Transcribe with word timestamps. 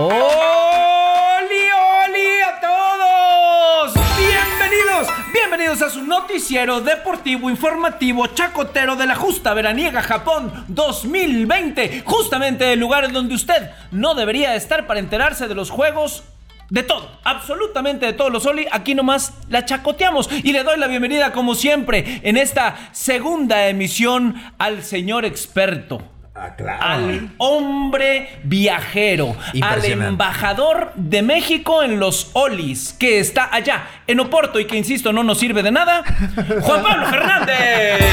¡Oli, 0.00 1.64
oli 2.04 2.40
a 2.46 2.60
todos! 2.60 3.94
¡Bienvenidos! 4.16 5.08
Bienvenidos 5.32 5.82
a 5.82 5.90
su 5.90 6.04
noticiero 6.04 6.80
deportivo 6.80 7.50
informativo 7.50 8.28
chacotero 8.28 8.94
de 8.94 9.06
la 9.06 9.16
justa 9.16 9.54
veraniega 9.54 10.00
Japón 10.02 10.52
2020. 10.68 12.04
Justamente 12.04 12.72
el 12.74 12.78
lugar 12.78 13.06
en 13.06 13.12
donde 13.12 13.34
usted 13.34 13.70
no 13.90 14.14
debería 14.14 14.54
estar 14.54 14.86
para 14.86 15.00
enterarse 15.00 15.48
de 15.48 15.56
los 15.56 15.68
juegos 15.68 16.22
de 16.70 16.84
todo, 16.84 17.18
absolutamente 17.24 18.06
de 18.06 18.12
todos 18.12 18.30
los 18.30 18.46
Oli, 18.46 18.68
aquí 18.70 18.94
nomás 18.94 19.32
la 19.48 19.64
chacoteamos 19.64 20.30
y 20.30 20.52
le 20.52 20.62
doy 20.62 20.78
la 20.78 20.86
bienvenida 20.86 21.32
como 21.32 21.56
siempre 21.56 22.20
en 22.22 22.36
esta 22.36 22.90
segunda 22.92 23.66
emisión 23.66 24.36
al 24.58 24.84
señor 24.84 25.24
experto. 25.24 26.17
Ah, 26.40 26.54
claro. 26.54 26.78
Al 26.80 27.30
hombre 27.38 28.28
viajero, 28.44 29.34
al 29.60 29.84
embajador 29.84 30.92
de 30.94 31.22
México 31.22 31.82
en 31.82 31.98
los 31.98 32.30
Olis, 32.34 32.92
que 32.92 33.18
está 33.18 33.52
allá 33.52 33.88
en 34.06 34.20
Oporto 34.20 34.60
y 34.60 34.66
que, 34.66 34.76
insisto, 34.76 35.12
no 35.12 35.24
nos 35.24 35.38
sirve 35.40 35.64
de 35.64 35.72
nada, 35.72 36.04
Juan 36.60 36.82
Pablo 36.82 37.06
Fernández. 37.06 38.04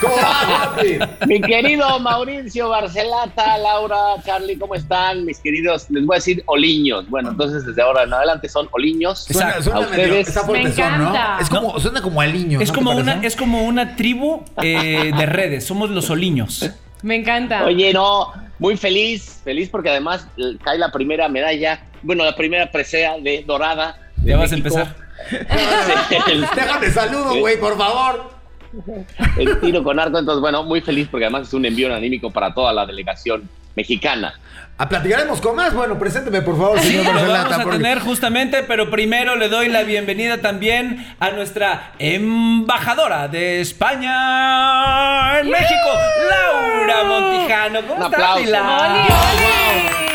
¿Cómo 0.00 0.16
va, 0.16 0.74
papi? 0.74 0.98
Mi 1.28 1.40
querido 1.40 2.00
Mauricio 2.00 2.68
Barcelata, 2.68 3.56
Laura, 3.58 4.20
Charlie, 4.24 4.58
¿cómo 4.58 4.74
están? 4.74 5.24
Mis 5.24 5.38
queridos, 5.38 5.88
les 5.90 6.04
voy 6.04 6.16
a 6.16 6.18
decir 6.18 6.42
oliños. 6.46 7.08
Bueno, 7.08 7.30
entonces 7.30 7.64
desde 7.64 7.80
ahora 7.80 8.02
en 8.02 8.12
adelante 8.12 8.48
son 8.48 8.68
oliños. 8.72 9.24
Suena, 9.24 9.54
A 9.72 9.80
ustedes. 9.80 10.36
Me 10.48 10.62
encanta. 10.62 11.36
¿no? 11.36 11.40
Es 11.40 11.48
como, 11.48 11.78
suena 11.78 12.02
como 12.02 12.20
aliño. 12.20 12.60
Es 12.60 12.70
¿no 12.70 12.74
como, 12.74 12.90
una, 12.90 13.20
es 13.22 13.36
como 13.36 13.62
una 13.62 13.94
tribu 13.94 14.42
eh, 14.60 15.12
de 15.16 15.26
redes, 15.26 15.64
somos 15.64 15.90
los 15.90 16.10
Oliños. 16.10 16.68
Me 17.02 17.16
encanta. 17.16 17.64
Oye, 17.64 17.92
no, 17.92 18.32
muy 18.58 18.76
feliz, 18.76 19.40
feliz 19.44 19.68
porque 19.68 19.90
además 19.90 20.28
eh, 20.36 20.56
cae 20.62 20.78
la 20.78 20.90
primera 20.90 21.28
medalla, 21.28 21.84
bueno, 22.02 22.24
la 22.24 22.34
primera 22.34 22.70
presea 22.70 23.18
de 23.18 23.44
dorada. 23.46 23.98
de 24.16 24.30
Ya 24.30 24.36
vas 24.38 24.52
a 24.52 24.54
empezar. 24.54 24.96
Déjame 26.56 26.90
saludo, 26.90 27.38
güey, 27.38 27.58
por 27.58 27.76
favor. 27.76 28.30
el 29.38 29.60
tiro 29.60 29.82
con 29.82 29.98
arco, 29.98 30.18
entonces 30.18 30.40
bueno, 30.40 30.62
muy 30.62 30.80
feliz 30.80 31.08
porque 31.10 31.26
además 31.26 31.48
es 31.48 31.54
un 31.54 31.64
envío 31.64 31.94
anímico 31.94 32.30
para 32.30 32.52
toda 32.52 32.72
la 32.72 32.84
delegación 32.84 33.48
mexicana. 33.76 34.34
A 34.78 34.88
platicaremos 34.88 35.40
con 35.40 35.56
más. 35.56 35.72
Bueno, 35.72 35.98
presénteme, 35.98 36.42
por 36.42 36.56
favor, 36.58 36.78
Sí, 36.80 36.88
señor 36.88 37.06
lo 37.06 37.12
Barcelata. 37.12 37.42
vamos 37.44 37.58
a 37.58 37.62
porque- 37.62 37.78
tener 37.78 37.98
justamente, 38.00 38.62
pero 38.64 38.90
primero 38.90 39.36
le 39.36 39.48
doy 39.48 39.68
la 39.68 39.82
bienvenida 39.84 40.40
también 40.42 41.14
a 41.20 41.30
nuestra 41.30 41.92
embajadora 41.98 43.28
de 43.28 43.60
España 43.62 45.38
en 45.40 45.48
México, 45.50 45.90
Laura 46.28 47.04
Montijano. 47.04 47.80
¿Cómo 47.86 47.94
Un 48.06 48.12
estás, 48.12 48.20
aplauso. 48.20 48.40
mi 48.44 48.50
Lau? 48.50 48.90
¡Oli, 48.90 49.00
Oli. 49.00 50.05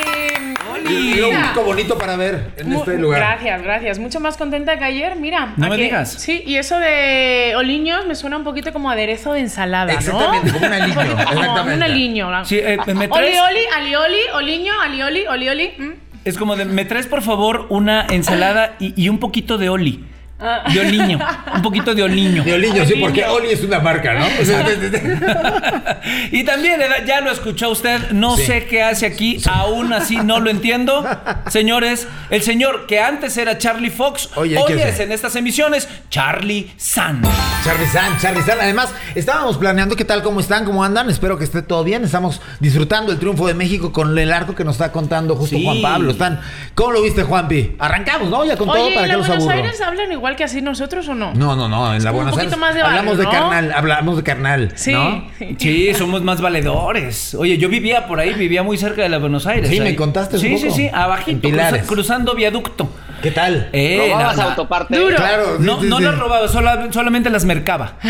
Y 0.92 1.14
Lo 1.16 1.30
único 1.30 1.64
bonito 1.64 1.98
para 1.98 2.16
ver 2.16 2.52
en 2.58 2.70
Mu- 2.70 2.80
este 2.80 2.98
lugar. 2.98 3.20
Gracias, 3.20 3.62
gracias. 3.64 4.00
Mucho 4.00 4.20
más 4.20 4.38
contenta 4.38 4.78
que 4.78 4.84
ayer, 4.86 5.16
mira. 5.16 5.54
No 5.58 5.66
¿a 5.66 5.70
me 5.70 5.78
que- 5.78 5.84
digas. 5.84 6.14
Sí, 6.14 6.44
y 6.46 6.56
eso 6.58 6.78
de 6.80 7.54
oliños 7.58 8.06
me 8.06 8.16
suena 8.16 8.38
un 8.38 8.44
poquito 8.44 8.72
como 8.74 8.90
aderezo 8.92 9.34
de 9.34 9.42
ensalada, 9.42 9.92
¿no? 9.94 10.00
Exactamente, 10.00 10.52
como 10.52 10.66
un 10.68 10.74
aliño, 10.74 11.02
exactamente. 11.20 11.74
un 11.76 11.84
aliño. 11.84 12.46
Sí, 12.46 12.58
eh, 12.60 12.78
¿me 12.88 12.94
Oli, 12.94 13.08
traes? 13.10 13.40
oli, 13.50 13.60
alioli, 13.78 14.20
oliño, 14.36 14.74
alioli, 14.82 15.26
olioli. 15.28 15.72
mm. 15.78 15.92
Es 16.24 16.38
como 16.38 16.56
de, 16.56 16.66
me 16.66 16.86
traes 16.86 17.08
por 17.08 17.24
favor 17.24 17.66
una 17.70 18.06
ensalada 18.10 18.76
y, 18.80 18.94
y 19.02 19.10
un 19.10 19.18
poquito 19.18 19.58
de 19.58 19.70
Oli. 19.70 20.06
Ah. 20.42 20.64
De 20.74 20.80
Oliño. 20.80 21.20
Un 21.56 21.62
poquito 21.62 21.94
de 21.94 22.04
Oliño. 22.04 22.44
De 22.44 22.54
Oliño, 22.54 22.86
sí, 22.86 22.96
porque 23.00 23.24
Oli 23.26 23.50
es 23.52 23.64
una 23.64 23.80
marca, 23.80 24.14
¿no? 24.16 24.26
y 26.32 26.44
también 26.44 26.82
ya 27.06 27.22
lo 27.22 27.32
escuchó 27.32 27.70
usted, 27.70 28.12
no 28.12 28.36
Sí. 28.38 28.46
sé 28.46 28.66
qué 28.66 28.82
hace 28.84 29.06
aquí, 29.06 29.42
aún 29.50 29.94
así 29.94 30.18
no 30.18 30.40
lo 30.40 30.50
entiendo. 30.50 31.06
Señores, 31.50 32.08
el 32.30 32.42
señor 32.42 32.88
que 32.88 33.00
antes 33.00 33.38
era 33.38 33.58
Charlie 33.58 33.90
Fox, 33.90 34.30
Oye, 34.36 34.58
hoy 34.58 34.74
¿qué 34.74 34.90
es 34.90 35.00
en 35.00 35.12
estas 35.12 35.36
emisiones 35.36 35.88
Charlie 36.10 36.72
San. 36.78 37.22
Charlie 37.64 37.88
San, 37.88 38.18
Charlie 38.20 38.42
San. 38.44 38.60
Además, 38.60 38.94
estábamos 39.16 39.58
planeando 39.58 39.96
qué 39.96 40.06
tal, 40.06 40.24
cómo 40.24 40.40
están, 40.40 40.66
cómo 40.66 40.84
andan. 40.84 41.10
Espero 41.10 41.38
que 41.38 41.44
esté 41.44 41.62
todo 41.62 41.84
bien. 41.84 42.04
Estamos 42.04 42.42
disfrutando 42.60 43.12
el 43.12 43.20
triunfo 43.20 43.48
de 43.48 43.54
México 43.54 43.92
con 43.94 44.18
el 44.18 44.34
arco 44.34 44.56
que 44.56 44.64
nos 44.64 44.76
está 44.76 44.92
contando 44.92 45.36
justo 45.36 45.52
Sí. 45.56 45.64
Juan 45.64 45.82
Pablo. 45.82 46.12
Están, 46.12 46.40
¿Cómo 46.76 46.92
lo 46.94 47.02
viste, 47.02 47.24
Juanpi? 47.24 47.76
Arrancamos, 47.78 48.30
¿no? 48.30 48.44
Ya 48.46 48.56
con 48.58 48.68
todo 48.68 48.90
para 48.94 49.06
¿y 49.06 49.10
que 49.10 49.14
en 49.14 49.18
los 49.20 49.28
Buenos 49.28 49.44
aburro. 49.46 49.58
Aires 49.64 49.82
hablan 49.82 50.12
igual 50.12 50.31
que 50.36 50.44
así 50.44 50.62
nosotros 50.62 51.08
o 51.10 51.16
no? 51.16 51.34
No, 51.34 51.56
no, 51.56 51.68
no. 51.68 51.94
En 51.94 52.04
la 52.04 52.12
Buenos 52.12 52.34
poquito 52.34 52.48
Aires 52.56 52.60
más 52.60 52.76
de 52.76 52.82
hablamos 52.82 53.18
de 53.18 53.26
barrio, 53.26 53.40
¿no? 53.42 53.50
carnal, 53.50 53.72
hablamos 53.74 54.18
de 54.18 54.24
carnal. 54.24 54.72
Sí. 54.76 54.92
¿no? 54.94 55.26
Sí, 55.58 55.94
somos 55.94 56.22
más 56.24 56.42
valedores. 56.42 57.36
Oye, 57.36 57.58
yo 57.58 57.70
vivía 57.70 58.08
por 58.08 58.20
ahí, 58.20 58.34
vivía 58.34 58.64
muy 58.64 58.78
cerca 58.78 59.02
de 59.04 59.10
la 59.10 59.18
Buenos 59.20 59.48
Aires. 59.48 59.70
Sí, 59.70 59.80
me 59.80 59.96
contaste 59.96 60.36
un 60.38 60.42
Sí, 60.42 60.50
poco. 60.50 60.62
sí, 60.62 60.72
sí, 60.72 60.90
abajito, 60.94 61.42
Pilares. 61.42 61.84
cruzando 61.86 62.34
viaducto. 62.36 62.90
¿Qué 63.22 63.32
tal? 63.32 63.70
Eh, 63.74 64.08
¿Robabas 64.12 64.38
la- 64.38 64.44
la- 64.44 64.50
autoparte? 64.52 64.98
Duro. 64.98 65.16
Claro. 65.16 65.58
sí, 65.58 65.64
No, 65.64 65.82
sí, 65.82 65.88
no 65.88 65.98
sí. 65.98 66.04
las 66.04 66.18
robaba, 66.18 66.48
sola- 66.48 66.88
solamente 66.92 67.30
las 67.30 67.46
mercaba. 67.46 67.94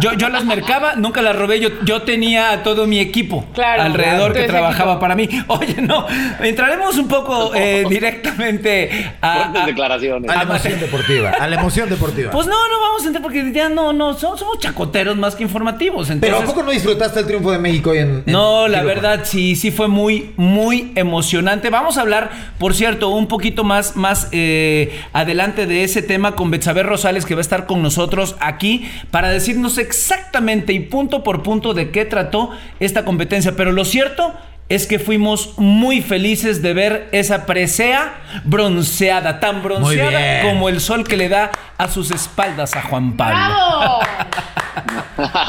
Yo, 0.00 0.12
yo 0.12 0.28
las 0.28 0.44
mercaba, 0.44 0.94
nunca 0.94 1.22
las 1.22 1.34
robé. 1.36 1.58
Yo, 1.58 1.68
yo 1.84 2.02
tenía 2.02 2.62
todo 2.62 2.86
mi 2.86 3.00
equipo 3.00 3.46
Claro, 3.54 3.82
alrededor 3.82 4.32
claro. 4.32 4.34
que 4.34 4.42
trabajaba 4.46 4.92
equipo. 4.92 5.00
para 5.00 5.14
mí. 5.14 5.28
Oye, 5.48 5.80
no, 5.80 6.06
entraremos 6.40 6.96
un 6.98 7.08
poco 7.08 7.54
eh, 7.54 7.84
directamente 7.88 9.10
a, 9.22 9.34
Fuertes 9.36 9.62
a- 9.62 9.66
declaraciones. 9.66 10.30
A 10.30 10.34
la 10.34 10.40
a- 10.40 10.44
emoción 10.44 10.80
deportiva. 10.80 11.30
A 11.30 11.48
la 11.48 11.56
emoción 11.56 11.88
deportiva. 11.88 12.30
Pues 12.30 12.46
no, 12.46 12.52
no 12.68 12.80
vamos 12.80 13.02
a 13.04 13.06
entrar 13.06 13.22
porque 13.22 13.50
ya 13.52 13.68
no, 13.70 13.92
no, 13.94 14.14
somos, 14.14 14.38
somos 14.40 14.58
chacoteros 14.58 15.16
más 15.16 15.34
que 15.34 15.42
informativos. 15.42 16.10
Pero 16.20 16.38
¿a 16.38 16.42
poco 16.42 16.62
no 16.62 16.70
disfrutaste 16.70 17.20
el 17.20 17.26
triunfo 17.26 17.50
de 17.50 17.58
México 17.58 17.90
hoy 17.90 17.98
en, 17.98 18.22
en 18.26 18.32
no, 18.32 18.68
la 18.68 18.82
verdad 18.82 19.20
sí, 19.24 19.56
sí 19.56 19.70
fue 19.70 19.88
muy, 19.88 20.32
muy 20.36 20.92
emocionante. 20.94 21.70
Vamos 21.70 21.96
a 21.96 22.02
hablar, 22.02 22.30
por 22.58 22.74
cierto, 22.74 23.08
un 23.08 23.26
poquito 23.28 23.64
más, 23.64 23.96
más 24.04 24.28
eh, 24.32 25.00
adelante 25.14 25.64
de 25.64 25.82
ese 25.82 26.02
tema 26.02 26.36
con 26.36 26.50
Betsabe 26.50 26.82
Rosales, 26.82 27.24
que 27.24 27.34
va 27.34 27.40
a 27.40 27.48
estar 27.48 27.64
con 27.64 27.80
nosotros 27.80 28.36
aquí 28.38 28.86
para 29.10 29.30
decirnos 29.30 29.78
exactamente 29.78 30.74
y 30.74 30.80
punto 30.80 31.22
por 31.22 31.42
punto 31.42 31.72
de 31.72 31.90
qué 31.90 32.04
trató 32.04 32.50
esta 32.80 33.06
competencia. 33.06 33.56
Pero 33.56 33.72
lo 33.72 33.86
cierto 33.86 34.34
es 34.68 34.86
que 34.86 34.98
fuimos 34.98 35.54
muy 35.56 36.02
felices 36.02 36.60
de 36.60 36.74
ver 36.74 37.08
esa 37.12 37.46
presea 37.46 38.14
bronceada, 38.44 39.40
tan 39.40 39.62
bronceada 39.62 40.42
como 40.42 40.68
el 40.68 40.80
sol 40.80 41.04
que 41.04 41.16
le 41.16 41.30
da 41.30 41.50
a 41.78 41.88
sus 41.88 42.10
espaldas 42.10 42.76
a 42.76 42.82
Juan 42.82 43.16
Pablo. 43.16 43.38
¡Bravo! 43.38 44.00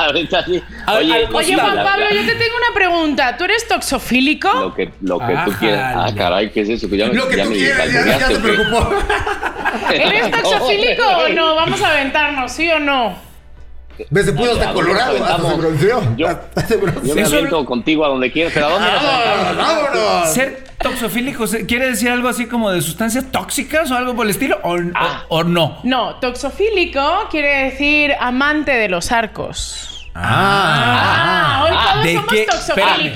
Ahorita 0.06 0.46
sí. 0.46 0.62
A- 0.86 0.94
Oye, 0.96 1.28
Oye, 1.34 1.56
Juan 1.56 1.76
la- 1.76 1.84
Pablo, 1.84 2.06
la- 2.06 2.16
yo 2.16 2.22
te 2.26 2.36
tengo 2.36 2.56
una 2.58 2.74
pregunta. 2.74 3.38
¿Tú 3.38 3.44
eres 3.46 3.68
toxofílico? 3.68 4.54
Lo 4.54 4.74
que, 4.76 4.92
lo 5.02 5.20
que 5.20 5.36
tú 5.46 5.52
quieras. 5.60 5.94
Ah, 5.98 6.14
caray, 6.16 6.52
¿qué 6.52 6.62
es 6.62 6.70
eso? 6.70 6.90
Que 6.90 6.98
ya, 6.98 7.08
me- 7.08 7.14
Lo 7.14 7.28
que 7.28 7.38
ya 7.38 7.44
tú 7.44 7.50
me 7.52 7.56
quieras, 7.58 7.88
ya, 7.92 8.06
ya 8.06 8.18
calculaste, 8.20 8.34
se 8.36 8.40
¿o 8.40 8.42
qué? 8.44 8.50
preocupó. 8.54 8.96
¿Eres 9.94 10.32
toxofílico 10.32 11.04
o 11.08 11.30
no? 11.30 11.56
Vamos 11.56 11.82
a 11.82 11.92
aventarnos, 11.92 12.52
¿sí 12.52 12.70
o 12.70 12.80
no? 12.80 13.16
Ves, 14.10 14.26
se 14.26 14.34
puso 14.34 14.52
hasta 14.52 14.70
¿A 14.72 14.74
dónde 14.74 14.92
colorado, 14.92 15.24
hasta 15.24 15.50
se 15.50 15.56
bronceó. 15.56 16.16
Yo- 16.18 16.28
Hasta 16.28 16.68
se 16.68 16.76
bronceó. 16.76 17.04
Yo 17.04 17.16
me 17.16 17.24
aviento 17.24 17.66
contigo 17.66 18.04
a 18.04 18.10
donde 18.10 18.30
quieras, 18.32 18.52
pero 18.54 18.66
¿a 18.66 18.70
dónde 18.72 18.92
nos 18.92 19.04
¡Vámonos! 19.04 19.58
¡Vámonos! 19.58 20.34
¿Ser 20.34 20.66
toxofílico 20.82 21.46
quiere 21.66 21.90
decir 21.92 22.10
algo 22.10 22.28
así 22.28 22.46
como 22.46 22.72
de 22.72 22.82
sustancias 22.82 23.32
tóxicas 23.32 23.90
o 23.92 23.96
algo 23.96 24.14
por 24.14 24.26
el 24.26 24.32
estilo? 24.32 24.60
¿O, 24.64 24.74
o- 24.76 24.80
Ah. 24.96 25.24
o 25.30 25.46
no? 25.46 25.80
No, 25.84 26.16
toxofílico 26.16 27.28
quiere 27.32 27.70
decir 27.72 28.12
amante 28.20 28.74
de 28.74 28.90
los 28.90 29.14
arcos. 29.14 29.95
Ah, 30.18 31.66
todos 31.92 32.04
¿De 32.06 32.14
somos 32.14 32.30
qué, 32.32 32.42
espérame, 32.44 33.04
¿de, 33.04 33.12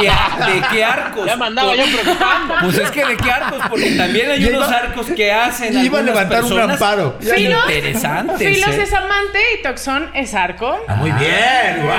qué, 0.00 0.08
ar- 0.10 0.46
de 0.52 0.62
qué 0.70 0.84
arcos? 0.84 1.26
Ya 1.26 1.36
me 1.36 1.46
andaba 1.46 1.74
yo 1.74 1.84
preocupando. 1.84 2.54
Pues 2.62 2.78
es 2.78 2.90
que 2.90 3.04
de 3.06 3.16
qué 3.16 3.30
arcos, 3.30 3.62
porque 3.70 3.90
también 3.92 4.30
hay 4.30 4.44
unos 4.46 4.68
iba- 4.68 4.76
arcos 4.78 5.06
que 5.06 5.32
hacen 5.32 5.84
iba 5.84 5.98
a 5.98 6.02
levantar 6.02 6.44
un 6.44 6.60
amparo. 6.60 7.16
Filos, 7.20 7.62
interesantes. 7.66 8.38
Filos 8.38 8.68
¿eh? 8.76 8.82
es 8.82 8.92
amante 8.92 9.38
y 9.58 9.62
Toxón 9.62 10.10
es 10.14 10.34
arco. 10.34 10.78
Ah, 10.88 10.94
Muy 10.96 11.10
bien, 11.12 11.82
wow. 11.82 11.92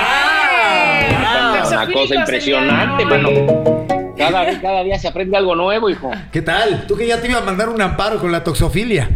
Una 1.18 1.86
cosa 1.92 2.14
impresionante, 2.14 3.04
mano. 3.06 3.30
Cada, 4.16 4.44
día- 4.44 4.60
cada 4.62 4.82
día 4.84 4.98
se 4.98 5.08
aprende 5.08 5.36
algo 5.36 5.56
nuevo, 5.56 5.90
hijo. 5.90 6.10
¿Qué 6.32 6.42
tal? 6.42 6.86
Tú 6.86 6.96
que 6.96 7.06
ya 7.08 7.20
te 7.20 7.28
iba 7.28 7.38
a 7.40 7.42
mandar 7.42 7.68
un 7.68 7.80
amparo 7.82 8.18
con 8.20 8.30
la 8.30 8.44
toxofilia. 8.44 9.10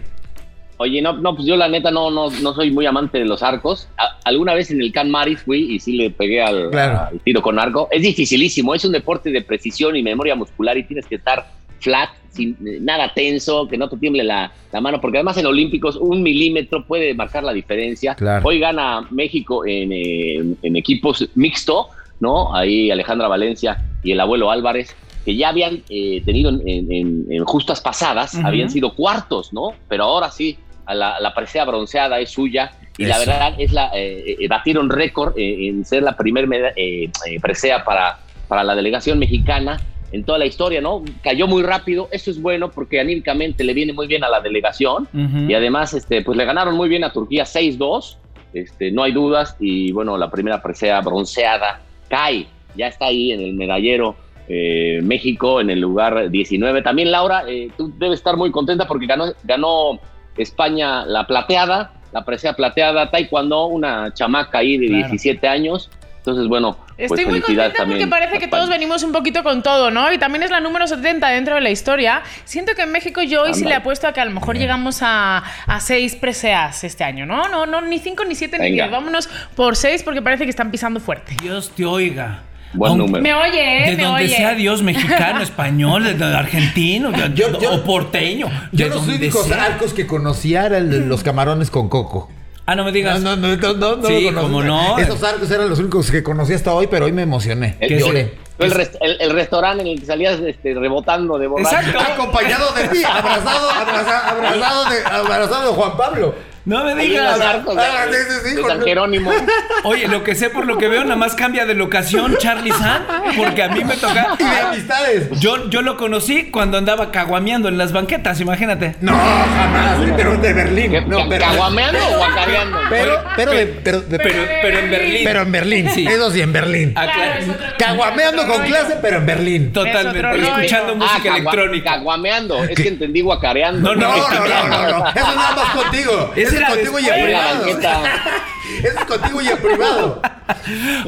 Oye, 0.79 1.03
no, 1.03 1.13
no, 1.15 1.35
pues 1.35 1.47
yo 1.47 1.57
la 1.57 1.69
neta 1.69 1.91
no, 1.91 2.11
no, 2.11 2.31
no 2.31 2.55
soy 2.55 2.71
muy 2.71 2.87
amante 2.87 3.19
de 3.19 3.25
los 3.25 3.43
arcos. 3.43 3.89
A- 3.99 4.17
alguna 4.25 4.55
vez 4.55 4.71
en 4.71 4.81
el 4.81 4.93
Can 4.93 5.11
Maris 5.11 5.41
fui 5.43 5.75
y 5.75 5.81
sí 5.81 5.97
le 5.97 6.11
pegué 6.11 6.41
al, 6.43 6.71
Claro. 6.71 7.09
al 7.13 7.21
tiro 7.21 7.43
con 7.43 7.59
arco. 7.59 7.89
Es 7.91 8.03
dificilísimo, 8.03 8.75
es 8.75 8.85
un 8.85 8.93
deporte 8.93 9.31
de 9.31 9.43
precisión 9.43 9.97
y 9.97 10.03
memoria 10.03 10.35
muscular 10.37 10.79
y 10.79 10.85
tienes 10.85 11.07
que 11.07 11.17
estar 11.17 11.47
flat, 11.81 12.11
sin 12.31 12.53
eh, 12.67 12.79
nada 12.81 13.13
tenso, 13.15 13.67
que 13.69 13.77
no 13.77 13.89
te 13.89 13.97
tiemble 13.97 14.23
la, 14.25 14.53
la 14.73 14.81
mano, 14.81 15.01
porque 15.01 15.19
además 15.19 15.37
en 15.39 15.47
Olímpicos 15.47 15.97
un 15.97 16.23
milímetro 16.23 16.85
puede 16.87 17.13
marcar 17.15 17.43
la 17.45 17.53
diferencia. 17.53 18.15
Claro. 18.15 18.47
Hoy 18.47 18.59
gana 18.61 19.07
México 19.11 19.67
en, 19.67 19.93
eh, 19.93 20.45
en 20.63 20.77
equipos 20.77 21.29
mixto, 21.35 21.89
¿no? 22.21 22.55
Ahí 22.55 22.91
Alejandra 22.91 23.27
Valencia 23.29 23.79
y 24.05 24.13
el 24.13 24.21
abuelo 24.21 24.51
Álvarez, 24.51 24.95
que 25.25 25.37
ya 25.37 25.49
habían 25.51 25.83
eh, 25.89 26.23
tenido 26.25 26.51
en, 26.51 26.63
en- 26.69 26.93
en- 26.93 27.27
en 27.31 27.45
justas 27.45 27.81
pasadas, 27.81 28.35
habían 28.37 28.71
sido 28.71 28.95
cuartos, 28.95 29.53
¿no? 29.53 29.73
Pero 29.89 30.05
ahora 30.05 30.31
sí, 30.31 30.57
la, 30.95 31.21
la 31.21 31.35
presea 31.35 31.65
bronceada 31.65 32.19
es 32.21 32.31
suya. 32.31 32.73
Y 32.97 33.07
la 33.07 33.19
verdad 33.19 33.55
es 33.59 33.73
la 33.73 33.91
eh, 33.95 34.37
eh, 34.41 34.49
batieron 34.49 34.91
récord 34.91 35.39
eh, 35.39 35.69
en 35.69 35.85
ser 35.85 36.03
la 36.03 36.17
primer 36.17 36.49
eh, 36.75 37.11
presea 37.41 37.85
para, 37.85 38.19
para 38.49 38.65
la 38.65 38.75
delegación 38.75 39.21
mexicana 39.21 39.81
en 40.11 40.25
toda 40.25 40.39
la 40.39 40.47
historia, 40.47 40.81
¿no? 40.81 41.05
Cayó 41.23 41.47
muy 41.47 41.63
rápido, 41.63 42.09
eso 42.11 42.31
es 42.31 42.41
bueno 42.41 42.71
porque 42.71 42.99
anímicamente 42.99 43.63
le 43.63 43.75
viene 43.75 43.93
muy 43.93 44.07
bien 44.07 44.25
a 44.25 44.29
la 44.29 44.41
delegación 44.41 45.07
y 45.13 45.53
además 45.53 45.93
este 45.93 46.23
pues 46.23 46.37
le 46.37 46.45
ganaron 46.45 46.75
muy 46.75 46.89
bien 46.89 47.05
a 47.05 47.13
Turquía 47.13 47.45
6-2, 47.45 48.17
este 48.55 48.91
no 48.91 49.03
hay 49.03 49.13
dudas 49.13 49.55
y 49.61 49.93
bueno, 49.93 50.17
la 50.17 50.31
primera 50.31 50.63
presea 50.63 51.01
bronceada 51.03 51.83
cae, 52.09 52.47
ya 52.75 52.87
está 52.87 53.07
ahí 53.07 53.33
en 53.33 53.41
el 53.43 53.53
medallero 53.53 54.17
eh, 54.49 55.01
México 55.03 55.61
en 55.61 55.69
el 55.69 55.81
lugar 55.81 56.31
19. 56.31 56.81
También 56.81 57.11
Laura, 57.11 57.45
eh, 57.47 57.71
tú 57.77 57.93
debes 57.99 58.19
estar 58.21 58.35
muy 58.39 58.51
contenta 58.51 58.87
porque 58.87 59.05
ganó 59.07 59.27
ganó 59.45 60.01
España 60.39 61.05
la 61.07 61.27
plateada, 61.27 61.93
la 62.13 62.25
presea 62.25 62.55
plateada, 62.55 63.11
taekwondo, 63.11 63.67
una 63.67 64.13
chamaca 64.15 64.59
ahí 64.59 64.79
de 64.79 64.87
Claro. 64.89 65.09
17 65.09 65.47
años. 65.49 65.91
Entonces, 66.19 66.47
bueno, 66.49 66.77
pues 66.99 67.11
Estoy 67.13 67.25
muy 67.27 67.41
contenta 67.41 67.85
porque 67.87 68.07
parece 68.07 68.37
a 68.37 68.39
que 68.39 68.49
todos 68.49 68.69
venimos 68.69 69.03
un 69.03 69.13
poquito 69.13 69.43
con 69.43 69.63
todo, 69.63 69.91
¿no? 69.91 70.13
Y 70.13 70.19
también 70.19 70.43
es 70.43 70.51
la 70.51 70.61
número 70.61 70.87
70 70.87 71.27
dentro 71.29 71.55
de 71.55 71.63
la 71.63 71.71
historia. 71.71 72.23
Siento 72.45 72.75
que 72.75 72.83
en 72.83 72.93
México 72.93 73.23
yo 73.23 73.43
hoy 73.45 73.55
sí 73.55 73.61
Ándale. 73.61 73.69
le 73.71 73.75
apuesto 73.77 74.07
a 74.09 74.13
que 74.13 74.21
a 74.21 74.25
lo 74.27 74.33
mejor 74.33 74.59
llegamos 74.59 74.99
a, 75.01 75.39
a 75.67 75.81
seis 75.81 76.17
preseas 76.17 76.85
este 76.85 77.05
año, 77.05 77.25
¿no? 77.25 77.49
No, 77.49 77.65
no, 77.65 77.81
ni 77.81 77.99
cinco, 77.99 78.25
ni 78.25 78.35
siete, 78.35 78.59
ni 78.59 78.71
Venga. 78.73 78.85
diez. 78.85 78.91
Vámonos 78.93 79.29
por 79.55 79.75
seis 79.77 80.03
porque 80.03 80.21
parece 80.21 80.45
que 80.45 80.51
están 80.51 80.71
pisando 80.71 81.01
fuerte. 81.01 81.35
Dios 81.41 81.71
te 81.75 81.87
oiga. 81.87 82.43
Buen 82.75 82.93
Aunque- 82.93 83.07
número. 83.07 83.23
Me 83.23 83.35
oye, 83.35 83.85
¿eh? 83.87 83.91
De 83.91 83.97
Me 83.97 84.03
donde 84.05 84.25
oye. 84.25 84.37
sea 84.37 84.55
Dios, 84.55 84.83
mexicano, 84.83 85.41
español, 85.43 86.05
de- 86.05 86.15
de 86.15 86.25
argentino, 86.37 87.11
Yo- 87.35 87.59
yo- 87.59 87.73
o 87.73 87.83
porteño. 87.85 88.47
Yo 88.73 88.89
los 88.89 89.07
únicos 89.09 89.47
sea. 89.47 89.65
arcos 89.65 89.95
que 89.95 90.07
conocía 90.07 90.67
era 90.67 90.79
el 90.79 90.91
de 90.91 91.01
los 91.01 91.23
camarones 91.23 91.71
con 91.71 91.89
coco. 91.89 92.31
Ah, 92.67 92.75
no 92.75 92.85
me 92.85 92.93
digas. 92.93 93.21
No, 93.23 93.35
no, 93.35 93.57
no, 93.57 93.73
no, 93.75 93.97
no, 93.97 94.07
Sí, 94.07 94.29
cómo 94.35 94.63
no. 94.63 94.99
Esos 94.99 95.23
arcos 95.23 95.51
eran 95.51 95.71
los 95.71 95.79
únicos 95.79 96.11
que 96.11 96.23
conocí 96.23 96.53
hasta 96.53 96.75
hoy, 96.75 96.87
pero 96.87 97.07
hoy 97.07 97.13
me 97.13 97.23
emocioné. 97.23 97.77
El, 97.81 97.89
¿Qué 97.89 97.99
Lloré. 97.99 98.35
el, 98.59 98.73
rest- 98.75 98.99
el- 99.01 99.19
el 99.23 99.31
restaurante 99.31 99.81
en 99.81 99.89
el 99.89 100.01
que 100.01 100.05
salías 100.05 100.39
este, 100.41 100.75
rebotando 100.75 101.39
de 101.39 101.47
borracho. 101.47 101.75
Exacto. 101.75 101.99
Acompañado 102.13 102.71
de 102.75 102.89
ti, 102.89 103.03
abrazado, 103.03 103.71
abraza- 103.71 104.29
abrazado, 104.29 104.85
de, 104.91 104.99
abrazado 105.07 105.69
de 105.71 105.75
Juan 105.75 105.97
Pablo. 105.97 106.35
No 106.69 106.85
me 106.85 106.95
digas. 106.95 107.39
los 107.39 107.47
arcos 107.47 107.77
de, 107.77 107.83
Ah, 107.83 108.05
sí, 108.11 108.17
sí, 108.29 108.49
sí, 108.51 108.57
de 108.57 108.63
San 108.63 108.83
Jerónimo. 108.83 109.33
Oye, 109.85 110.07
lo 110.09 110.23
que 110.23 110.35
sé 110.35 110.51
por 110.51 110.67
lo 110.67 110.77
que 110.79 110.89
veo, 110.89 111.03
nada 111.05 111.17
más 111.17 111.35
cambia 111.35 111.65
de 111.67 111.75
locación 111.75 112.37
Charlie 112.39 112.73
San, 112.73 113.07
porque 113.37 113.63
a 113.63 113.69
mí 113.69 113.83
me 113.85 113.97
toca. 113.97 114.37
Y 114.39 114.45
de 114.45 114.57
amistades. 114.61 115.31
Yo, 115.41 115.69
yo 115.71 115.83
lo 115.83 115.97
conocí 115.97 116.51
cuando 116.51 116.77
andaba 116.79 117.11
caguameando 117.11 117.69
en 117.69 117.79
las 117.79 117.93
banquetas, 117.93 118.41
imagínate. 118.41 118.97
No, 119.01 119.13
jamás, 119.13 119.99
pero 120.17 120.37
de 120.37 120.53
Berlín. 120.53 120.91
¿Qué- 120.91 121.01
No, 121.01 121.29
pero, 121.29 121.45
¿Caguameando 121.45 121.99
o 122.07 122.17
guacareando? 122.19 122.79
pero, 122.91 123.25
pero, 123.37 123.53
de- 123.53 123.67
pero, 123.67 124.01
de- 124.03 124.19
Pero, 124.19 124.35
pero 124.63 124.79
en 124.79 124.91
Berlín. 124.91 125.21
pero 125.25 125.41
en 125.43 125.53
Berlín. 125.53 125.91
Sí. 125.95 126.07
Eso 126.07 126.31
sí, 126.31 126.41
en 126.43 126.53
Berlín. 126.53 126.93
Ah, 126.97 127.07
claro. 127.15 127.33
es 127.41 127.47
Caguameando 127.79 128.43
con 128.47 128.59
rollo. 128.59 128.65
clase, 128.67 128.97
pero 129.01 129.17
en 129.19 129.27
Berlín. 129.27 129.73
Totalmente. 129.73 130.19
Es 130.19 130.23
rollo. 130.25 130.43
Escuchando 130.59 130.97
música 130.97 131.17
Ah, 131.17 131.23
cagua- 131.23 131.37
electrónica. 131.39 131.91
Caguameando. 131.95 132.65
Es 132.65 132.77
que 132.77 132.89
entendí 132.89 133.21
guacareando. 133.23 133.95
No, 133.95 134.01
No, 134.01 134.17
no, 134.17 134.29
no, 134.29 134.69
no, 134.69 134.99
no. 134.99 135.07
Eso 135.15 135.31
es 135.31 135.37
nada 135.37 135.55
más 135.57 135.71
contigo. 135.75 136.33
Ese 136.37 136.57
Eso 136.57 136.58
es 136.63 136.69
contigo 136.69 136.99
y 136.99 137.07
en 137.09 137.25
privado. 137.25 137.67
Eso 137.67 138.99
es 138.99 139.05
contigo 139.07 139.41
y 139.41 139.49
en 139.49 139.59
privado. 139.59 140.21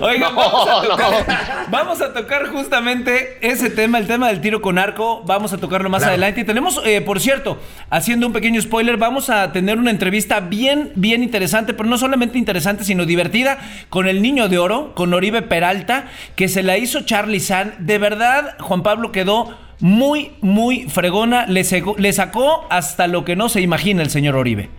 Oigan, 0.01 0.35
No, 0.35 0.37
vamos, 0.37 0.69
a 0.69 0.83
no. 0.83 0.89
tocar, 0.89 1.67
vamos 1.71 2.01
a 2.03 2.13
tocar 2.13 2.47
justamente 2.49 3.39
ese 3.43 3.71
tema, 3.71 3.99
el 3.99 4.07
tema 4.07 4.29
del 4.29 4.41
tiro 4.41 4.61
con 4.63 4.79
arco. 4.79 5.23
Vamos 5.27 5.53
a 5.53 5.59
tocarlo 5.59 5.91
más 5.91 6.01
Claro. 6.01 6.13
adelante. 6.13 6.41
Y 6.41 6.45
tenemos, 6.45 6.81
eh, 6.85 7.01
por 7.01 7.21
cierto, 7.21 7.59
haciendo 7.91 8.27
un 8.27 8.33
pequeño 8.33 8.61
spoiler, 8.63 8.97
vamos 8.97 9.29
a 9.31 9.53
tener 9.53 9.79
una 9.79 9.91
entrevista 9.91 10.41
bien, 10.41 10.93
bien 10.95 11.23
interesante, 11.23 11.75
pero 11.75 11.89
no 11.89 11.99
solamente 11.99 12.39
interesante, 12.39 12.85
sino 12.85 13.05
divertida, 13.05 13.59
con 13.89 14.09
el 14.09 14.23
niño 14.23 14.49
de 14.49 14.59
oro, 14.59 14.95
con 14.95 15.13
Oribe 15.15 15.43
Peralta, 15.43 16.07
que 16.37 16.49
se 16.49 16.63
la 16.63 16.79
hizo 16.79 17.03
Charlie 17.03 17.41
San. 17.41 17.75
De 17.81 17.99
verdad, 17.99 18.57
Juan 18.61 18.83
Pablo 18.83 19.13
quedó 19.13 19.55
muy, 19.81 20.33
muy 20.41 20.89
fregona. 20.89 21.47
Le, 21.47 21.65
sacó- 21.65 21.97
le 21.99 22.13
sacó 22.13 22.67
hasta 22.71 23.07
lo 23.07 23.25
que 23.25 23.37
no 23.37 23.49
se 23.49 23.61
imagina 23.61 24.03
el 24.03 24.11
señor 24.11 24.37
Oribe. 24.37 24.71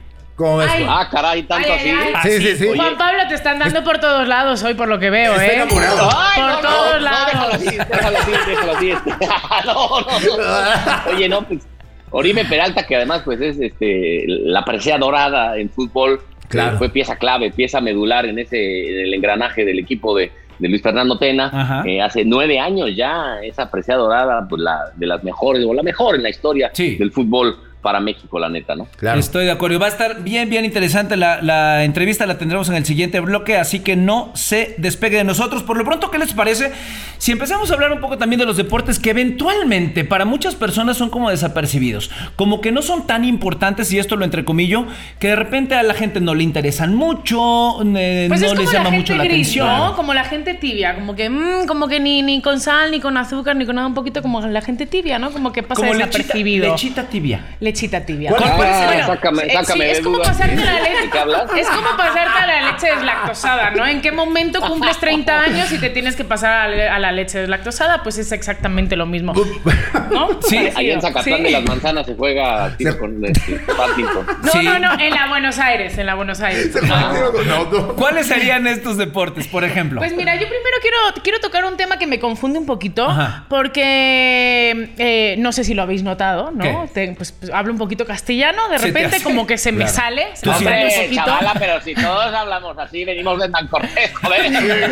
¿Cómo 0.41 0.57
ves? 0.57 0.69
Ay. 0.71 0.85
Ah, 0.89 1.07
caray, 1.11 1.43
tanto 1.43 1.67
Ay, 1.71 1.79
así. 1.79 1.89
ay, 1.89 2.13
ay. 2.15 2.31
Sí, 2.31 2.41
sí, 2.47 2.55
sí. 2.57 2.67
Oye. 2.67 2.79
Juan 2.79 2.97
Pablo, 2.97 3.19
te 3.29 3.35
están 3.35 3.59
dando 3.59 3.83
por 3.83 3.99
todos 3.99 4.27
lados 4.27 4.63
hoy, 4.63 4.73
por 4.73 4.87
lo 4.87 4.97
que 4.97 5.09
veo, 5.11 5.33
Está 5.33 5.45
¿eh? 5.45 5.55
enamorado. 5.55 6.09
Ay, 6.17 6.41
Por 6.41 6.51
no, 6.51 6.59
todos 6.69 6.93
no, 6.95 6.99
lados. 6.99 7.33
No, 7.33 7.47
déjalo 7.47 7.53
así, 7.53 7.77
déjalo 7.77 8.17
así, 8.17 8.31
déjalo 8.47 8.71
así. 8.77 8.91
este. 8.91 9.09
no, 9.65 9.73
no, 10.01 10.37
no. 10.37 11.11
Oye, 11.15 11.29
no, 11.29 11.43
pues 11.47 11.59
Oribe 12.09 12.43
Peralta, 12.45 12.85
que 12.87 12.95
además 12.95 13.21
pues 13.23 13.39
es 13.39 13.59
este 13.59 14.23
la 14.27 14.65
presea 14.65 14.97
dorada 14.97 15.57
en 15.57 15.69
fútbol, 15.69 16.21
Claro. 16.49 16.77
fue 16.77 16.89
pieza 16.89 17.15
clave, 17.17 17.51
pieza 17.51 17.79
medular 17.79 18.25
en 18.25 18.37
ese 18.39 18.57
en 18.89 19.05
el 19.05 19.13
engranaje 19.13 19.63
del 19.63 19.79
equipo 19.79 20.17
de, 20.17 20.31
de 20.59 20.67
Luis 20.67 20.81
Fernando 20.81 21.17
Tena. 21.17 21.49
Ajá. 21.53 21.83
Eh, 21.85 22.01
hace 22.01 22.25
nueve 22.25 22.59
años 22.59 22.89
ya 22.95 23.37
esa 23.41 23.71
presea 23.71 23.95
dorada, 23.95 24.45
pues 24.49 24.61
la 24.61 24.91
de 24.95 25.07
las 25.07 25.23
mejores 25.23 25.63
o 25.65 25.73
la 25.73 25.83
mejor 25.83 26.15
en 26.15 26.23
la 26.23 26.29
historia 26.29 26.69
Sí. 26.73 26.95
del 26.97 27.11
fútbol 27.13 27.57
para 27.81 27.99
México, 27.99 28.39
la 28.39 28.49
neta, 28.49 28.75
¿no? 28.75 28.87
Claro. 28.97 29.19
Estoy 29.19 29.45
de 29.45 29.51
acuerdo. 29.51 29.79
Va 29.79 29.87
a 29.87 29.89
estar 29.89 30.23
bien, 30.23 30.49
bien 30.49 30.65
interesante 30.65 31.15
la, 31.17 31.41
la 31.41 31.83
entrevista. 31.83 32.25
La 32.25 32.37
tendremos 32.37 32.69
en 32.69 32.75
el 32.75 32.85
siguiente 32.85 33.19
bloque, 33.19 33.57
así 33.57 33.79
que 33.79 33.95
no 33.95 34.31
se 34.35 34.75
despegue 34.77 35.17
de 35.17 35.23
nosotros. 35.23 35.63
Por 35.63 35.77
lo 35.77 35.83
pronto, 35.83 36.11
¿qué 36.11 36.17
les 36.19 36.33
parece? 36.33 36.71
Si 37.17 37.31
empezamos 37.31 37.71
a 37.71 37.73
hablar 37.73 37.91
un 37.91 37.99
poco 37.99 38.17
también 38.17 38.39
de 38.39 38.45
los 38.45 38.57
deportes 38.57 38.99
que 38.99 39.11
eventualmente 39.11 40.05
para 40.05 40.25
muchas 40.25 40.55
personas 40.55 40.97
son 40.97 41.09
como 41.09 41.29
desapercibidos, 41.29 42.11
como 42.35 42.61
que 42.61 42.71
no 42.71 42.81
son 42.81 43.07
tan 43.07 43.25
importantes, 43.25 43.91
y 43.91 43.99
esto 43.99 44.15
lo 44.15 44.25
entrecomillo, 44.25 44.85
que 45.19 45.27
de 45.29 45.35
repente 45.35 45.75
a 45.75 45.83
la 45.83 45.93
gente 45.93 46.19
no 46.21 46.35
le 46.35 46.43
interesan 46.43 46.95
mucho, 46.95 47.81
eh, 47.95 48.25
Pues 48.27 48.41
no 48.41 48.53
les 48.55 48.65
la 48.73 48.79
llama 48.79 48.89
mucho 48.91 49.15
la 49.15 49.23
atención. 49.23 49.67
¿no? 49.67 49.95
Como 49.95 50.13
la 50.13 50.23
gente 50.23 50.53
tibia, 50.53 50.95
como 50.95 51.15
que, 51.15 51.29
mm, 51.29 51.65
como 51.67 51.87
que 51.87 51.99
ni, 51.99 52.21
ni 52.21 52.41
con 52.41 52.59
sal, 52.59 52.91
ni 52.91 52.99
con 52.99 53.17
azúcar, 53.17 53.55
ni 53.55 53.65
con 53.65 53.75
nada, 53.75 53.87
un 53.87 53.93
poquito 53.93 54.21
como 54.21 54.41
la 54.41 54.61
gente 54.61 54.85
tibia, 54.85 55.19
¿no? 55.19 55.31
Como 55.31 55.51
que 55.51 55.63
pasa 55.63 55.81
Como 55.81 55.93
lechita, 55.93 56.17
desapercibido. 56.17 56.71
lechita 56.71 57.03
tibia. 57.03 57.55
Lechita 57.71 58.01
tibia. 58.05 58.31
¿Cuál- 58.31 58.51
cuál 58.55 58.67
Ah, 58.69 59.03
sácame, 59.07 59.49
sácame 59.49 59.73
sí, 59.73 59.79
de 59.79 59.91
es 59.91 59.99
como 60.01 60.17
pasarte 60.19 60.55
la 60.55 60.73
¿De 60.73 60.81
leche. 60.81 61.09
qué 61.11 61.19
hablas? 61.19 61.43
Es 61.55 61.67
como 61.67 61.87
pasarte 61.97 62.39
a 62.43 62.47
la 62.47 62.71
leche 62.71 62.87
deslactosada, 62.87 63.71
¿no? 63.71 63.87
¿En 63.87 64.01
qué 64.01 64.11
momento 64.11 64.59
cumples 64.61 64.97
30 64.99 65.39
años 65.41 65.71
y 65.71 65.77
te 65.77 65.89
tienes 65.89 66.15
que 66.17 66.23
pasar 66.25 66.51
a 66.51 66.67
la, 66.67 66.95
a 66.95 66.99
la 66.99 67.11
leche 67.13 67.39
deslactosada? 67.39 68.03
Pues 68.03 68.17
es 68.17 68.31
exactamente 68.33 68.95
lo 68.97 69.05
mismo. 69.05 69.33
¿No? 69.33 70.29
Sí, 70.41 70.55
Parecido. 70.57 70.79
Allá 70.79 70.93
en 70.93 71.01
Zacatlán 71.01 71.37
Sí. 71.37 71.43
de 71.43 71.51
las 71.51 71.63
Manzanas 71.63 72.05
se 72.05 72.15
juega 72.15 72.75
tiro 72.77 72.91
Se- 72.91 72.97
con 72.97 73.23
este. 73.25 73.61
No, 73.69 74.51
Sí. 74.51 74.63
no, 74.63 74.79
no, 74.79 74.99
en 74.99 75.11
la 75.13 75.27
Buenos 75.27 75.57
Aires, 75.59 75.97
en 75.97 76.05
la 76.05 76.15
Buenos 76.15 76.41
Aires. 76.41 76.71
¿Cuáles 77.95 78.27
serían 78.27 78.67
estos 78.67 78.97
deportes, 78.97 79.47
por 79.47 79.63
ejemplo? 79.63 79.99
Pues 79.99 80.13
mira, 80.13 80.33
yo 80.35 80.41
primero 80.47 80.77
quiero, 80.81 80.97
quiero 81.23 81.39
tocar 81.39 81.63
un 81.65 81.77
tema 81.77 81.97
que 81.97 82.07
me 82.07 82.19
confunde 82.19 82.59
un 82.59 82.65
poquito, 82.65 83.07
Ajá. 83.09 83.45
porque 83.49 84.93
eh, 84.97 85.35
no 85.39 85.51
sé 85.51 85.63
si 85.63 85.73
lo 85.73 85.83
habéis 85.83 86.03
notado, 86.03 86.51
¿no? 86.51 86.87
Pues, 86.93 87.31
pues, 87.39 87.51
hablo 87.61 87.71
un 87.73 87.79
poquito 87.79 88.05
castellano, 88.05 88.67
de 88.69 88.77
repente 88.77 89.15
hace. 89.15 89.23
como 89.23 89.47
que 89.47 89.57
se 89.57 89.71
me 89.71 89.85
Claro. 89.85 89.93
sale, 89.93 90.27
se 90.35 90.45
me 90.47 90.57
sí. 90.57 90.63
sale 90.63 90.75
un 90.77 90.83
Hombre, 90.83 91.03
poquito. 91.03 91.25
chavala, 91.25 91.53
pero 91.57 91.81
si 91.81 91.93
todos 91.95 92.33
hablamos 92.33 92.77
así, 92.77 93.05
venimos 93.05 93.39
de 93.39 93.49
tan 93.49 93.67
cortés, 93.67 94.11
joder. 94.21 94.41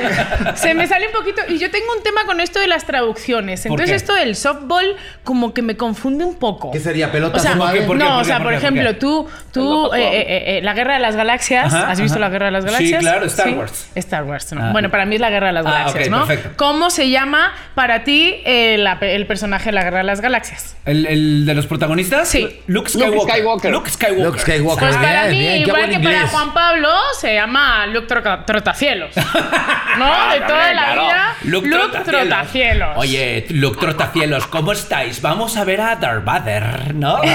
Se 0.55 0.73
me 0.73 0.87
sale 0.87 1.07
un 1.07 1.13
poquito. 1.13 1.41
Y 1.49 1.57
yo 1.59 1.69
tengo 1.71 1.85
un 1.95 2.03
tema 2.03 2.25
con 2.25 2.39
esto 2.39 2.59
de 2.59 2.67
las 2.67 2.85
traducciones. 2.85 3.61
¿Por 3.63 3.71
Entonces, 3.71 3.97
esto 4.01 4.13
del 4.13 4.35
softball, 4.35 4.95
como 5.23 5.53
que 5.53 5.61
me 5.61 5.75
confunde 5.77 6.23
un 6.25 6.35
poco. 6.35 6.71
¿Qué 6.71 6.79
sería? 6.79 7.11
¿Pelota 7.11 7.37
O 7.37 7.39
sea, 7.39 7.53
suave? 7.55 7.81
¿por 7.81 7.97
qué? 7.97 8.03
no, 8.03 8.11
¿Por 8.13 8.21
o 8.21 8.23
sea, 8.25 8.37
qué? 8.37 8.43
por 8.43 8.53
ejemplo, 8.53 8.95
tú, 8.97 9.27
tú 9.51 9.93
eh, 9.93 9.99
eh, 9.99 10.57
eh, 10.57 10.61
la 10.61 10.73
Guerra 10.73 10.93
de 10.95 10.99
las 10.99 11.15
Galaxias, 11.15 11.73
Ajá, 11.73 11.89
¿has 11.91 11.99
visto 11.99 12.15
ajá. 12.17 12.21
la 12.21 12.29
Guerra 12.29 12.45
de 12.47 12.51
las 12.51 12.63
Sí, 12.63 12.69
Galaxias? 12.71 12.99
claro, 13.01 13.25
Star 13.25 13.49
Wars. 13.53 13.89
Star 13.95 14.23
Wars, 14.23 14.53
¿no? 14.53 14.63
Ah. 14.65 14.71
Bueno, 14.71 14.89
para 14.89 15.05
mí 15.05 15.15
es 15.15 15.21
la 15.21 15.29
Guerra 15.29 15.47
de 15.47 15.53
las 15.53 15.65
Ah, 15.65 15.71
Galaxias, 15.71 16.09
¿no? 16.09 16.25
perfecto. 16.25 16.49
¿Cómo 16.57 16.89
se 16.89 17.09
llama 17.09 17.51
para 17.75 18.03
ti 18.03 18.35
eh, 18.45 18.77
la 18.77 18.93
el 19.01 19.25
personaje 19.27 19.65
de 19.65 19.71
la 19.73 19.83
Guerra 19.83 19.97
de 19.99 20.03
las 20.05 20.21
Galaxias? 20.21 20.75
¿El, 20.85 21.05
el 21.05 21.45
de 21.45 21.53
los 21.53 21.67
protagonistas? 21.67 22.27
Sí. 22.27 22.58
Luke 22.67 22.89
Luke 22.89 22.89
Skywalker. 22.89 23.29
Skywalker. 23.33 23.71
Luke 23.71 23.89
Skywalker. 23.89 24.25
Luke 24.25 24.39
Skywalker. 24.39 24.79
Pues 24.87 24.95
para 24.97 25.27
Bien, 25.27 25.31
mí, 25.31 25.39
bien, 25.39 25.61
igual 25.61 25.75
que 25.89 25.99
para 25.99 26.13
inglés. 26.15 26.29
Juan 26.31 26.53
Pablo, 26.53 26.89
se 27.19 27.33
llama 27.33 27.85
Luke 27.87 28.07
Troca- 28.07 28.45
Trotacielos. 28.45 29.15
¿No? 29.97 30.05
De 30.33 30.39
toda 30.41 30.73
la 30.73 30.93
claro. 30.93 31.01
vida. 31.03 31.35
Luke, 31.43 31.69
Trotacielos. 32.05 32.89
Oye, 32.97 33.45
Luke 33.49 33.77
Trotacielos, 33.79 34.47
¿cómo 34.47 34.71
estáis? 34.71 35.21
Vamos 35.21 35.57
a 35.57 35.63
ver 35.63 35.81
a 35.81 35.95
Darth 35.95 36.23
Vader, 36.23 36.93
¿no? 36.95 37.15
Oye, 37.15 37.31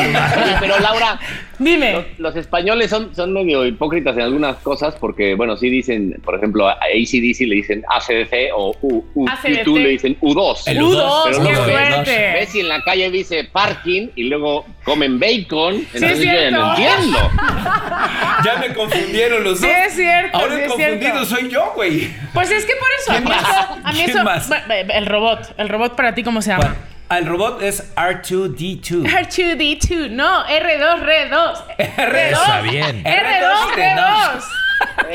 pero 0.61 0.79
Laura, 0.79 1.19
Dime. 1.59 1.93
los, 1.93 2.05
los 2.19 2.37
españoles 2.37 2.91
son, 2.91 3.15
son 3.15 3.33
medio 3.33 3.65
hipócritas 3.67 4.15
en 4.17 4.23
algunas 4.23 4.57
cosas 4.59 4.95
porque, 4.99 5.35
bueno, 5.35 5.57
sí 5.57 5.69
dicen, 5.69 6.21
por 6.25 6.35
ejemplo, 6.37 6.69
a 6.69 6.73
ACDC 6.75 7.41
le 7.47 7.57
dicen 7.57 7.85
ACDC 7.89 8.51
o 8.55 8.75
U, 8.83 9.05
U, 9.15 9.29
ACDC. 9.29 9.65
U2 9.67 9.83
le 9.83 9.89
dicen 9.91 10.17
U2. 10.21 10.63
El 10.67 10.79
U2, 10.79 10.95
U2, 10.95 11.23
pero 11.25 11.37
qué 11.39 11.43
luego 11.53 11.65
suerte. 11.65 12.33
Ves 12.35 12.49
si 12.51 12.61
en 12.61 12.69
la 12.69 12.83
calle 12.83 13.11
dice 13.11 13.45
parking 13.53 14.09
y 14.15 14.25
luego 14.25 14.65
comen 14.85 15.14
bacon, 15.19 15.75
entonces 15.95 16.19
yo 16.19 16.25
ya 16.33 16.51
no 16.51 16.71
entiendo. 16.71 17.31
Ya 18.45 18.57
me 18.61 18.75
confundieron 18.75 19.45
los 19.45 19.59
Sí, 19.61 19.67
dos. 19.67 19.77
es 19.87 19.93
cierto, 19.95 20.37
Ahora 20.39 20.55
sí, 20.57 20.61
el 20.63 20.69
confundido 20.69 20.99
cierto. 21.01 21.25
soy 21.27 21.49
yo, 21.51 21.73
güey. 21.75 22.11
Pues 22.33 22.51
es 22.51 22.65
que 22.65 22.73
por 22.77 22.89
eso, 22.99 23.13
a 23.13 23.15
¿Quién 23.15 23.25
mí 23.25 23.31
más? 23.31 23.43
eso. 23.43 23.79
A 23.85 23.93
mí 23.93 23.99
¿Quién 23.99 24.11
eso 24.11 24.25
más? 24.25 24.49
bueno, 24.49 24.93
El 24.95 25.07
robot. 25.07 25.55
El 25.59 25.69
robot 25.69 25.97
para 25.97 26.15
ti, 26.15 26.23
¿cómo 26.23 26.43
se 26.43 26.51
llama? 26.51 26.75
El 27.11 27.27
robot 27.27 27.63
es 27.63 27.95
R2D2. 27.97 29.05
R2D2, 29.05 30.11
no, 30.11 30.45
R2R2. 30.47 31.31
R2. 31.31 31.63
Está 31.79 32.61
bien. 32.63 33.05
R2R2. 33.05 33.79
Eh, 33.79 34.41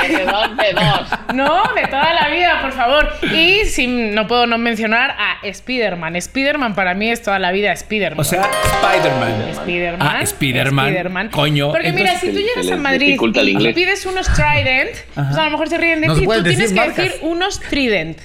¿De 0.08 0.26
dónde 0.26 0.74
dos? 0.74 1.10
No, 1.36 1.64
de 1.74 1.88
toda 1.88 2.14
la 2.14 2.30
vida, 2.30 2.62
por 2.62 2.72
favor. 2.72 3.14
Y 3.34 3.66
si 3.66 3.88
no 3.88 4.28
puedo 4.28 4.48
no 4.48 4.58
mencionar 4.58 5.12
a 5.12 5.38
Spider-Man. 5.44 6.16
Spider-Man 6.16 6.74
para 6.76 6.94
mí 6.94 7.10
es 7.10 7.22
toda 7.22 7.38
la 7.40 7.52
vida 7.52 7.72
Spider-Man. 7.74 8.20
O 8.20 8.24
sea, 8.24 8.50
Spider-Man. 8.82 9.50
Spider-Man. 9.52 10.08
Ah, 10.08 10.22
Spider-Man. 10.22 10.88
Spider-Man. 10.88 11.30
Coño. 11.30 11.72
Porque 11.72 11.92
mira, 11.92 12.16
si 12.20 12.32
tú 12.32 12.40
llegas 12.40 12.72
a 12.72 12.78
Madrid 12.78 13.20
y 13.20 13.74
pides 13.74 14.06
unos 14.06 14.28
Trident, 14.34 14.92
pues 15.14 15.38
a 15.38 15.44
lo 15.46 15.50
mejor 15.52 15.70
se 15.70 15.78
ríen 15.78 16.02
de 16.02 16.08
ti. 16.08 16.26
Tú 16.26 16.32
tienes 16.44 16.44
decir 16.58 16.70
que 16.70 16.76
marcas. 16.76 16.96
decir 16.98 17.20
unos 17.24 17.60
Trident. 17.60 18.20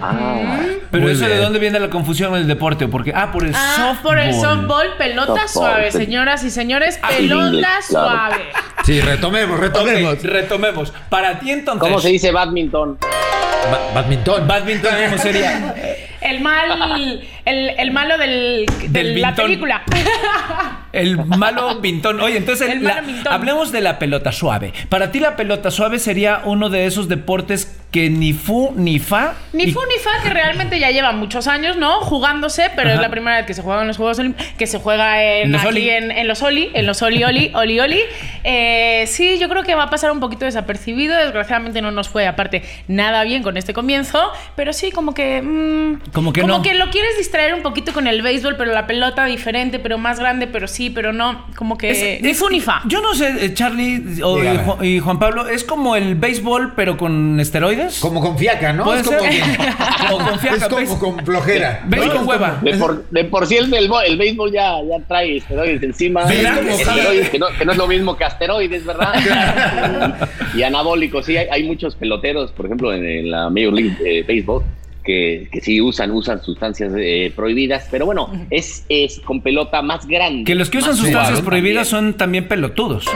Ah, 0.00 0.60
Pero 0.90 1.02
Muy 1.04 1.12
eso 1.12 1.22
de 1.24 1.28
bien. 1.30 1.42
dónde 1.42 1.58
viene 1.58 1.80
la 1.80 1.90
confusión 1.90 2.34
en 2.34 2.42
el 2.42 2.46
deporte, 2.46 2.88
porque 2.88 3.12
ah, 3.14 3.30
por 3.32 3.44
el 3.44 3.54
Ah, 3.54 3.74
softball. 3.76 4.02
por 4.02 4.18
el 4.18 4.34
softball, 4.34 4.86
pelota 4.96 5.48
Softball, 5.48 5.48
suave, 5.72 5.90
señoras 5.92 6.44
y 6.44 6.50
señores, 6.50 6.98
Ah, 7.02 7.08
pelota 7.16 7.46
inglés, 7.48 7.86
claro. 7.88 8.06
suave. 8.08 8.44
Sí, 8.84 9.00
retomemos, 9.00 9.58
retomemos. 9.58 9.73
Retomemos. 10.22 10.92
Para 11.08 11.38
ti 11.38 11.50
entonces. 11.50 11.80
¿Cómo 11.80 12.00
se 12.00 12.08
dice 12.08 12.30
badminton? 12.30 12.98
Ba- 13.00 13.80
badminton. 13.94 14.46
Badminton, 14.46 14.94
¿cómo 15.06 15.18
sería? 15.18 15.74
El 16.24 16.40
mal, 16.40 17.20
el, 17.44 17.68
el 17.78 17.90
malo 17.90 18.16
del, 18.16 18.64
de 18.88 18.88
Del 18.88 19.20
la 19.20 19.34
película. 19.34 19.82
El 20.92 21.22
malo 21.26 21.82
pintón. 21.82 22.18
Oye, 22.20 22.38
entonces 22.38 22.70
El 22.70 22.82
la- 22.82 22.94
malo 22.94 23.06
pintón. 23.06 23.30
hablemos 23.32 23.72
de 23.72 23.82
la 23.82 23.98
pelota 23.98 24.32
suave. 24.32 24.72
Para 24.88 25.10
ti 25.10 25.20
la 25.20 25.36
pelota 25.36 25.70
suave 25.70 25.98
sería 25.98 26.40
uno 26.46 26.70
de 26.70 26.86
esos 26.86 27.08
deportes 27.10 27.78
que 27.94 28.10
ni 28.10 28.32
fu 28.32 28.72
ni 28.74 28.98
fa. 28.98 29.34
Ni 29.52 29.64
y- 29.64 29.72
fu 29.72 29.78
ni 29.86 30.02
fa, 30.02 30.10
que 30.20 30.30
realmente 30.30 30.80
ya 30.80 30.90
lleva 30.90 31.12
muchos 31.12 31.46
años, 31.46 31.76
¿no? 31.76 32.00
Jugándose, 32.00 32.70
pero 32.74 32.88
Ajá. 32.88 32.96
es 32.96 33.00
la 33.00 33.08
primera 33.08 33.36
vez 33.36 33.46
que 33.46 33.54
se 33.54 33.62
juega 33.62 33.82
en 33.82 33.86
los 33.86 33.96
Juegos 33.98 34.18
Olímpicos, 34.18 34.52
que 34.58 34.66
se 34.66 34.80
juega 34.80 35.22
en, 35.22 35.52
los 35.52 35.64
aquí. 35.64 35.88
En, 35.90 36.10
en 36.10 36.26
los 36.26 36.42
Oli, 36.42 36.70
en 36.74 36.86
los 36.86 37.00
Oli 37.02 37.22
Oli, 37.22 37.52
Oli 37.54 37.78
Oli. 37.78 38.00
Eh, 38.42 39.04
sí, 39.06 39.38
yo 39.38 39.48
creo 39.48 39.62
que 39.62 39.76
va 39.76 39.84
a 39.84 39.90
pasar 39.90 40.10
un 40.10 40.18
poquito 40.18 40.44
desapercibido. 40.44 41.16
Desgraciadamente 41.16 41.80
no 41.82 41.92
nos 41.92 42.08
fue, 42.08 42.26
aparte, 42.26 42.62
nada 42.88 43.22
bien 43.22 43.44
con 43.44 43.56
este 43.56 43.72
comienzo, 43.72 44.20
pero 44.56 44.72
sí, 44.72 44.90
como 44.90 45.14
que. 45.14 45.40
mm, 45.40 46.10
Como 46.12 46.32
que 46.32 46.40
como 46.40 46.56
no. 46.56 46.62
que 46.62 46.74
lo 46.74 46.90
quieres 46.90 47.16
distraer 47.16 47.54
un 47.54 47.62
poquito 47.62 47.92
con 47.92 48.08
el 48.08 48.22
béisbol, 48.22 48.56
pero 48.56 48.72
la 48.72 48.88
pelota 48.88 49.24
diferente, 49.26 49.78
pero 49.78 49.98
más 49.98 50.18
grande, 50.18 50.48
pero 50.48 50.66
sí, 50.66 50.90
pero 50.90 51.12
no. 51.12 51.46
Como 51.54 51.78
que. 51.78 51.90
Es- 52.16 52.22
ni 52.22 52.30
es- 52.30 52.38
fu 52.38 52.48
ni 52.48 52.60
fa. 52.60 52.82
Yo 52.86 53.00
no 53.00 53.14
sé, 53.14 53.44
eh, 53.44 53.54
Charlie 53.54 54.20
o, 54.22 54.82
y 54.82 54.98
Juan 54.98 55.20
Pablo, 55.20 55.48
¿es 55.48 55.62
como 55.62 55.94
el 55.94 56.16
béisbol 56.16 56.72
pero 56.74 56.96
con 56.96 57.38
esteroides? 57.38 57.83
Como 58.00 58.20
con 58.20 58.38
fiaca, 58.38 58.72
¿no? 58.72 58.84
Puede 58.84 59.00
es 59.00 59.06
como, 59.06 59.18
o 60.12 60.18
con 60.18 60.38
fiaca. 60.38 60.56
es 60.56 60.64
como 60.64 60.76
¿ves? 60.76 60.88
con 60.90 61.24
flojera. 61.24 61.82
¿Ves 61.86 62.06
¿no? 62.06 62.12
con 62.14 62.28
hueva? 62.28 62.58
De 62.62 62.74
por, 62.74 63.08
de 63.10 63.24
por 63.24 63.46
sí 63.46 63.56
el, 63.56 63.70
del 63.70 63.88
bo- 63.88 64.00
el 64.00 64.16
béisbol 64.16 64.52
ya, 64.52 64.76
ya 64.82 64.98
trae 65.06 65.36
esteroides 65.38 65.82
encima. 65.82 66.26
Que, 66.26 67.38
no, 67.38 67.46
que 67.58 67.64
no 67.64 67.72
es 67.72 67.78
lo 67.78 67.86
mismo 67.86 68.16
que 68.16 68.24
asteroides, 68.24 68.84
¿verdad? 68.84 69.14
y, 70.54 70.58
y 70.58 70.62
anabólicos. 70.62 71.26
Sí, 71.26 71.36
hay, 71.36 71.46
hay 71.50 71.62
muchos 71.64 71.94
peloteros, 71.96 72.52
por 72.52 72.66
ejemplo, 72.66 72.92
en, 72.92 73.04
en 73.04 73.30
la 73.30 73.48
Major 73.50 73.72
League 73.72 73.96
eh, 74.04 74.24
Baseball, 74.26 74.62
que, 75.04 75.48
que 75.52 75.60
sí 75.60 75.80
usan, 75.80 76.10
usan 76.10 76.42
sustancias 76.42 76.92
eh, 76.96 77.32
prohibidas. 77.36 77.86
Pero 77.90 78.06
bueno, 78.06 78.30
es, 78.50 78.84
es 78.88 79.20
con 79.20 79.40
pelota 79.42 79.82
más 79.82 80.06
grande. 80.06 80.44
Que 80.44 80.54
los 80.54 80.70
que 80.70 80.78
usan 80.78 80.96
sustancias 80.96 81.40
prohibidas 81.42 81.90
también. 81.90 82.12
son 82.12 82.18
también 82.18 82.48
pelotudos. 82.48 83.06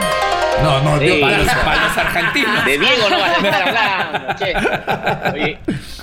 No, 0.63 0.81
no, 0.81 0.99
Sí. 0.99 1.17
Para 1.21 1.37
los, 1.37 1.47
para 1.47 1.83
los 1.87 1.97
argentinos. 1.97 2.65
De 2.65 2.77
Diego 2.77 3.09
no 3.09 3.19
vas 3.19 3.31
a 3.31 3.47
estar 3.47 3.67
hablando, 3.67 5.33
che. 5.33 5.39
Oye, 5.41 5.57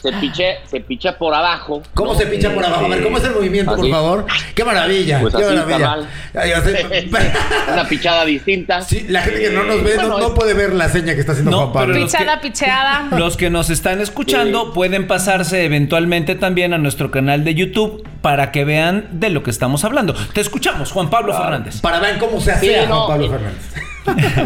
se 0.06 0.12
piche, 0.20 0.56
se 0.66 0.80
picha 0.80 1.16
por 1.18 1.34
abajo. 1.34 1.82
¿Cómo 1.94 2.12
¿no? 2.12 2.18
se 2.18 2.26
pincha 2.26 2.52
por 2.54 2.64
abajo? 2.64 2.84
A 2.86 2.88
ver, 2.88 3.02
¿cómo 3.02 3.18
es 3.18 3.24
el 3.24 3.32
movimiento, 3.32 3.74
por 3.76 3.90
favor? 3.90 4.26
¡Qué 4.54 4.64
maravilla! 4.64 5.20
Pues 5.20 5.34
¡Qué 5.34 5.42
así, 5.44 5.54
maravilla! 5.54 5.96
Una 7.72 7.88
pichada 7.88 8.24
distinta. 8.24 8.82
sí, 8.82 9.06
la 9.08 9.22
gente 9.22 9.40
que 9.40 9.50
no 9.50 9.64
nos 9.64 9.82
ve 9.82 9.96
no, 9.96 10.02
Bueno, 10.10 10.28
no 10.28 10.34
puede 10.34 10.54
ver 10.54 10.74
la 10.74 10.88
seña 10.88 11.14
que 11.14 11.20
está 11.20 11.32
haciendo 11.32 11.50
No, 11.50 11.56
Juan 11.58 11.72
Pablo. 11.72 11.92
pero 11.94 12.04
los 12.04 12.12
que- 12.12 12.18
Pichada, 12.18 12.40
picheada. 12.40 13.08
Los 13.18 13.36
que 13.36 13.50
nos 13.50 13.70
están 13.70 14.00
escuchando 14.00 14.66
Sí. 14.66 14.70
pueden 14.74 15.06
pasarse 15.06 15.64
eventualmente 15.64 16.34
también 16.34 16.74
a 16.74 16.78
nuestro 16.78 17.10
canal 17.10 17.44
de 17.44 17.54
YouTube 17.54 18.06
para 18.22 18.52
que 18.52 18.64
vean 18.64 19.08
de 19.12 19.30
lo 19.30 19.42
que 19.42 19.50
estamos 19.50 19.84
hablando. 19.84 20.14
Te 20.32 20.40
escuchamos, 20.40 20.92
Juan 20.92 21.10
Pablo 21.10 21.32
Fernández. 21.34 21.80
Para 21.80 22.00
ver 22.00 22.18
cómo 22.18 22.40
se 22.40 22.52
hace 22.52 22.66
Sí, 22.66 22.86
Juan 22.88 23.06
Pablo 23.08 23.24
y- 23.26 23.28
Fernández. 23.28 23.62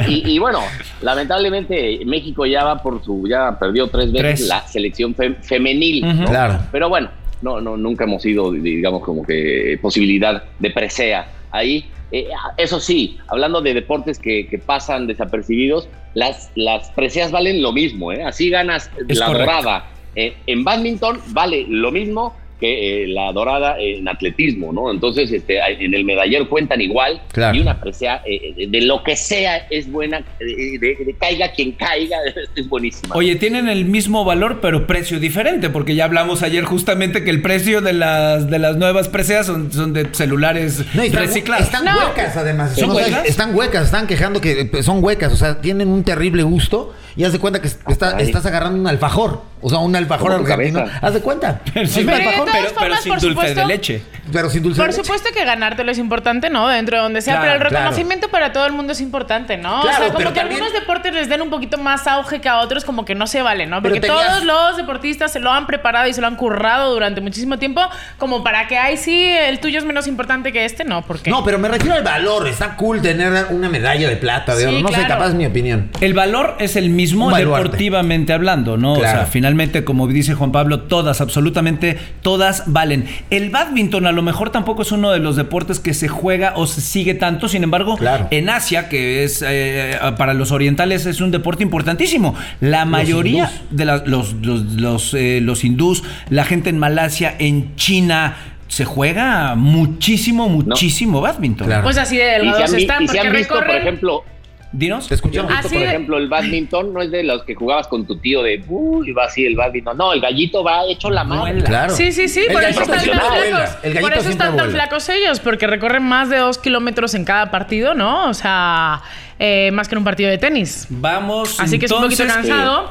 Y, 0.08 0.30
y 0.30 0.38
bueno, 0.38 0.60
lamentablemente 1.02 2.00
México 2.06 2.46
ya 2.46 2.64
va 2.64 2.82
por 2.82 3.02
su, 3.04 3.26
ya 3.28 3.58
perdió 3.58 3.88
tres 3.88 4.12
veces 4.12 4.36
Tres. 4.36 4.48
la 4.48 4.66
selección 4.66 5.14
fe- 5.14 5.34
femenil. 5.42 6.04
Claro. 6.26 6.60
Pero 6.72 6.88
bueno, 6.88 7.10
no, 7.42 7.60
no, 7.60 7.76
nunca 7.76 8.04
hemos 8.04 8.22
sido, 8.22 8.52
digamos, 8.52 9.02
como 9.02 9.24
que 9.24 9.78
posibilidad 9.80 10.42
de 10.58 10.70
presea 10.70 11.26
ahí. 11.50 11.84
Eh, 12.12 12.26
eso 12.56 12.80
sí, 12.80 13.18
hablando 13.28 13.60
de 13.60 13.72
deportes 13.74 14.18
que, 14.18 14.46
que 14.48 14.58
pasan 14.58 15.06
desapercibidos, 15.06 15.88
las, 16.14 16.50
las 16.56 16.90
preseas 16.90 17.30
valen 17.30 17.62
lo 17.62 17.72
mismo, 17.72 18.12
¿eh? 18.12 18.24
Así 18.24 18.50
ganas 18.50 18.90
Es 19.08 19.16
la 19.18 19.26
correcto. 19.26 19.52
dorada. 19.52 19.86
Eh, 20.16 20.34
en 20.46 20.64
badminton 20.64 21.20
vale 21.28 21.66
lo 21.68 21.92
mismo 21.92 22.34
que 22.60 23.04
eh, 23.04 23.08
la 23.08 23.32
dorada 23.32 23.76
en 23.80 24.06
atletismo, 24.06 24.72
¿no? 24.72 24.90
Entonces, 24.90 25.32
este, 25.32 25.58
en 25.58 25.94
el 25.94 26.04
medallero 26.04 26.48
cuentan 26.48 26.80
igual 26.80 27.20
Claro. 27.32 27.56
y 27.56 27.60
una 27.60 27.80
presea 27.80 28.22
eh, 28.26 28.52
de, 28.56 28.66
de 28.68 28.80
lo 28.82 29.02
que 29.02 29.16
sea 29.16 29.66
es 29.70 29.90
buena, 29.90 30.18
eh, 30.38 30.78
de, 30.78 30.96
de 31.04 31.14
caiga 31.18 31.50
quien 31.52 31.72
caiga, 31.72 32.18
es 32.56 32.68
buenísima. 32.68 33.14
Oye, 33.16 33.36
tienen 33.36 33.68
el 33.68 33.84
mismo 33.86 34.24
valor, 34.24 34.60
pero 34.60 34.86
precio 34.86 35.18
diferente, 35.18 35.70
porque 35.70 35.94
ya 35.94 36.04
hablamos 36.04 36.42
ayer 36.42 36.64
justamente 36.64 37.24
que 37.24 37.30
el 37.30 37.42
precio 37.42 37.80
de 37.80 37.94
las 37.94 38.50
de 38.50 38.58
las 38.58 38.76
nuevas 38.76 39.08
preseas 39.08 39.46
son, 39.46 39.72
son 39.72 39.92
de 39.92 40.06
celulares 40.12 40.84
No, 40.94 41.02
están, 41.02 41.22
reciclados. 41.26 41.64
están 41.66 41.84
No. 41.84 41.96
huecas 42.08 42.36
además. 42.36 42.74
¿Son 42.76 42.90
O 42.90 42.94
sea, 42.94 43.04
huecas? 43.06 43.26
Están 43.26 43.54
huecas, 43.54 43.84
están 43.86 44.06
quejando 44.06 44.40
que 44.40 44.68
eh, 44.72 44.82
son 44.82 45.02
huecas, 45.02 45.32
o 45.32 45.36
sea, 45.36 45.60
tienen 45.60 45.88
un 45.88 46.04
terrible 46.04 46.42
gusto 46.42 46.92
y 47.16 47.24
haz 47.24 47.32
de 47.32 47.38
cuenta 47.38 47.60
que 47.60 47.68
está- 47.68 48.16
Ay. 48.16 48.24
estás 48.26 48.44
agarrando 48.46 48.78
un 48.80 48.86
alfajor, 48.86 49.42
o 49.60 49.68
sea, 49.68 49.78
un 49.78 49.94
alfajor 49.96 50.32
argentino. 50.32 50.80
cabeza. 50.80 50.98
Haz 51.06 51.14
de 51.14 51.20
cuenta. 51.20 51.60
Pero, 51.74 51.88
de 51.88 52.12
alfajor, 52.12 52.48
pero, 52.52 52.96
sin 52.96 53.12
por 53.12 53.20
dulce 53.20 53.28
supuesto, 53.28 53.60
de 53.60 53.66
leche. 53.66 54.02
pero 54.32 54.48
sin 54.50 54.62
dulce. 54.62 54.76
Por 54.80 54.86
de 54.90 54.92
leche. 54.96 55.02
supuesto 55.04 55.28
que 55.34 55.44
ganártelo 55.44 55.90
es 55.90 55.98
importante, 55.98 56.50
¿no? 56.50 56.68
Dentro 56.68 56.96
de 56.96 57.02
donde 57.02 57.20
sea, 57.20 57.34
Claro, 57.34 57.42
pero 57.44 57.54
el 57.54 57.60
claro. 57.68 57.76
reconocimiento 57.84 58.28
para 58.28 58.52
todo 58.52 58.66
el 58.66 58.72
mundo 58.72 58.92
es 58.92 59.00
importante, 59.00 59.56
¿no? 59.56 59.82
Claro, 59.82 59.96
o 59.96 59.98
sea, 60.04 60.06
como 60.14 60.18
que 60.18 60.24
también- 60.40 60.60
algunos 60.62 60.72
deportes 60.72 61.12
les 61.14 61.28
den 61.28 61.42
un 61.42 61.50
poquito 61.50 61.78
más 61.78 62.06
auge 62.06 62.40
que 62.40 62.48
a 62.48 62.58
otros, 62.58 62.84
como 62.84 63.04
que 63.04 63.14
no 63.14 63.26
se 63.26 63.42
vale, 63.42 63.66
¿no? 63.66 63.82
Porque 63.82 64.00
tenías- 64.00 64.24
todos 64.26 64.44
los 64.44 64.76
deportistas 64.76 65.32
se 65.32 65.40
lo 65.40 65.50
han 65.50 65.66
preparado 65.66 66.06
y 66.08 66.14
se 66.14 66.20
lo 66.20 66.26
han 66.26 66.36
currado 66.36 66.92
durante 66.92 67.20
muchísimo 67.20 67.58
tiempo, 67.58 67.82
como 68.18 68.42
para 68.44 68.66
que, 68.68 68.78
ay, 68.78 68.96
sí, 68.96 69.24
el 69.26 69.60
tuyo 69.60 69.78
es 69.78 69.84
menos 69.84 70.06
importante 70.06 70.52
que 70.52 70.64
este, 70.64 70.84
no, 70.84 71.02
porque. 71.02 71.30
No, 71.30 71.44
pero 71.44 71.58
me 71.58 71.68
refiero 71.68 71.94
al 71.96 72.02
valor. 72.04 72.46
Está 72.48 72.76
cool 72.76 73.02
tener 73.02 73.46
una 73.50 73.68
medalla 73.68 74.08
de 74.08 74.16
plata, 74.16 74.54
de 74.54 74.62
Sí, 74.62 74.68
oro. 74.68 74.80
No 74.80 74.88
sé, 74.88 75.06
capaz 75.06 75.28
es 75.28 75.34
mi 75.34 75.46
opinión. 75.46 75.90
El 76.00 76.14
valor 76.14 76.56
es 76.60 76.76
el 76.76 76.88
mismo 76.88 76.99
Baluarte. 77.30 77.62
deportivamente 77.64 78.32
hablando, 78.32 78.76
¿no? 78.76 78.92
O 78.94 79.00
sea, 79.00 79.26
finalmente, 79.26 79.84
como 79.84 80.06
dice 80.06 80.34
Juan 80.34 80.52
Pablo, 80.52 80.80
todas, 80.80 81.20
absolutamente 81.20 81.98
todas 82.22 82.64
valen. 82.66 83.06
El 83.30 83.50
badminton 83.50 84.06
a 84.06 84.12
lo 84.12 84.22
mejor 84.22 84.50
tampoco 84.50 84.82
es 84.82 84.92
uno 84.92 85.10
de 85.10 85.18
los 85.18 85.36
deportes 85.36 85.80
que 85.80 85.94
se 85.94 86.08
juega 86.08 86.52
o 86.56 86.66
se 86.66 86.80
sigue 86.80 87.14
tanto, 87.14 87.48
sin 87.48 87.62
embargo, 87.64 87.96
Claro. 87.96 88.28
en 88.30 88.50
Asia, 88.50 88.88
que 88.88 89.24
es 89.24 89.44
eh, 89.46 89.96
para 90.18 90.34
los 90.34 90.52
orientales 90.52 91.06
es 91.06 91.20
un 91.20 91.30
deporte 91.30 91.62
importantísimo. 91.62 92.34
La 92.60 92.84
mayoría 92.84 93.50
de 93.70 93.84
la- 93.84 94.02
los, 94.04 94.34
los, 94.34 94.62
los, 94.74 95.14
eh, 95.14 95.40
los 95.42 95.64
hindús, 95.64 96.02
la 96.28 96.44
gente 96.44 96.70
en 96.70 96.78
Malasia, 96.78 97.34
en 97.38 97.76
China, 97.76 98.36
se 98.68 98.84
juega 98.84 99.56
muchísimo, 99.56 100.48
muchísimo 100.48 101.20
badminton. 101.20 101.66
Claro. 101.66 101.82
Pues 101.82 101.98
así 101.98 102.16
de 102.16 102.24
y 102.24 102.26
delgados 102.46 102.58
se 102.58 102.64
han, 102.64 102.76
vi- 102.76 102.82
están, 102.82 103.02
y 103.02 103.08
se 103.08 103.18
han 103.18 103.32
visto, 103.32 103.54
por 103.54 103.70
ejemplo, 103.74 104.24
Dinos. 104.72 105.08
Te 105.08 105.14
escuchamos. 105.14 105.50
Visto, 105.50 105.66
Así 105.66 105.76
por 105.76 105.86
ejemplo, 105.86 106.16
el 106.18 106.28
badminton 106.28 106.92
no 106.92 107.02
es 107.02 107.10
de 107.10 107.24
los 107.24 107.42
que 107.42 107.54
jugabas 107.54 107.88
con 107.88 108.06
tu 108.06 108.16
tío 108.18 108.42
de, 108.42 108.62
uy, 108.68 109.10
va 109.12 109.24
así 109.24 109.44
el 109.44 109.56
badminton. 109.56 109.96
No, 109.96 110.12
el 110.12 110.20
gallito 110.20 110.62
va 110.62 110.84
hecho 110.86 111.10
la 111.10 111.24
mano. 111.24 111.64
Claro. 111.64 111.94
Sí, 111.94 112.12
sí, 112.12 112.28
sí, 112.28 112.40
El 112.46 112.52
por 112.52 112.62
gallito 112.62 112.82
eso 112.82 112.92
están 112.92 113.04
tan 113.10 113.18
flacos. 113.18 113.76
El 113.82 113.94
gallito 113.94 114.00
Por 114.00 114.12
eso 114.12 114.20
siempre 114.22 114.30
están 114.30 114.56
tan 114.56 114.56
vuela. 114.56 114.72
flacos 114.72 115.08
ellos, 115.08 115.40
porque 115.40 115.66
recorren 115.66 116.04
más 116.04 116.30
de 116.30 116.36
dos 116.38 116.58
kilómetros 116.58 117.14
en 117.14 117.24
cada 117.24 117.50
partido, 117.50 117.94
¿no? 117.94 118.28
O 118.28 118.34
sea, 118.34 119.02
eh, 119.38 119.70
más 119.72 119.88
que 119.88 119.94
en 119.96 119.98
un 119.98 120.04
partido 120.04 120.30
de 120.30 120.38
tenis. 120.38 120.86
Vamos. 120.88 121.58
Así 121.58 121.78
que 121.78 121.86
es 121.86 121.92
un 121.92 122.02
poquito 122.02 122.26
cansado. 122.26 122.90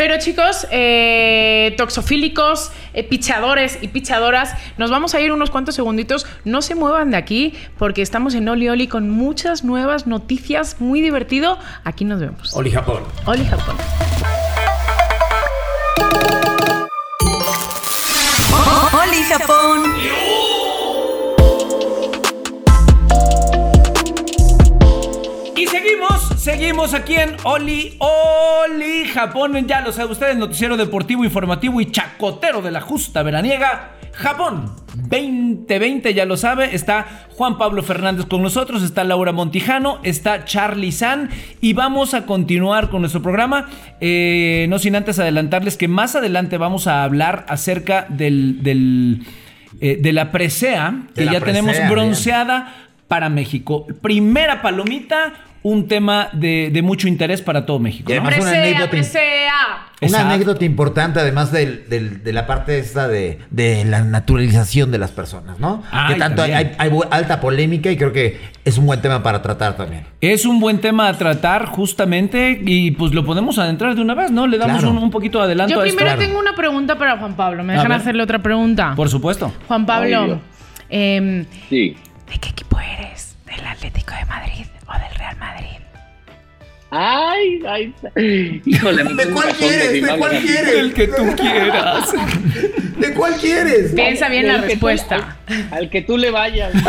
Pero 0.00 0.18
chicos, 0.18 0.66
eh, 0.70 1.74
toxofílicos, 1.76 2.72
eh, 2.94 3.04
pichadores 3.04 3.78
y 3.82 3.88
pichadoras, 3.88 4.54
nos 4.78 4.90
vamos 4.90 5.14
a 5.14 5.20
ir 5.20 5.30
unos 5.30 5.50
cuantos 5.50 5.74
segunditos. 5.74 6.26
No 6.46 6.62
se 6.62 6.74
muevan 6.74 7.10
de 7.10 7.18
aquí 7.18 7.52
porque 7.76 8.00
estamos 8.00 8.34
en 8.34 8.48
Oli 8.48 8.70
Oli 8.70 8.88
con 8.88 9.10
muchas 9.10 9.62
nuevas 9.62 10.06
noticias, 10.06 10.80
muy 10.80 11.02
divertido. 11.02 11.58
Aquí 11.84 12.06
nos 12.06 12.18
vemos. 12.18 12.56
Oli 12.56 12.70
Japón. 12.70 13.02
Oli 13.26 13.44
Japón. 13.44 13.76
Oli 18.94 19.22
Japón. 19.28 20.39
Seguimos, 26.50 26.94
aquí 26.94 27.14
en 27.14 27.36
Oli, 27.44 27.96
Oli, 27.98 29.04
Japón. 29.04 29.66
Ya 29.68 29.82
lo 29.82 29.92
saben 29.92 30.10
ustedes, 30.10 30.36
noticiero 30.36 30.76
deportivo, 30.76 31.24
informativo 31.24 31.80
y 31.80 31.90
chacotero 31.90 32.60
de 32.60 32.72
la 32.72 32.80
justa 32.80 33.22
veraniega. 33.22 33.92
Japón 34.12 34.72
2020, 34.94 36.12
ya 36.12 36.24
lo 36.24 36.36
sabe. 36.36 36.74
Está 36.74 37.26
Juan 37.36 37.56
Pablo 37.56 37.84
Fernández 37.84 38.26
con 38.26 38.42
nosotros, 38.42 38.82
está 38.82 39.04
Laura 39.04 39.30
Montijano, 39.30 40.00
está 40.02 40.44
Charlie 40.44 40.90
San. 40.90 41.30
Y 41.60 41.72
vamos 41.74 42.14
a 42.14 42.26
continuar 42.26 42.90
con 42.90 43.02
nuestro 43.02 43.22
programa. 43.22 43.68
Eh, 44.00 44.66
no 44.68 44.80
sin 44.80 44.96
antes 44.96 45.20
adelantarles 45.20 45.76
que 45.76 45.86
más 45.86 46.16
adelante 46.16 46.58
vamos 46.58 46.88
a 46.88 47.04
hablar 47.04 47.46
acerca 47.48 48.06
del, 48.08 48.64
del, 48.64 49.22
eh, 49.80 49.98
de 50.00 50.12
la 50.12 50.32
presea, 50.32 51.02
que 51.14 51.26
ya 51.26 51.40
tenemos 51.40 51.76
bronceada 51.88 52.74
para 53.06 53.28
México. 53.28 53.86
Primera 54.02 54.62
palomita, 54.62 55.32
un 55.62 55.88
tema 55.88 56.28
de, 56.32 56.70
de 56.72 56.82
mucho 56.82 57.06
interés 57.08 57.42
para 57.42 57.66
todo 57.66 57.78
México. 57.78 58.10
¿no? 58.12 58.20
además 58.20 58.38
una 58.40 58.50
anécdota, 58.50 58.96
una 60.02 60.20
anécdota 60.20 60.64
importante, 60.64 61.20
además 61.20 61.52
del- 61.52 61.86
del- 61.90 62.24
de 62.24 62.32
la 62.32 62.46
parte 62.46 62.78
esta 62.78 63.06
de, 63.08 63.38
de 63.50 63.84
la 63.84 64.02
naturalización 64.02 64.90
de 64.90 64.96
las 64.96 65.10
personas, 65.10 65.58
¿no? 65.58 65.82
Ay, 65.92 66.14
que 66.14 66.18
tanto 66.20 66.40
hay, 66.42 66.72
alta 67.10 67.40
polémica 67.40 67.90
y 67.90 67.98
creo 67.98 68.10
que 68.12 68.40
es 68.64 68.78
un 68.78 68.86
buen 68.86 69.02
tema 69.02 69.22
para 69.22 69.42
tratar 69.42 69.76
también. 69.76 70.06
Es 70.22 70.46
un 70.46 70.58
buen 70.60 70.80
tema 70.80 71.08
a 71.08 71.18
tratar 71.18 71.66
justamente 71.66 72.58
y 72.64 72.92
pues 72.92 73.12
lo 73.12 73.26
podemos 73.26 73.58
adentrar 73.58 73.94
de 73.94 74.00
una 74.00 74.14
vez, 74.14 74.30
¿no? 74.30 74.46
Le 74.46 74.56
damos 74.56 74.78
Claro. 74.78 74.96
un, 74.96 75.02
un 75.02 75.10
poquito 75.10 75.38
de 75.40 75.44
adelanto 75.44 75.74
Yo 75.74 75.80
a 75.82 75.86
esto. 75.86 75.96
primero 75.98 76.18
tengo 76.18 76.38
una 76.38 76.54
pregunta 76.54 76.96
para 76.96 77.18
Juan 77.18 77.34
Pablo. 77.36 77.62
¿Me 77.64 77.74
A 77.74 77.76
dejan 77.76 77.90
ver. 77.90 78.00
hacerle 78.00 78.22
otra 78.22 78.38
pregunta? 78.38 78.94
Por 78.96 79.10
supuesto. 79.10 79.52
Juan 79.68 79.84
Pablo, 79.84 80.40
em, 80.88 81.44
Sí. 81.68 81.94
¿de 82.30 82.38
qué 82.38 82.48
equipo 82.48 82.78
eres? 82.80 83.36
¿Del 83.44 83.66
Atlético 83.66 84.14
de 84.14 84.24
Madrid 84.24 84.64
o 84.90 84.98
del 84.98 85.14
Real 85.18 85.36
Madrid? 85.38 85.66
Ay, 86.92 87.62
ay. 87.68 87.94
Híjole, 88.66 89.04
¿De 89.04 89.26
cuál 89.30 89.48
quieres? 89.54 89.92
¿De 89.92 90.16
cuál 90.18 90.38
quieres? 90.40 90.74
El 90.74 90.92
que 90.92 91.06
tú 91.06 91.22
quieras. 91.36 92.12
¿De 92.98 93.14
cuál 93.14 93.34
quieres? 93.36 93.92
Piensa 93.92 94.28
bien 94.28 94.48
la 94.48 94.56
tú- 94.60 94.66
respuesta. 94.66 95.36
al, 95.46 95.68
al 95.78 95.88
que 95.90 96.02
tú 96.02 96.18
le 96.18 96.30
vayas. 96.32 96.72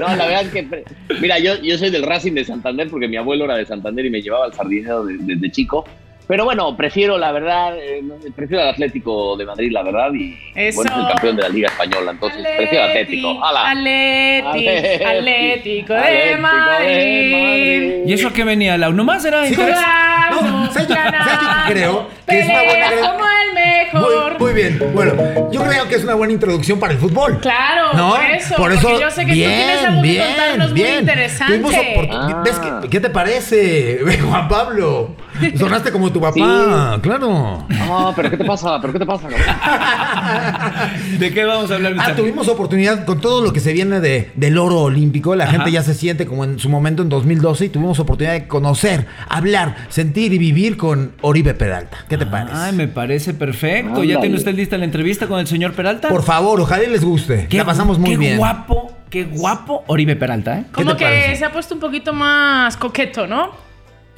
No, 0.00 0.14
la 0.14 0.26
verdad 0.26 0.42
es 0.42 0.48
que, 0.52 0.84
mira, 1.20 1.38
yo, 1.38 1.60
yo 1.60 1.76
soy 1.76 1.90
del 1.90 2.04
Racing 2.04 2.32
de 2.32 2.44
Santander 2.44 2.88
porque 2.88 3.08
mi 3.08 3.16
abuelo 3.16 3.44
era 3.46 3.56
de 3.56 3.66
Santander 3.66 4.06
y 4.06 4.10
me 4.10 4.22
llevaba 4.22 4.44
al 4.46 4.54
sardinero 4.54 5.04
de- 5.04 5.16
desde 5.18 5.50
chico. 5.50 5.84
Pero 6.28 6.44
bueno, 6.44 6.76
prefiero, 6.76 7.16
la 7.16 7.32
verdad, 7.32 7.74
eh, 7.78 8.02
prefiero 8.36 8.62
al 8.62 8.68
Atlético 8.70 9.34
de 9.38 9.46
Madrid, 9.46 9.70
la 9.72 9.82
verdad, 9.82 10.12
y 10.12 10.36
Eso. 10.54 10.76
bueno, 10.82 10.92
es 10.94 10.98
el 11.02 11.08
campeón 11.14 11.36
de 11.36 11.42
la 11.42 11.48
Liga 11.48 11.68
Española, 11.68 12.10
entonces 12.10 12.46
prefiero 12.56 12.84
al 12.84 12.90
Atlético. 12.90 13.44
¡Hala! 13.44 13.70
Atleti, 13.70 14.68
Atleti, 14.68 15.04
Atlético 15.04 15.92
de 15.94 15.98
Atlético 16.00 16.28
de 16.28 16.36
Madrid. 16.36 17.32
Madrid. 17.32 17.92
¿Y 18.06 18.12
eso 18.12 18.28
a 18.28 18.32
qué 18.34 18.44
venía, 18.44 18.76
Lau? 18.76 18.92
Nomás 18.92 19.24
era 19.24 19.46
Sí. 19.46 19.54
Jugamos, 19.54 20.42
No, 20.42 20.72
¿sabes 20.72 20.88
qué 20.88 21.72
creo? 21.72 22.08
Que 22.28 22.40
es 22.40 22.46
una 22.48 22.62
buena 22.62 22.90
como 22.90 23.24
el 23.24 23.54
mejor. 23.54 24.38
Muy, 24.38 24.52
muy 24.52 24.52
bien. 24.62 24.92
Bueno, 24.94 25.50
yo 25.50 25.62
creo 25.64 25.88
que 25.88 25.94
es 25.94 26.04
una 26.04 26.14
buena 26.14 26.32
introducción 26.34 26.78
para 26.78 26.92
el 26.92 26.98
fútbol. 26.98 27.38
Claro, 27.40 27.94
¿No? 27.94 28.10
por 28.10 28.24
eso. 28.24 28.54
Por 28.56 28.72
eso, 28.72 28.82
porque 28.82 29.00
yo 29.00 29.10
sé 29.10 29.24
que 29.24 29.32
bien, 29.32 29.50
tú 29.50 29.56
tienes 29.56 29.84
algo 29.84 30.02
que 30.02 30.08
bien, 30.08 30.26
contarnos 30.26 30.70
muy 30.72 30.80
bien. 30.82 30.98
interesante. 31.00 31.52
Tuvimos 31.58 31.74
oportun- 31.74 32.08
Ah. 32.12 32.42
¿Ves 32.44 32.58
qué, 32.58 32.88
qué 32.90 33.00
te 33.00 33.10
parece, 33.10 34.00
Juan 34.28 34.48
Pablo? 34.48 35.16
Sonaste 35.58 35.90
como 35.92 36.10
tu 36.12 36.20
papá, 36.20 36.98
claro. 37.02 37.66
No, 37.68 38.12
pero 38.16 38.30
¿qué 38.30 38.36
te 38.36 38.44
pasa? 38.44 38.80
¿Pero 38.80 38.92
qué 38.92 38.98
te 38.98 39.06
pasa? 39.06 39.28
cabrón? 39.28 41.18
¿De 41.18 41.32
qué 41.32 41.44
vamos 41.44 41.70
a 41.70 41.74
hablar? 41.74 41.94
Ah, 41.98 42.14
tuvimos 42.14 42.48
oportunidad 42.48 43.04
con 43.04 43.20
todo 43.20 43.42
lo 43.42 43.52
que 43.52 43.60
se 43.60 43.72
viene 43.72 44.00
de, 44.00 44.30
del 44.36 44.58
oro 44.58 44.80
olímpico. 44.82 45.34
La 45.34 45.46
gente 45.46 45.70
ya 45.70 45.82
se 45.82 45.94
siente 45.94 46.26
como 46.26 46.44
en 46.44 46.58
su 46.58 46.68
momento 46.68 47.02
en 47.02 47.08
2012 47.08 47.66
y 47.66 47.68
tuvimos 47.68 47.98
oportunidad 47.98 48.34
de 48.34 48.46
conocer, 48.48 49.06
hablar, 49.28 49.76
sentir 49.88 50.32
y 50.32 50.38
vivir 50.38 50.76
con 50.76 51.12
Oribe 51.20 51.54
Peralta. 51.54 51.98
¿Qué 52.08 52.16
te 52.18 52.26
parece? 52.26 52.52
Ay, 52.56 52.72
me 52.72 52.88
parece 52.88 53.34
perfecto. 53.34 54.04
¿Ya 54.04 54.20
tiene 54.20 54.36
usted 54.36 54.54
lista 54.54 54.76
la 54.78 54.84
entrevista 54.84 55.26
con 55.26 55.38
el 55.40 55.46
señor 55.46 55.72
Peralta? 55.74 56.08
Por 56.08 56.22
favor, 56.22 56.60
ojalá 56.60 56.84
y 56.84 56.88
les 56.90 57.04
guste. 57.04 57.46
Qué- 57.48 57.58
La 57.58 57.64
pasamos 57.64 57.98
muy 57.98 58.10
qué 58.10 58.16
bien. 58.16 58.36
guapo, 58.38 58.92
qué 59.10 59.24
guapo 59.24 59.84
Oribe 59.88 60.16
Peralta, 60.16 60.58
¿eh? 60.58 60.64
¿Qué 60.66 60.72
Como 60.84 60.96
que 60.96 61.04
parece? 61.04 61.36
se 61.36 61.44
ha 61.44 61.52
puesto 61.52 61.74
un 61.74 61.80
poquito 61.80 62.12
más 62.12 62.76
coqueto, 62.76 63.26
¿no? 63.26 63.67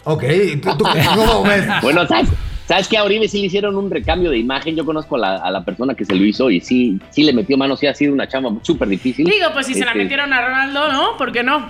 Ok, 0.04 0.24
¿tú, 0.62 0.76
tú 0.78 0.84
cómo 0.84 1.42
ves? 1.44 1.64
Bueno, 1.82 2.06
¿sabes, 2.06 2.28
¿sabes 2.66 2.88
que 2.88 2.96
a 2.96 3.04
Oribe 3.04 3.28
sí 3.28 3.40
le 3.40 3.46
hicieron 3.46 3.76
un 3.76 3.90
recambio 3.90 4.30
de 4.30 4.38
imagen? 4.38 4.76
Yo 4.76 4.84
conozco 4.84 5.16
a 5.16 5.18
la, 5.18 5.36
a 5.36 5.50
la 5.50 5.64
persona 5.64 5.94
que 5.94 6.04
se 6.04 6.14
lo 6.14 6.24
hizo 6.24 6.50
y 6.50 6.60
sí, 6.60 6.98
sí 7.10 7.22
le 7.22 7.32
metió 7.32 7.56
mano, 7.58 7.76
sí 7.76 7.86
ha 7.86 7.94
sido 7.94 8.12
una 8.12 8.26
chamba 8.28 8.50
súper 8.62 8.88
difícil. 8.88 9.26
Digo, 9.26 9.46
pues 9.52 9.66
si 9.66 9.74
se 9.74 9.80
la 9.80 9.86
Este, 9.92 9.98
metieron 10.02 10.32
a 10.32 10.40
Ronaldo, 10.40 10.92
¿no? 10.92 11.16
¿Por 11.16 11.32
qué 11.32 11.42
no? 11.42 11.66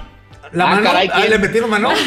La 0.53 0.65
Ah, 0.65 0.75
mano, 0.75 0.83
caray, 0.83 1.09
ah, 1.13 1.17
¿quién? 1.19 1.31
le 1.31 1.39
metieron 1.39 1.71
mano. 1.71 1.91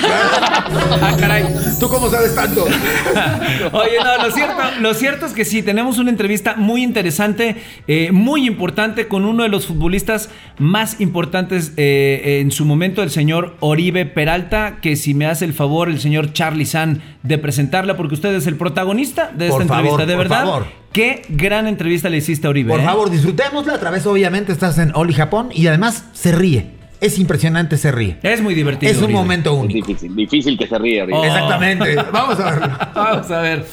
Ah, 1.02 1.16
caray. 1.20 1.46
¿Tú 1.80 1.88
cómo 1.90 2.10
sabes 2.10 2.34
tanto? 2.36 2.64
Oye, 3.74 3.98
no, 4.04 4.26
lo 4.26 4.32
cierto, 4.34 4.56
lo 4.80 4.94
cierto 4.94 5.26
es 5.26 5.34
que 5.34 5.46
sí, 5.46 5.62
tenemos 5.64 5.98
una 5.98 6.10
entrevista 6.10 6.56
muy 6.56 6.84
interesante, 6.84 7.58
eh, 7.88 8.12
muy 8.12 8.46
importante, 8.48 9.08
con 9.08 9.26
uno 9.26 9.44
de 9.44 9.50
los 9.50 9.66
futbolistas 9.68 10.30
más 10.60 11.00
importantes 11.02 11.74
eh, 11.78 12.40
en 12.42 12.52
su 12.52 12.66
momento, 12.66 13.02
el 13.04 13.12
señor 13.12 13.56
Oribe 13.60 14.06
Peralta, 14.06 14.78
que 14.82 14.96
si 14.96 15.14
me 15.14 15.26
hace 15.26 15.46
el 15.46 15.54
favor, 15.54 15.90
el 15.90 16.00
señor 16.00 16.34
Charlie 16.34 16.66
San, 16.66 17.02
de 17.24 17.38
presentarla, 17.38 17.96
porque 17.98 18.16
usted 18.16 18.34
es 18.34 18.48
el 18.48 18.56
protagonista 18.56 19.32
de 19.34 19.48
esta 19.48 19.66
favor, 19.66 19.74
entrevista, 19.76 20.06
de 20.06 20.14
por 20.16 20.24
verdad. 20.24 20.46
favor. 20.46 20.66
Qué 20.92 21.24
gran 21.30 21.68
entrevista 21.68 22.10
le 22.10 22.18
hiciste 22.18 22.46
a 22.48 22.50
Oribe. 22.52 22.70
Por 22.72 22.80
¿eh? 22.82 22.86
favor, 22.86 23.10
disfrutémosla. 23.10 23.74
A 23.74 23.80
través, 23.80 24.06
obviamente, 24.06 24.52
estás 24.52 24.78
en 24.78 24.92
Oli 24.96 25.14
Japón 25.14 25.50
y 25.54 25.66
además 25.68 26.06
se 26.14 26.32
ríe. 26.32 26.83
Es 27.04 27.20
impresionante, 27.20 27.76
se 27.78 27.92
ríe. 27.92 28.18
Es 28.24 28.40
muy 28.42 28.54
divertido. 28.56 28.90
Es 28.90 29.02
un 29.02 29.12
momento 29.12 29.52
Es 29.52 29.60
único. 29.60 29.88
difícil, 29.88 30.16
difícil 30.16 30.58
que 30.58 30.68
se 30.68 30.78
ríe. 30.78 31.04
Oh. 31.04 31.22
Exactamente. 31.26 31.96
Vamos 32.14 32.40
a 32.40 32.52
verlo. 32.52 32.78
Vamos 32.96 33.30
a 33.30 33.42
ver. 33.42 33.66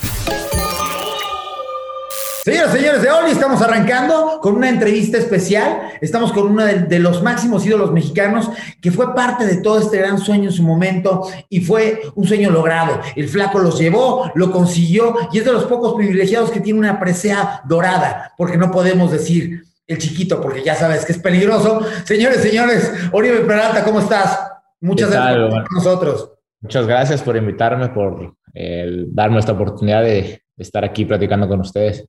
Señoras 2.42 2.74
y 2.74 2.78
señores 2.78 3.02
de 3.02 3.10
Oli, 3.12 3.30
estamos 3.30 3.62
arrancando 3.62 4.40
con 4.42 4.56
una 4.56 4.68
entrevista 4.68 5.16
especial. 5.16 5.92
Estamos 6.00 6.32
con 6.32 6.48
uno 6.48 6.64
de, 6.64 6.80
de 6.80 6.98
los 6.98 7.22
máximos 7.22 7.64
ídolos 7.64 7.92
mexicanos 7.92 8.50
que 8.80 8.90
fue 8.90 9.14
parte 9.14 9.46
de 9.46 9.58
todo 9.58 9.78
este 9.78 9.98
gran 9.98 10.18
sueño 10.18 10.48
en 10.48 10.52
su 10.52 10.64
momento 10.64 11.28
y 11.48 11.60
fue 11.60 12.02
un 12.16 12.26
sueño 12.26 12.50
logrado. 12.50 13.00
El 13.14 13.28
flaco 13.28 13.60
los 13.60 13.78
llevó, 13.78 14.32
lo 14.34 14.50
consiguió 14.50 15.14
y 15.32 15.38
es 15.38 15.44
de 15.44 15.52
los 15.52 15.66
pocos 15.66 15.94
privilegiados 15.94 16.50
que 16.50 16.58
tiene 16.58 16.80
una 16.80 16.98
presea 16.98 17.62
dorada, 17.68 18.32
porque 18.36 18.56
no 18.56 18.72
podemos 18.72 19.12
decir 19.12 19.69
el 19.90 19.98
chiquito, 19.98 20.40
porque 20.40 20.62
ya 20.62 20.76
sabes 20.76 21.04
que 21.04 21.12
es 21.12 21.18
peligroso. 21.18 21.80
Señores, 22.04 22.38
señores, 22.38 22.92
Oribe 23.10 23.40
Peralta, 23.40 23.84
¿cómo 23.84 23.98
estás? 23.98 24.38
Muchas 24.80 25.08
¿Qué 25.08 25.14
gracias 25.16 25.34
tal, 25.34 25.34
por 25.34 25.44
estar 25.44 25.52
Omar? 25.52 25.68
con 25.68 25.76
nosotros. 25.76 26.32
Muchas 26.60 26.86
gracias 26.86 27.22
por 27.22 27.36
invitarme, 27.36 27.88
por 27.88 28.34
eh, 28.54 29.04
darme 29.08 29.40
esta 29.40 29.52
oportunidad 29.52 30.02
de, 30.02 30.42
estar 30.56 30.84
aquí 30.84 31.06
platicando 31.06 31.48
con 31.48 31.60
ustedes. 31.60 32.04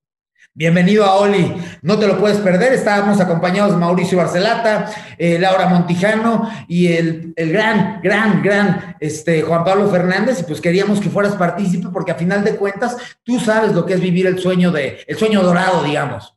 Bienvenido 0.54 1.06
a 1.06 1.15
Oli, 1.15 1.56
no 1.82 1.98
te 1.98 2.06
lo 2.06 2.20
puedes 2.20 2.38
perder. 2.39 2.74
Estábamos 2.74 3.20
acompañados 3.22 3.78
Mauricio 3.78 4.17
Barcelata, 4.17 4.91
eh, 5.17 5.39
Laura 5.39 5.67
Montijano 5.70 6.52
y 6.67 6.91
el, 6.91 7.34
el 7.38 7.52
gran, 7.54 8.02
gran, 8.04 8.44
gran 8.44 8.98
este, 9.00 9.41
Juan 9.41 9.63
Pablo 9.63 9.88
Fernández. 9.89 10.41
Y 10.41 10.44
pues 10.44 10.60
queríamos 10.60 11.00
que 11.00 11.10
fueras 11.10 11.36
partícipe 11.36 11.88
porque 11.94 12.12
a 12.12 12.15
final 12.15 12.44
de 12.44 12.58
cuentas 12.58 12.98
tú 13.24 13.39
sabes 13.39 13.72
lo 13.72 13.86
que 13.86 13.94
es 13.94 14.02
vivir 14.02 14.28
el 14.28 14.38
sueño 14.38 14.72
de, 14.72 15.00
el 15.08 15.17
sueño 15.17 15.41
dorado, 15.41 15.84
digamos. 15.84 16.36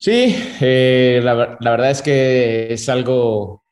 Sí, 0.00 0.34
eh, 0.60 1.20
la, 1.22 1.34
ver- 1.34 1.56
la 1.60 1.70
verdad 1.72 1.90
es 1.90 2.02
que 2.02 2.72
es 2.72 2.88
algo 2.88 3.62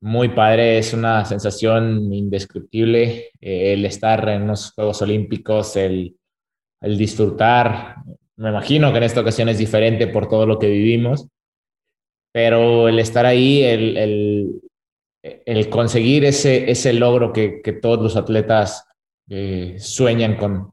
muy 0.00 0.30
padre, 0.30 0.78
es 0.78 0.94
una 0.94 1.24
sensación 1.24 2.12
indescriptible 2.12 3.30
eh, 3.40 3.72
el 3.74 3.84
estar 3.84 4.28
en 4.28 4.46
los 4.46 4.72
Juegos 4.72 5.02
Olímpicos, 5.02 5.76
el, 5.76 6.16
disfrutar. 6.82 7.96
Me 8.36 8.48
imagino 8.48 8.90
que 8.90 8.98
en 8.98 9.04
esta 9.04 9.20
ocasión 9.20 9.50
es 9.50 9.58
diferente 9.58 10.06
por 10.06 10.28
todo 10.28 10.46
lo 10.46 10.58
que 10.58 10.68
vivimos, 10.68 11.28
pero 12.32 12.88
el 12.88 12.98
estar 12.98 13.26
ahí, 13.26 13.62
el, 13.62 14.62
conseguir 15.68 16.24
ese, 16.24 16.92
logro 16.94 17.32
que, 17.32 17.60
todos 17.82 18.00
los 18.00 18.16
atletas 18.16 18.86
eh, 19.28 19.76
sueñan 19.78 20.36
con 20.36 20.72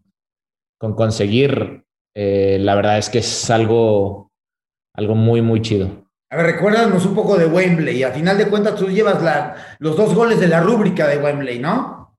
conseguir, 0.96 1.84
eh, 2.20 2.58
la 2.60 2.74
verdad 2.74 2.98
es 2.98 3.12
que 3.12 3.20
es 3.20 3.50
algo, 3.52 4.32
algo 4.96 5.14
muy, 5.14 5.44
muy 5.44 5.62
chido. 5.62 6.08
A 6.32 6.38
ver, 6.38 6.48
recuérdanos 6.48 7.06
un 7.06 7.14
poco 7.14 7.38
de 7.38 7.46
Wembley. 7.46 8.02
A 8.02 8.12
final 8.12 8.40
de 8.40 8.48
cuentas, 8.48 8.74
tú 8.74 8.88
llevas 8.88 9.22
la, 9.22 9.56
los 9.78 9.96
dos 9.96 10.16
goles 10.16 10.40
de 10.40 10.48
la 10.48 10.60
rúbrica 10.60 11.06
de 11.08 11.20
Wembley, 11.20 11.60
¿no? 11.60 12.18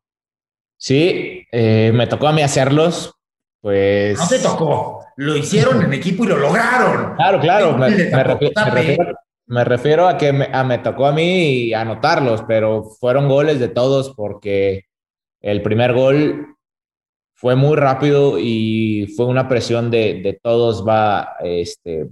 Sí, 0.77 1.45
eh, 1.51 1.91
me 1.93 2.07
tocó 2.07 2.29
a 2.29 2.33
mí 2.33 2.43
hacerlos. 2.43 3.13
Pues. 3.61 4.17
No 4.17 4.29
te 4.29 4.39
tocó. 4.39 5.05
Lo 5.17 5.37
hicieron 5.37 5.83
en 5.83 5.93
equipo 5.93 6.23
y 6.23 6.29
lo 6.29 6.37
lograron. 6.37 7.17
Claro, 7.17 7.41
claro. 7.41 7.77
Me, 7.77 9.65
refiero, 9.65 10.07
a 10.07 10.17
que 10.17 10.33
me, 10.33 10.49
me 10.65 10.79
tocó 10.79 11.07
a 11.07 11.13
mí 11.13 11.75
anotarlos, 11.75 12.45
pero 12.47 12.85
fueron 12.85 13.29
goles 13.29 13.59
de 13.59 13.69
todos 13.69 14.15
porque 14.15 14.85
el 15.41 15.61
primer 15.61 15.93
gol 15.93 16.55
fue 17.38 17.55
muy 17.55 17.77
rápido 17.77 18.37
y 18.37 19.07
fue 19.16 19.27
una 19.27 19.48
presión 19.48 19.92
de, 19.92 20.20
de 20.22 20.40
todos. 20.42 20.85
Va 20.87 21.37
este, 21.40 22.09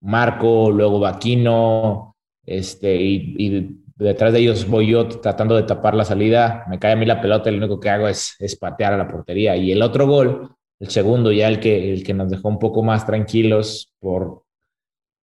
Marco, 0.00 0.70
luego 0.70 1.00
Vaquino, 1.00 2.14
este, 2.46 2.94
y, 2.94 3.80
detrás 3.96 4.32
de 4.32 4.40
ellos 4.40 4.68
voy 4.68 4.88
yo 4.88 5.08
tratando 5.08 5.56
de 5.56 5.64
tapar 5.64 5.96
la 5.96 6.04
salida. 6.04 6.64
Me 6.68 6.78
cae 6.78 6.92
a 6.92 6.96
mí 6.96 7.04
la 7.04 7.20
pelota 7.20 7.50
y 7.50 7.56
lo 7.56 7.66
único 7.66 7.80
que 7.80 7.90
hago 7.90 8.06
es, 8.06 8.36
es 8.38 8.54
patear 8.54 8.92
a 8.92 8.98
la 8.98 9.08
portería. 9.08 9.56
Y 9.56 9.72
el 9.72 9.82
otro 9.82 10.06
gol, 10.06 10.54
el 10.78 10.88
segundo, 10.88 11.32
ya 11.32 11.48
el 11.48 11.58
que, 11.58 11.92
el 11.92 12.04
que 12.04 12.14
nos 12.14 12.30
dejó 12.30 12.48
un 12.48 12.60
poco 12.60 12.84
más 12.84 13.04
tranquilos 13.04 13.92
por 13.98 14.44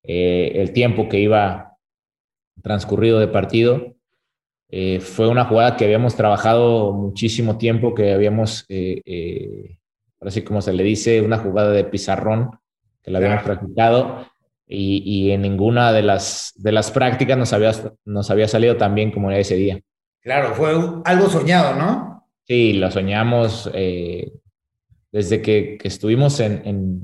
eh, 0.03 0.51
el 0.55 0.73
tiempo 0.73 1.07
que 1.07 1.21
iba 1.21 1.77
transcurrido 2.61 3.19
de 3.19 3.29
partido. 3.29 3.95
Eh, 4.73 5.01
fue 5.01 5.27
una 5.27 5.43
jugada 5.45 5.75
que 5.75 5.83
habíamos 5.83 6.15
trabajado 6.15 6.93
muchísimo 6.93 7.57
tiempo, 7.57 7.93
que 7.93 8.13
habíamos, 8.13 8.65
eh, 8.69 9.77
así 10.21 10.43
como 10.43 10.61
se 10.61 10.71
le 10.71 10.83
dice, 10.83 11.21
una 11.21 11.37
jugada 11.37 11.71
de 11.71 11.83
pizarrón, 11.83 12.51
que 13.03 13.11
la 13.11 13.17
habíamos 13.17 13.43
practicado 13.43 14.25
y, 14.65 15.31
en 15.31 15.41
ninguna 15.41 15.91
de 15.91 16.01
las, 16.01 16.53
de 16.55 16.71
las 16.71 16.91
prácticas 16.91 17.37
nos 17.37 17.51
había, 17.51 17.73
nos 18.05 18.31
había 18.31 18.47
salido 18.47 18.77
tan 18.77 18.95
bien 18.95 19.11
como 19.11 19.29
ese 19.31 19.55
día. 19.55 19.81
Claro, 20.21 20.55
fue 20.55 20.71
algo 21.03 21.29
soñado, 21.29 21.75
¿no? 21.75 22.29
Sí, 22.47 22.73
lo 22.73 22.89
soñamos 22.89 23.69
eh, 23.73 24.31
desde 25.11 25.41
que, 25.41 25.77
estuvimos 25.83 26.39
en, 26.39 26.61
en, 26.65 27.01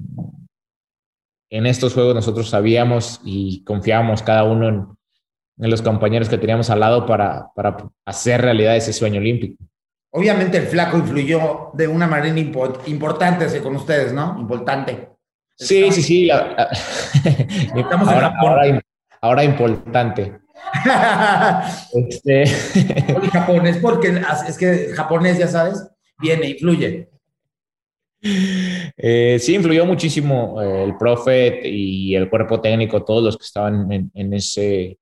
en, 1.49 1.65
estos 1.65 1.93
juegos, 1.93 2.15
nosotros 2.15 2.49
sabíamos 2.49 3.19
y 3.25 3.63
confiábamos 3.65 4.23
cada 4.23 4.43
uno 4.45 4.69
en, 4.69 4.96
en 5.57 5.69
los 5.69 5.81
compañeros 5.81 6.29
que 6.29 6.37
teníamos 6.37 6.69
al 6.69 6.79
lado 6.79 7.05
para, 7.05 7.47
para 7.55 7.77
hacer 8.05 8.41
realidad 8.41 8.75
ese 8.75 8.93
sueño 8.93 9.19
olímpico. 9.19 9.63
Obviamente 10.11 10.57
el 10.57 10.67
flaco 10.67 10.97
influyó 10.97 11.71
de 11.73 11.87
una 11.87 12.07
manera 12.07 12.39
importante 12.85 13.61
con 13.61 13.75
ustedes, 13.75 14.13
¿no? 14.13 14.37
Importante. 14.39 15.09
Sí, 15.55 15.91
sí, 15.91 16.01
sí. 16.01 16.29
Estamos 17.75 18.07
ahora, 18.07 18.33
ahora, 18.39 18.81
ahora, 19.21 19.43
importante. 19.43 20.39
este... 21.93 22.45
japonés, 23.31 23.77
porque 23.77 24.21
es 24.47 24.57
que 24.57 24.93
japonés, 24.95 25.37
ya 25.37 25.47
sabes, 25.47 25.87
viene, 26.19 26.49
influye. 26.49 27.09
Eh, 28.21 29.37
sí, 29.39 29.55
influyó 29.55 29.85
muchísimo 29.85 30.61
eh, 30.61 30.83
el 30.83 30.97
profe 30.97 31.61
y 31.67 32.15
el 32.15 32.29
cuerpo 32.29 32.59
técnico, 32.59 33.03
todos 33.03 33.23
los 33.23 33.37
que 33.37 33.45
estaban 33.45 33.91
en, 33.91 34.33
ese, 34.33 34.97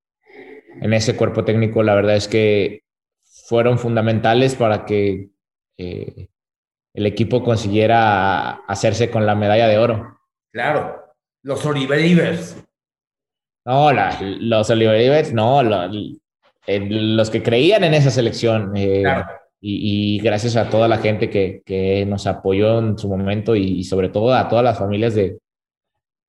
en 0.82 0.94
ese 0.94 1.16
cuerpo 1.16 1.44
técnico, 1.44 1.84
la 1.84 1.96
verdad 1.96 2.16
es 2.16 2.28
que 2.28 2.84
fueron 3.24 3.78
fundamentales 3.78 4.56
para 4.56 4.86
que 4.86 5.30
eh, 5.78 6.30
el 6.94 7.06
equipo 7.06 7.44
consiguiera 7.44 8.52
hacerse 8.68 9.10
con 9.12 9.26
la 9.26 9.36
medalla 9.36 9.68
de 9.68 9.78
oro. 9.78 10.20
Claro, 10.52 11.04
los 11.44 11.66
Oliverivers. 11.66 12.64
No, 13.66 13.92
los 13.92 14.70
Oliverivers, 14.70 15.34
no, 15.34 15.62
los 15.64 17.30
que 17.30 17.44
creían 17.44 17.84
en 17.84 17.94
esa 17.94 18.12
selección. 18.12 18.72
Eh, 18.76 19.04
y, 19.60 20.20
gracias 20.20 20.56
a 20.56 20.70
toda 20.70 20.88
la 20.88 21.00
gente 21.00 21.30
que, 21.30 22.06
nos 22.08 22.28
apoyó 22.28 22.80
en 22.80 22.98
su 22.98 23.10
momento 23.10 23.56
y, 23.56 23.84
sobre 23.84 24.10
todo 24.10 24.34
a 24.34 24.48
todas 24.48 24.64
las 24.64 24.78
familias 24.78 25.16
de, 25.16 25.40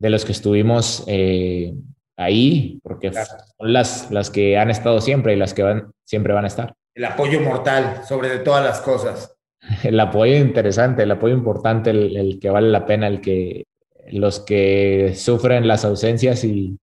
los 0.00 0.24
que 0.24 0.32
estuvimos 0.32 1.04
eh, 1.06 1.74
ahí, 2.16 2.81
porque 2.83 3.12
son 3.12 3.72
las, 3.72 4.11
las 4.11 4.31
que 4.31 4.57
han 4.59 4.70
estado 4.70 5.00
siempre 5.00 5.35
y 5.35 5.37
las 5.37 5.55
que 5.55 5.62
van, 5.62 5.92
siempre 6.05 6.33
van 6.33 6.44
a 6.44 6.48
estar. 6.48 6.74
El 6.94 7.05
apoyo 7.05 7.40
mortal 7.40 8.02
sobre 8.07 8.38
todas 8.38 8.64
las 8.64 8.81
cosas. 8.81 9.37
El 9.83 9.98
apoyo 9.98 10.37
interesante, 10.37 11.02
el 11.02 11.11
apoyo 11.11 11.35
importante, 11.35 11.90
el 11.90 12.38
que 12.40 12.50
vale 12.50 12.68
la 12.68 12.87
pena, 12.87 13.09
el 13.09 13.20
que, 13.20 13.66
los 14.12 14.40
que 14.40 15.14
sufren 15.14 15.66
las 15.66 15.85
ausencias 15.85 16.44
y, 16.44 16.79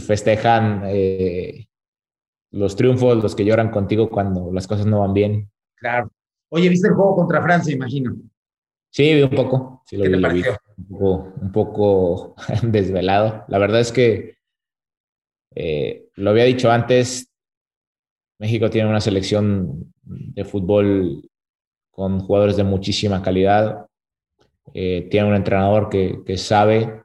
festejan 0.00 0.82
eh, 0.86 1.66
los 2.52 2.76
triunfos, 2.76 3.20
los 3.20 3.34
que 3.34 3.44
lloran 3.44 3.70
contigo 3.70 4.08
cuando 4.08 4.52
las 4.52 4.68
cosas 4.68 4.86
no 4.86 5.00
van 5.00 5.14
bien. 5.14 5.50
Claro. 5.76 6.10
Oye, 6.50 6.68
¿viste 6.68 6.88
el 6.88 6.94
juego 6.94 7.16
contra 7.16 7.42
Francia, 7.42 7.74
imagino? 7.74 8.14
Sí, 8.90 9.14
vi 9.14 9.22
un 9.22 9.30
poco. 9.30 9.82
Sí, 9.86 9.96
lo 9.96 10.04
¿Qué 10.04 10.10
vi, 10.10 10.42
un, 10.90 11.52
poco, 11.52 12.34
desvelado. 12.62 13.44
La 13.48 13.58
verdad 13.58 13.80
es 13.80 13.90
que 13.90 14.36
eh, 15.54 16.06
lo 16.14 16.30
había 16.30 16.44
dicho 16.44 16.70
antes, 16.70 17.30
México 18.38 18.70
tiene 18.70 18.88
una 18.88 19.00
selección 19.00 19.92
de 20.02 20.44
fútbol 20.44 21.28
con 21.90 22.20
jugadores 22.20 22.56
de 22.56 22.64
muchísima 22.64 23.22
calidad. 23.22 23.86
Eh, 24.72 25.08
tiene 25.10 25.28
un 25.28 25.34
entrenador 25.34 25.88
que, 25.90 26.22
que 26.24 26.36
sabe 26.36 27.02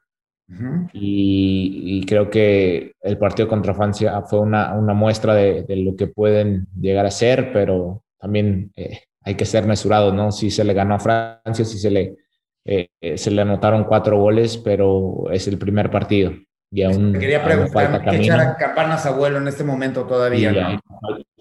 y, 0.93 2.05
creo 2.05 2.29
que 2.29 2.93
el 3.01 3.17
partido 3.17 3.47
contra 3.47 3.73
Francia 3.73 4.21
fue 4.21 4.39
una, 4.39 4.73
una 4.75 4.93
muestra 4.93 5.33
de, 5.33 5.63
de, 5.63 5.75
lo 5.77 5.95
que 5.95 6.07
pueden 6.07 6.67
llegar 6.79 7.05
a 7.05 7.11
ser, 7.11 7.51
pero 7.51 8.03
también 8.19 8.71
eh, 8.75 8.99
hay 9.21 9.35
que 9.35 9.45
ser 9.45 9.65
mesurado, 9.65 10.13
¿no? 10.13 10.31
Si 10.31 10.51
se 10.51 10.63
le 10.63 10.73
ganó 10.73 10.95
a 10.95 10.99
Francia, 10.99 11.65
si 11.65 11.79
se 11.79 11.89
le, 11.89 12.15
eh, 12.63 12.87
se 13.17 13.31
le 13.31 13.41
anotaron 13.41 13.85
cuatro 13.85 14.19
goles, 14.19 14.57
pero 14.57 15.25
es 15.31 15.47
el 15.47 15.57
primer 15.57 15.89
partido. 15.89 16.31
Y 16.75 16.83
aún, 16.83 17.13
quería 17.13 17.41
preguntar, 17.41 18.03
¿qué 18.03 18.17
echar 18.17 18.57
campanas 18.57 19.05
a 19.05 19.11
vuelo 19.11 19.37
en 19.37 19.47
este 19.47 19.63
momento 19.63 20.03
todavía? 20.03 20.51
¿no? 20.51 20.79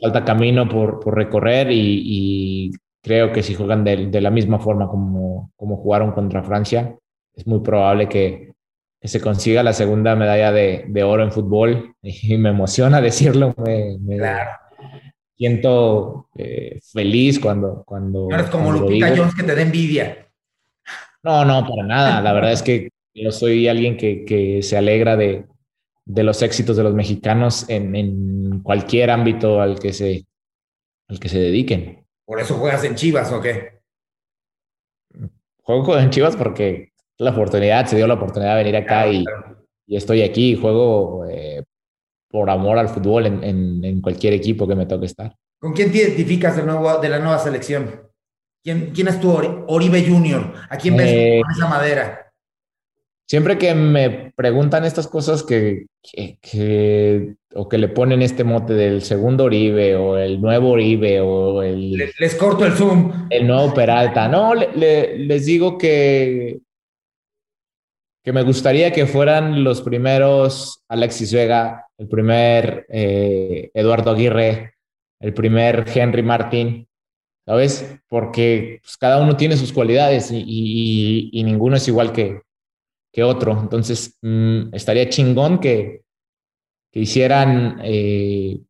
Falta 0.00 0.24
camino 0.24 0.68
por, 0.68 1.00
por 1.00 1.16
recorrer 1.16 1.72
y, 1.72 2.02
y 2.04 2.70
creo 3.02 3.32
que 3.32 3.42
si 3.42 3.54
juegan 3.54 3.82
de, 3.82 4.20
la 4.20 4.30
misma 4.30 4.60
forma 4.60 4.88
como, 4.88 5.52
como 5.56 5.76
jugaron 5.76 6.12
contra 6.12 6.44
Francia, 6.44 6.96
es 7.34 7.46
muy 7.46 7.60
probable 7.60 8.08
que, 8.08 8.54
se 9.02 9.20
consiga 9.20 9.62
la 9.62 9.74
segunda 9.74 10.16
medalla 10.16 10.50
de, 10.50 11.02
oro 11.04 11.22
en 11.22 11.32
fútbol. 11.32 11.94
Y 12.02 12.38
me 12.38 12.50
emociona 12.50 13.00
decirlo, 13.00 13.54
me, 13.58 13.98
siento 15.36 16.28
eh, 16.36 16.78
feliz 16.92 17.40
cuando... 17.40 17.82
cuando 17.84 18.28
no 18.30 18.34
eres 18.36 18.48
como 18.48 18.70
Lupita 18.70 19.12
Jones 19.14 19.34
que 19.34 19.42
te 19.42 19.54
da 19.54 19.62
envidia. 19.62 20.28
No, 21.24 21.44
no, 21.44 21.66
para 21.66 21.82
nada. 21.82 22.20
La 22.20 22.32
verdad 22.32 22.52
es 22.52 22.62
que 22.62 22.88
yo 23.14 23.30
soy 23.30 23.68
alguien 23.68 23.96
que, 23.96 24.60
se 24.62 24.76
alegra 24.76 25.16
de, 25.16 25.46
los 26.06 26.42
éxitos 26.42 26.76
de 26.76 26.82
los 26.82 26.94
mexicanos 26.94 27.68
en, 27.68 27.94
en, 27.94 28.60
cualquier 28.62 29.10
ámbito 29.10 29.60
al 29.60 29.78
que 29.78 29.92
se, 29.92 30.26
al 31.08 31.20
que 31.20 31.28
se 31.28 31.38
dediquen. 31.38 32.04
¿Por 32.24 32.40
eso 32.40 32.56
juegas 32.56 32.84
en 32.84 32.94
Chivas 32.94 33.32
o 33.32 33.40
qué? 33.40 33.80
Juego 35.62 35.98
en 35.98 36.10
Chivas 36.10 36.36
porque 36.36 36.92
la 37.18 37.30
oportunidad, 37.30 37.86
se 37.86 37.96
dio 37.96 38.06
la 38.06 38.14
oportunidad 38.14 38.56
de 38.56 38.64
venir 38.64 38.76
acá 38.76 39.08
y, 39.08 39.24
estoy 39.86 40.22
aquí 40.22 40.52
y 40.52 40.56
juego 40.56 41.26
eh, 41.28 41.62
por 42.28 42.50
amor 42.50 42.78
al 42.78 42.88
fútbol 42.88 43.26
en, 43.26 44.00
cualquier 44.00 44.32
equipo 44.32 44.66
que 44.66 44.74
me 44.74 44.86
toque 44.86 45.06
estar. 45.06 45.36
¿Con 45.60 45.72
quién 45.72 45.92
te 45.92 45.98
identificas 45.98 46.56
de, 46.56 46.64
nuevo, 46.64 46.98
de 46.98 47.08
la 47.08 47.18
nueva 47.18 47.38
selección? 47.38 48.10
¿Quién, 48.62 48.92
quién 48.94 49.08
es 49.08 49.20
tu 49.20 49.30
Oribe 49.30 50.04
Junior? 50.06 50.54
¿A 50.68 50.76
quién 50.76 50.96
ves 50.96 51.12
eh, 51.12 51.40
con 51.42 51.52
esa 51.52 51.68
madera? 51.68 52.23
Siempre 53.26 53.56
que 53.56 53.74
me 53.74 54.32
preguntan 54.36 54.84
estas 54.84 55.08
cosas 55.08 55.42
que, 55.42 55.86
que, 56.02 57.34
o 57.54 57.68
que 57.68 57.78
le 57.78 57.88
ponen 57.88 58.20
este 58.20 58.44
mote 58.44 58.74
del 58.74 59.02
segundo 59.02 59.44
Oribe 59.44 59.96
o 59.96 60.18
el 60.18 60.42
nuevo 60.42 60.72
Oribe 60.72 61.20
o 61.22 61.62
el... 61.62 61.92
Les, 61.92 62.34
corto 62.34 62.66
el 62.66 62.72
zoom. 62.72 63.26
El 63.30 63.46
nuevo 63.46 63.72
Peralta. 63.72 64.28
No, 64.28 64.54
les 64.54 65.46
digo 65.46 65.78
que, 65.78 66.58
que 68.22 68.32
me 68.34 68.42
gustaría 68.42 68.92
que 68.92 69.06
fueran 69.06 69.64
los 69.64 69.80
primeros 69.80 70.84
Alexis 70.88 71.32
Vega, 71.32 71.86
el 71.96 72.08
primer 72.08 72.84
eh, 72.90 73.70
Eduardo 73.72 74.10
Aguirre, 74.10 74.74
el 75.20 75.32
primer 75.32 75.86
Henry 75.94 76.22
Martín, 76.22 76.88
¿sabes? 77.46 78.00
Porque 78.06 78.80
pues, 78.82 78.98
cada 78.98 79.22
uno 79.22 79.34
tiene 79.34 79.56
sus 79.56 79.72
cualidades 79.72 80.30
y 80.30 81.42
ninguno 81.42 81.76
es 81.76 81.88
igual 81.88 82.12
que, 82.12 82.42
que 83.14 83.22
otro. 83.22 83.58
Entonces, 83.58 84.18
mm, 84.20 84.74
estaría 84.74 85.08
chingón 85.08 85.60
que, 85.60 86.02
que 86.92 87.00
hicieran 87.00 87.80
eh, 87.84 88.60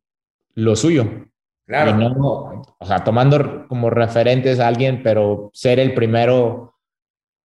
lo 0.53 0.75
suyo. 0.75 1.25
Claro. 1.65 1.97
No, 1.97 2.61
o 2.77 2.85
sea, 2.85 3.03
tomando 3.03 3.67
como 3.67 3.89
referentes 3.89 4.59
a 4.59 4.67
alguien, 4.67 5.01
pero 5.01 5.49
ser 5.51 5.79
el 5.79 5.95
primero 5.95 6.75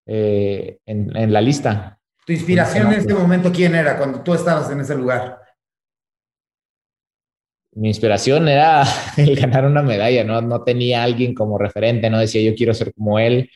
eh, 0.06 0.78
en, 0.84 1.16
en, 1.16 1.32
la 1.32 1.40
lista. 1.40 1.98
¿Tu 2.26 2.34
inspiración 2.34 2.88
en 2.92 2.98
este 3.00 3.14
momento 3.14 3.50
quién 3.50 3.74
era 3.74 3.96
cuando 3.96 4.22
tú 4.22 4.34
estabas 4.34 4.70
en 4.70 4.80
ese 4.80 4.94
lugar? 4.94 5.40
Mi 7.72 7.88
inspiración 7.88 8.46
era 8.46 8.84
el 9.16 9.36
ganar 9.36 9.64
una 9.64 9.82
medalla, 9.82 10.22
¿no? 10.22 10.42
No 10.42 10.62
tenía 10.64 11.02
alguien 11.02 11.34
como 11.34 11.56
referente, 11.56 12.10
no 12.10 12.18
decía 12.18 12.42
yo 12.42 12.54
quiero 12.54 12.74
ser 12.74 12.92
como 12.92 13.18
él. 13.18 13.50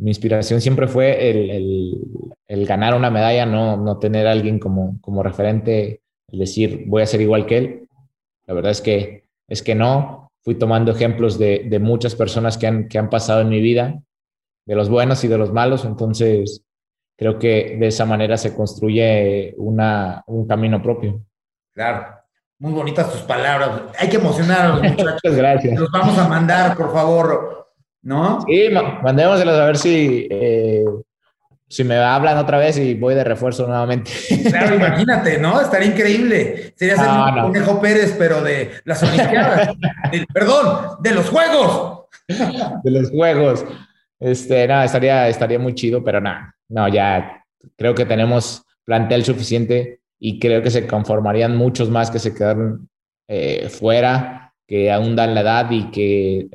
Mi 0.00 0.10
inspiración 0.10 0.60
siempre 0.60 0.88
fue 0.88 1.30
el, 1.30 1.50
el, 1.50 2.00
el 2.48 2.66
ganar 2.66 2.94
una 2.94 3.10
medalla, 3.10 3.46
no, 3.46 3.76
no 3.76 3.98
tener 3.98 4.26
alguien 4.26 4.58
como, 4.58 4.98
como 5.00 5.22
referente, 5.22 6.00
el 6.28 6.38
decir 6.38 6.84
voy 6.86 7.02
a 7.02 7.06
ser 7.06 7.20
igual 7.20 7.46
que 7.46 7.58
él. 7.58 7.88
La 8.46 8.54
verdad 8.54 8.72
es 8.72 8.80
que 8.80 9.24
es 9.46 9.62
que 9.62 9.74
no. 9.74 10.30
Fui 10.42 10.54
tomando 10.54 10.90
ejemplos 10.90 11.38
de, 11.38 11.66
de 11.68 11.78
muchas 11.78 12.14
personas 12.14 12.56
que 12.56 12.66
han, 12.66 12.88
que 12.88 12.98
han 12.98 13.10
pasado 13.10 13.42
en 13.42 13.50
mi 13.50 13.60
vida, 13.60 14.00
de 14.64 14.74
los 14.74 14.88
buenos 14.88 15.22
y 15.22 15.28
de 15.28 15.36
los 15.36 15.52
malos. 15.52 15.84
Entonces, 15.84 16.64
creo 17.14 17.38
que 17.38 17.76
de 17.78 17.88
esa 17.88 18.06
manera 18.06 18.38
se 18.38 18.54
construye 18.54 19.54
una, 19.58 20.24
un 20.26 20.46
camino 20.46 20.80
propio. 20.80 21.20
Claro. 21.74 22.16
Muy 22.58 22.72
bonitas 22.72 23.12
tus 23.12 23.20
palabras. 23.22 23.82
Hay 23.98 24.08
que 24.08 24.16
emocionar 24.16 24.60
a 24.60 24.68
los 24.68 24.82
muchachos. 24.82 25.20
Muchas 25.24 25.36
gracias. 25.36 25.78
Los 25.78 25.90
vamos 25.90 26.16
a 26.16 26.28
mandar, 26.28 26.76
por 26.76 26.92
favor. 26.92 27.59
¿No? 28.02 28.40
Sí, 28.46 28.68
mandémoselos 29.02 29.58
a 29.58 29.64
ver 29.66 29.76
si, 29.76 30.26
eh, 30.30 30.84
si 31.68 31.84
me 31.84 31.96
hablan 31.98 32.38
otra 32.38 32.58
vez 32.58 32.78
y 32.78 32.94
voy 32.94 33.14
de 33.14 33.24
refuerzo 33.24 33.66
nuevamente. 33.66 34.10
Claro, 34.48 34.76
imagínate, 34.76 35.38
¿no? 35.38 35.60
Estaría 35.60 35.88
increíble. 35.88 36.72
Sería 36.76 36.96
ser 36.96 37.06
No, 37.06 37.26
un 37.28 37.34
no. 37.36 37.42
Conejo 37.44 37.80
Pérez, 37.80 38.16
pero 38.18 38.42
de 38.42 38.70
las 38.84 39.02
Olimpiadas. 39.02 39.68
De- 40.12 40.26
perdón, 40.32 40.96
de 41.02 41.14
los 41.14 41.28
Juegos. 41.28 42.06
de 42.28 42.90
los 42.90 43.10
juegos. 43.10 43.64
Este, 44.18 44.66
nada, 44.66 44.84
estaría, 44.84 45.28
estaría 45.28 45.58
muy 45.58 45.74
chido, 45.74 46.02
pero 46.04 46.20
nada, 46.20 46.54
no, 46.68 46.86
ya 46.88 47.42
creo 47.76 47.94
que 47.94 48.04
tenemos 48.04 48.62
plantel 48.84 49.24
suficiente 49.24 50.00
y 50.18 50.38
creo 50.38 50.62
que 50.62 50.70
se 50.70 50.86
conformarían 50.86 51.56
muchos 51.56 51.88
más 51.88 52.10
que 52.10 52.18
se 52.18 52.34
quedaron 52.34 52.88
eh, 53.28 53.68
fuera, 53.70 54.52
que 54.66 54.92
aún 54.92 55.16
dan 55.16 55.34
la 55.34 55.40
edad 55.40 55.70
y 55.70 55.90
que 55.90 56.48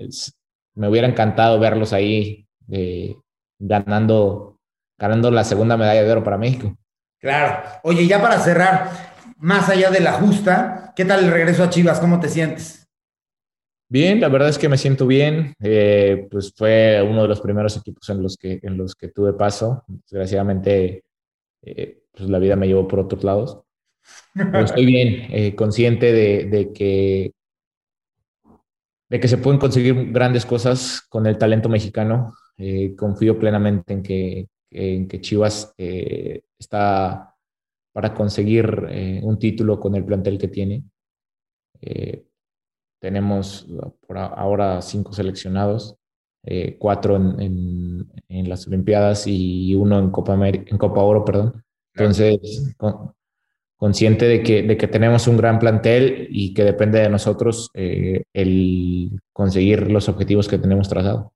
me 0.76 0.90
hubiera 0.90 1.08
encantado 1.08 1.60
verlos 1.60 1.94
ahí 1.94 2.48
eh, 2.72 3.16
ganando, 3.60 4.60
ganando 4.98 5.32
la 5.32 5.44
segunda 5.44 5.78
medalla 5.78 6.04
de 6.04 6.12
oro 6.12 6.24
para 6.24 6.38
México. 6.38 6.78
Claro. 7.20 7.64
Oye, 7.84 8.06
ya 8.08 8.22
para 8.22 8.40
cerrar, 8.40 8.92
más 9.38 9.70
allá 9.70 9.90
de 9.90 10.00
la 10.00 10.14
justa, 10.14 10.94
¿qué 10.96 11.06
tal 11.06 11.26
el 11.26 11.32
regreso 11.32 11.64
a 11.64 11.70
Chivas? 11.70 12.00
¿Cómo 12.00 12.20
te 12.20 12.30
sientes? 12.30 12.88
Bien, 13.88 14.20
la 14.20 14.30
verdad 14.30 14.50
es 14.50 14.58
que 14.58 14.70
me 14.70 14.78
siento 14.78 15.08
bien. 15.08 15.54
Eh, 15.62 16.28
pues 16.30 16.54
fue 16.56 17.02
uno 17.08 17.22
de 17.22 17.28
los 17.28 17.42
primeros 17.42 17.78
equipos 17.78 18.10
en 18.10 18.22
los 18.22 18.36
que, 18.36 18.60
en 18.62 18.78
los 18.78 18.96
que 18.96 19.10
tuve 19.10 19.34
paso. 19.34 19.84
Desgraciadamente, 19.88 21.04
eh, 21.62 22.00
pues 22.12 22.30
la 22.30 22.40
vida 22.40 22.56
me 22.56 22.68
llevó 22.68 22.88
por 22.88 23.00
otros 23.00 23.24
lados. 23.24 23.62
Pero 24.34 24.60
estoy 24.60 24.86
bien, 24.86 25.28
eh, 25.32 25.56
consciente 25.56 26.12
de, 26.12 26.46
de 26.46 26.74
que, 26.74 27.34
de 29.10 29.20
que 29.20 29.28
se 29.28 29.38
pueden 29.38 29.60
conseguir 29.60 30.12
grandes 30.12 30.46
cosas 30.46 31.02
con 31.10 31.26
el 31.28 31.38
talento 31.38 31.70
mexicano. 31.70 32.34
Eh, 32.58 32.96
confío 32.96 33.38
plenamente 33.38 33.94
en 33.94 34.02
que, 34.04 34.48
en 34.72 35.08
que 35.08 35.22
Chivas 35.22 35.74
eh, 35.78 36.44
está 36.58 37.36
para 37.94 38.14
conseguir 38.14 38.88
eh, 38.90 39.20
un 39.24 39.38
título 39.40 39.80
con 39.80 39.96
el 39.96 40.04
plantel 40.06 40.38
que 40.38 40.48
tiene. 40.48 40.84
Eh, 41.82 42.26
tenemos 43.02 43.68
por 44.08 44.18
ahora 44.18 44.82
cinco 44.82 45.14
seleccionados, 45.14 45.96
eh, 46.44 46.78
cuatro 46.80 47.16
en, 47.18 47.40
en- 47.42 48.12
en 48.28 48.50
las 48.50 48.66
Olimpiadas 48.68 49.28
y 49.28 49.76
uno 49.76 50.00
en 50.00 50.10
Copa, 50.12 50.36
Ameri- 50.36 50.66
en 50.68 50.78
Copa 50.78 51.02
Oro, 51.02 51.24
perdón. 51.24 51.64
Entonces, 51.94 52.74
con- 52.78 53.14
consciente 53.78 54.26
de 54.26 54.42
que, 54.44 54.64
de 54.64 54.78
que 54.78 54.88
tenemos 54.88 55.28
un 55.28 55.38
gran 55.38 55.60
plantel 55.60 56.28
y 56.32 56.54
que 56.54 56.64
depende 56.64 57.00
de 57.00 57.10
nosotros 57.10 57.70
eh, 57.74 58.24
el 58.34 59.20
conseguir 59.34 59.92
los 59.92 60.08
objetivos 60.10 60.48
que 60.48 60.58
tenemos 60.58 60.88
trazado. 60.90 61.34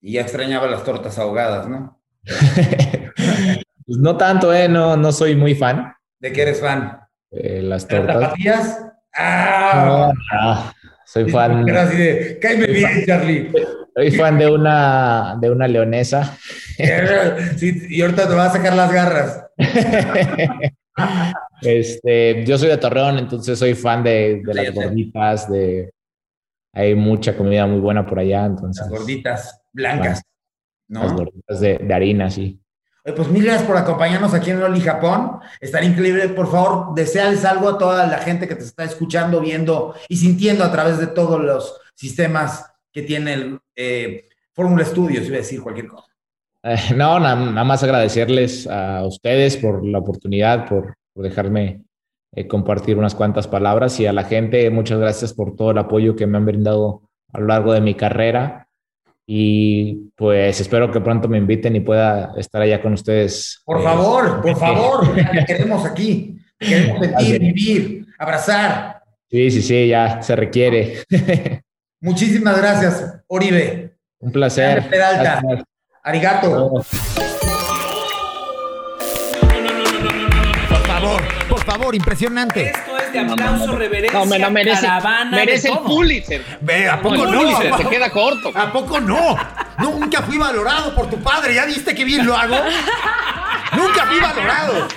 Y 0.00 0.12
ya 0.14 0.22
extrañaba 0.22 0.66
las 0.66 0.84
tortas 0.84 1.18
ahogadas, 1.18 1.68
¿no? 1.68 2.00
Pues 3.84 3.98
no 3.98 4.16
tanto, 4.16 4.54
¿eh? 4.54 4.68
No, 4.68 4.96
no 4.96 5.10
soy 5.10 5.34
muy 5.34 5.56
fan 5.56 5.92
¿De 6.20 6.32
qué 6.32 6.42
eres 6.42 6.60
fan? 6.60 7.00
de 7.32 7.62
las 7.62 7.86
¿De 7.88 7.96
las 7.96 8.06
tortas. 8.06 8.20
tapatías? 8.20 8.86
¡Ah! 9.14 9.84
No, 9.84 10.12
no, 10.12 10.72
soy 11.04 11.28
fan, 11.30 11.68
Era 11.68 11.82
así 11.82 11.96
de, 11.96 12.38
cáeme 12.40 12.66
bien, 12.68 13.04
Charlie. 13.04 13.50
soy 13.94 14.10
fan 14.12 14.38
de 14.38 14.48
una, 14.48 15.36
de 15.40 15.50
una 15.50 15.66
leonesa. 15.66 16.36
Sí, 17.56 17.82
y 17.90 18.00
ahorita 18.02 18.28
te 18.28 18.34
vas 18.34 18.50
a 18.50 18.56
sacar 18.58 18.74
las 18.74 18.92
garras. 18.92 19.46
Este, 21.62 22.44
yo 22.44 22.58
soy 22.58 22.68
de 22.68 22.76
Torreón, 22.76 23.18
entonces 23.18 23.58
soy 23.58 23.74
fan 23.74 24.02
de, 24.02 24.42
las 24.44 24.74
gorditas, 24.74 25.50
de 25.50 25.92
hay 26.74 26.94
mucha 26.94 27.36
comida 27.36 27.66
muy 27.66 27.80
buena 27.80 28.06
por 28.06 28.18
allá, 28.18 28.46
entonces 28.46 28.82
Las 28.82 28.98
gorditas 28.98 29.62
blancas. 29.72 30.22
las 30.88 31.12
¿No? 31.12 31.16
gorditas 31.16 31.60
de, 31.60 31.78
de 31.78 31.94
harina, 31.94 32.30
sí. 32.30 32.62
Pues 33.04 33.28
mil 33.28 33.42
gracias 33.42 33.66
por 33.66 33.76
acompañarnos 33.76 34.32
aquí 34.32 34.50
en 34.50 34.62
Oli 34.62 34.80
Japón. 34.80 35.40
Estaría 35.60 35.90
increíble. 35.90 36.28
Por 36.28 36.48
favor, 36.48 36.94
deseales 36.94 37.44
algo 37.44 37.68
a 37.68 37.78
toda 37.78 38.06
la 38.06 38.18
gente 38.18 38.46
que 38.46 38.54
te 38.54 38.62
está 38.62 38.84
escuchando, 38.84 39.40
viendo 39.40 39.96
y 40.08 40.16
sintiendo 40.16 40.62
a 40.62 40.70
través 40.70 40.98
de 40.98 41.08
todos 41.08 41.40
los 41.40 41.80
sistemas 41.96 42.64
que 42.92 43.02
tiene 43.02 43.34
el 43.34 43.60
eh, 43.74 44.28
Fórmula 44.52 44.84
Studios, 44.84 45.26
iba 45.26 45.34
a 45.34 45.38
decir 45.38 45.60
cualquier 45.60 45.88
cosa. 45.88 46.11
Eh, 46.62 46.76
no, 46.96 47.18
na- 47.18 47.34
nada 47.36 47.64
más 47.64 47.82
agradecerles 47.82 48.66
a 48.66 49.04
ustedes 49.04 49.56
por 49.56 49.86
la 49.86 49.98
oportunidad, 49.98 50.68
por, 50.68 50.96
por 51.12 51.24
dejarme 51.24 51.82
eh, 52.34 52.46
compartir 52.46 52.96
unas 52.96 53.14
cuantas 53.14 53.48
palabras 53.48 53.98
y 54.00 54.06
a 54.06 54.12
la 54.12 54.24
gente, 54.24 54.70
muchas 54.70 54.98
gracias 54.98 55.34
por 55.34 55.56
todo 55.56 55.72
el 55.72 55.78
apoyo 55.78 56.16
que 56.16 56.26
me 56.26 56.38
han 56.38 56.46
brindado 56.46 57.02
a 57.32 57.40
lo 57.40 57.46
largo 57.46 57.72
de 57.72 57.80
mi 57.80 57.94
carrera. 57.94 58.68
Y 59.26 60.10
pues 60.16 60.60
espero 60.60 60.90
que 60.90 61.00
pronto 61.00 61.28
me 61.28 61.38
inviten 61.38 61.76
y 61.76 61.80
pueda 61.80 62.32
estar 62.36 62.60
allá 62.60 62.82
con 62.82 62.94
ustedes. 62.94 63.62
Por 63.64 63.80
eh, 63.80 63.84
favor, 63.84 64.42
por 64.42 64.56
favor, 64.56 65.14
te 65.14 65.44
queremos 65.44 65.84
aquí. 65.86 66.38
Te 66.58 66.66
Queremos 66.66 67.06
sentir, 67.06 67.40
vivir, 67.40 68.06
abrazar. 68.18 69.02
Sí, 69.30 69.50
sí, 69.50 69.62
sí, 69.62 69.88
ya 69.88 70.22
se 70.22 70.36
requiere. 70.36 71.02
Muchísimas 72.00 72.56
gracias, 72.58 73.22
Oribe. 73.26 73.96
Un 74.20 74.32
placer. 74.32 74.88
Peralta. 74.88 75.40
Gracias. 75.42 75.64
Arigato. 76.04 76.82
Por 80.68 80.86
favor, 80.86 81.22
por 81.48 81.64
favor, 81.64 81.94
impresionante. 81.94 82.70
Esto 82.70 82.98
es 82.98 83.12
de 83.12 83.20
aplauso, 83.20 83.76
reverencia, 83.76 84.18
No, 84.18 84.26
me, 84.26 84.38
no 84.40 84.50
merece, 84.50 84.82
caravana, 84.84 85.30
merece 85.30 85.68
de 85.68 85.74
el. 85.74 85.80
Pulitzer. 85.80 86.44
Ve, 86.60 86.88
¿a 86.88 87.00
poco 87.00 87.24
no? 87.26 87.38
Pulitzer 87.40 87.74
se 87.76 87.84
queda 87.88 88.10
corto. 88.10 88.50
¿A 88.52 88.72
poco 88.72 89.00
no? 89.00 89.36
Nunca 89.78 90.22
fui 90.22 90.38
valorado 90.38 90.94
por 90.94 91.08
tu 91.08 91.18
padre. 91.20 91.54
¿Ya 91.54 91.64
viste 91.66 91.94
qué 91.94 92.04
bien 92.04 92.26
lo 92.26 92.36
hago? 92.36 92.56
Nunca 93.76 94.06
fui 94.06 94.20
valorado. 94.20 94.88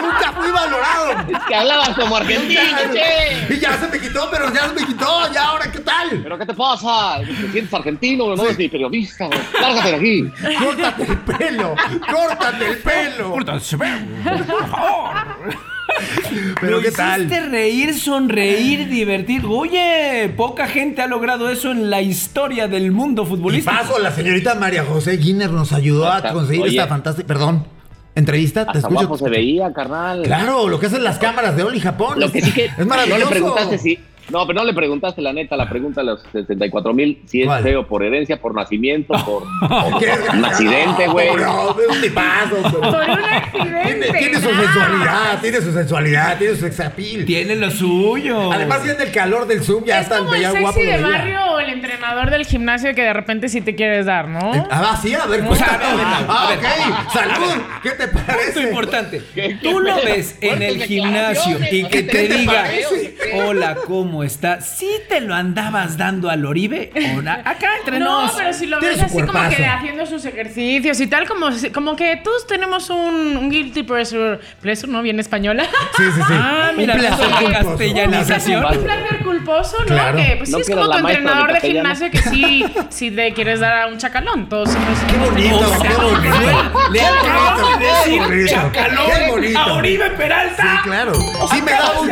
Nunca 0.00 0.32
fui 0.32 0.50
valorado. 0.50 1.26
Que 1.46 1.54
hablabas 1.54 1.90
como 1.90 2.16
argentino, 2.16 2.78
che. 2.92 3.54
Y 3.54 3.60
ya 3.60 3.78
se 3.78 3.88
me 3.88 3.98
quitó, 3.98 4.28
pero 4.30 4.52
ya 4.52 4.68
se 4.68 4.74
me 4.74 4.86
quitó. 4.86 5.32
¿Ya 5.32 5.44
ahora 5.44 5.70
qué 5.70 5.80
tal? 5.80 6.20
¿Pero 6.22 6.38
qué 6.38 6.46
te 6.46 6.54
pasa? 6.54 7.18
¿Te 7.20 7.52
sientes 7.52 7.72
argentino? 7.72 8.34
No 8.34 8.44
eres 8.44 8.58
ni 8.58 8.68
periodista. 8.68 9.28
Lárgate 9.60 9.90
de 9.90 9.96
aquí. 9.96 10.32
Córtate 10.58 11.02
el 11.04 11.18
pelo. 11.18 11.74
Córtate 12.10 12.66
el 12.66 12.78
pelo. 12.78 13.30
Por 13.34 14.68
favor. 14.68 15.14
Pero 16.60 16.80
qué 16.80 16.90
tal. 16.92 17.22
hiciste 17.24 17.40
reír, 17.48 17.94
sonreír, 17.98 18.88
divertir. 18.88 19.44
Oye, 19.46 20.32
poca 20.36 20.66
gente 20.66 21.02
ha 21.02 21.06
logrado 21.06 21.50
eso 21.50 21.70
en 21.72 21.90
la 21.90 22.00
historia 22.02 22.68
del 22.68 22.92
mundo 22.92 23.22
Y 23.24 23.26
futbolístico. 23.26 23.74
paso, 23.76 23.98
la 23.98 24.10
señorita 24.12 24.54
María 24.54 24.84
José 24.84 25.16
Guinness 25.16 25.50
nos 25.50 25.72
ayudó 25.72 26.10
a 26.10 26.22
conseguir 26.32 26.62
oye. 26.62 26.76
esta 26.76 26.88
fantástica. 26.88 27.26
Perdón. 27.26 27.66
¿Entrevista? 28.14 28.64
¿Te 28.64 28.68
Hasta 28.72 28.78
escucho? 28.80 28.94
guapo 29.08 29.16
se 29.16 29.30
veía, 29.30 29.72
carnal. 29.72 30.22
Claro, 30.22 30.68
lo 30.68 30.78
que 30.78 30.86
hacen 30.86 31.02
las 31.02 31.18
cámaras 31.18 31.56
de 31.56 31.62
Oli 31.62 31.80
Japón. 31.80 32.20
Lo 32.20 32.30
que 32.30 32.42
sí 32.42 32.52
que 32.52 32.66
es 32.66 32.78
no 32.78 32.84
maravilloso. 32.86 33.20
le 33.24 33.26
preguntaste 33.30 33.78
si. 33.78 33.98
No, 34.30 34.46
pero 34.46 34.60
no 34.60 34.64
le 34.64 34.72
preguntaste 34.72 35.20
la 35.20 35.32
neta, 35.32 35.56
la 35.56 35.68
pregunta 35.68 36.00
a 36.00 36.04
los 36.04 36.22
74 36.32 36.94
mil, 36.94 37.20
si 37.26 37.42
es 37.42 37.46
¿Cuál? 37.46 37.62
feo 37.62 37.86
por 37.86 38.02
herencia, 38.02 38.40
por 38.40 38.54
nacimiento, 38.54 39.12
por, 39.24 39.42
por- 39.68 40.34
un 40.36 40.44
accidente, 40.44 41.06
güey. 41.08 41.34
No, 41.36 41.70
es 41.80 41.88
un 41.96 42.00
tipazo. 42.00 42.56
Por 42.62 42.84
un 42.84 42.92
Tiene, 43.52 43.76
accidente. 43.76 44.18
tiene 44.18 44.34
su 44.40 44.48
sensualidad, 44.48 45.40
tiene 45.40 45.60
su 45.60 45.72
sensualidad, 45.72 46.38
tiene 46.38 46.54
su 46.54 46.60
sex 46.60 46.80
appeal. 46.80 47.24
Tiene 47.24 47.56
lo 47.56 47.70
suyo. 47.70 48.52
Además, 48.52 48.82
viene 48.84 49.02
el 49.04 49.10
calor 49.12 49.46
del 49.46 49.62
Zoom, 49.62 49.84
ya 49.84 49.98
Es 49.98 50.04
está 50.04 50.18
como 50.18 50.34
el 50.34 50.42
sexy 50.44 50.60
guapo. 50.60 50.80
de 50.80 51.00
barrio 51.00 51.60
el 51.60 51.68
entrenador 51.70 52.30
del 52.30 52.44
gimnasio 52.46 52.94
que 52.94 53.02
de 53.02 53.12
repente 53.12 53.48
sí 53.48 53.60
te 53.60 53.74
quieres 53.74 54.06
dar, 54.06 54.28
¿no? 54.28 54.66
Ah, 54.70 54.98
sí, 55.00 55.14
a 55.14 55.26
ver, 55.26 55.42
O 55.42 55.46
a 55.46 55.48
ver, 55.50 55.58
Ah, 55.62 56.46
a 56.46 56.48
ver. 56.50 56.58
ok. 56.58 57.12
Salud. 57.12 57.62
¿Qué 57.82 57.90
te 57.90 58.08
parece? 58.08 58.62
importante. 58.62 59.22
¿Qué- 59.34 59.58
Tú 59.62 59.80
lo 59.80 59.94
ves 59.96 60.36
en 60.40 60.62
el 60.62 60.82
gimnasio 60.84 61.58
y 61.70 61.84
que 61.84 61.88
¿Qué 61.88 62.02
te 62.02 62.28
te 62.28 62.34
diga, 62.38 62.52
parece? 62.52 63.14
hola, 63.44 63.76
¿cómo 63.86 64.11
está? 64.22 64.60
¿Sí 64.60 64.88
te 65.08 65.20
lo 65.20 65.34
andabas 65.34 65.96
dando 65.96 66.28
al 66.28 66.44
Oribe? 66.44 66.90
¿O 67.16 67.22
na- 67.22 67.40
Acá 67.44 67.70
entre 67.78 67.98
No, 67.98 68.22
nos. 68.22 68.32
pero 68.32 68.52
si 68.52 68.66
lo 68.66 68.80
ves 68.80 69.00
así 69.00 69.12
como 69.14 69.32
cuerpazo. 69.32 69.56
que 69.56 69.64
haciendo 69.66 70.06
sus 70.06 70.24
ejercicios 70.24 71.00
y 71.00 71.06
tal, 71.06 71.26
como, 71.28 71.52
si- 71.52 71.70
como 71.70 71.96
que 71.96 72.16
todos 72.16 72.46
tenemos 72.46 72.90
un, 72.90 73.36
un 73.36 73.50
guilty 73.50 73.84
pleasure, 73.84 74.38
pleasure, 74.60 74.90
¿no? 74.90 75.02
Bien 75.02 75.20
española. 75.20 75.64
Sí, 75.96 76.02
sí, 76.14 76.20
sí. 76.26 76.32
Ah, 76.44 76.72
mira, 76.76 76.94
Un 76.94 77.00
placer 77.00 77.26
culposo. 77.30 77.52
castellanización. 77.68 78.64
Un 78.64 78.82
placer 78.84 79.18
culposo, 79.24 79.76
¿no? 79.80 79.86
Claro. 79.86 80.16
Que 80.16 80.34
pues 80.38 80.48
sí 80.48 80.52
No 80.52 80.58
es 80.58 80.66
que 80.66 80.72
como 80.74 80.84
tu 80.86 80.90
la 80.90 80.98
maestra 81.02 81.18
entrenador 81.22 81.46
de, 81.48 81.52
castellano. 81.54 81.94
gimnasio 81.94 82.10
que 82.10 82.18
sí, 82.30 82.64
sí 82.90 83.10
te 83.10 83.32
quieres 83.32 83.60
dar 83.60 83.78
a 83.82 83.86
un 83.86 83.98
chacalón. 83.98 84.48
Todos 84.48 84.70
Qué 84.70 85.16
bonito, 85.18 85.72
qué 85.82 85.88
bonito. 85.88 86.90
Le 86.92 87.00
acabamos 87.00 87.78
de 87.78 87.86
decir 87.86 88.12
qué 88.12 88.28
bonito. 88.28 88.50
chacalón 88.52 89.56
a 89.56 89.72
Oribe 89.74 90.10
Peralta. 90.10 90.62
Sí, 90.62 90.78
claro. 90.84 91.12
Sí, 91.14 91.62
me 91.62 91.70
daba 91.70 92.00
un 92.00 92.11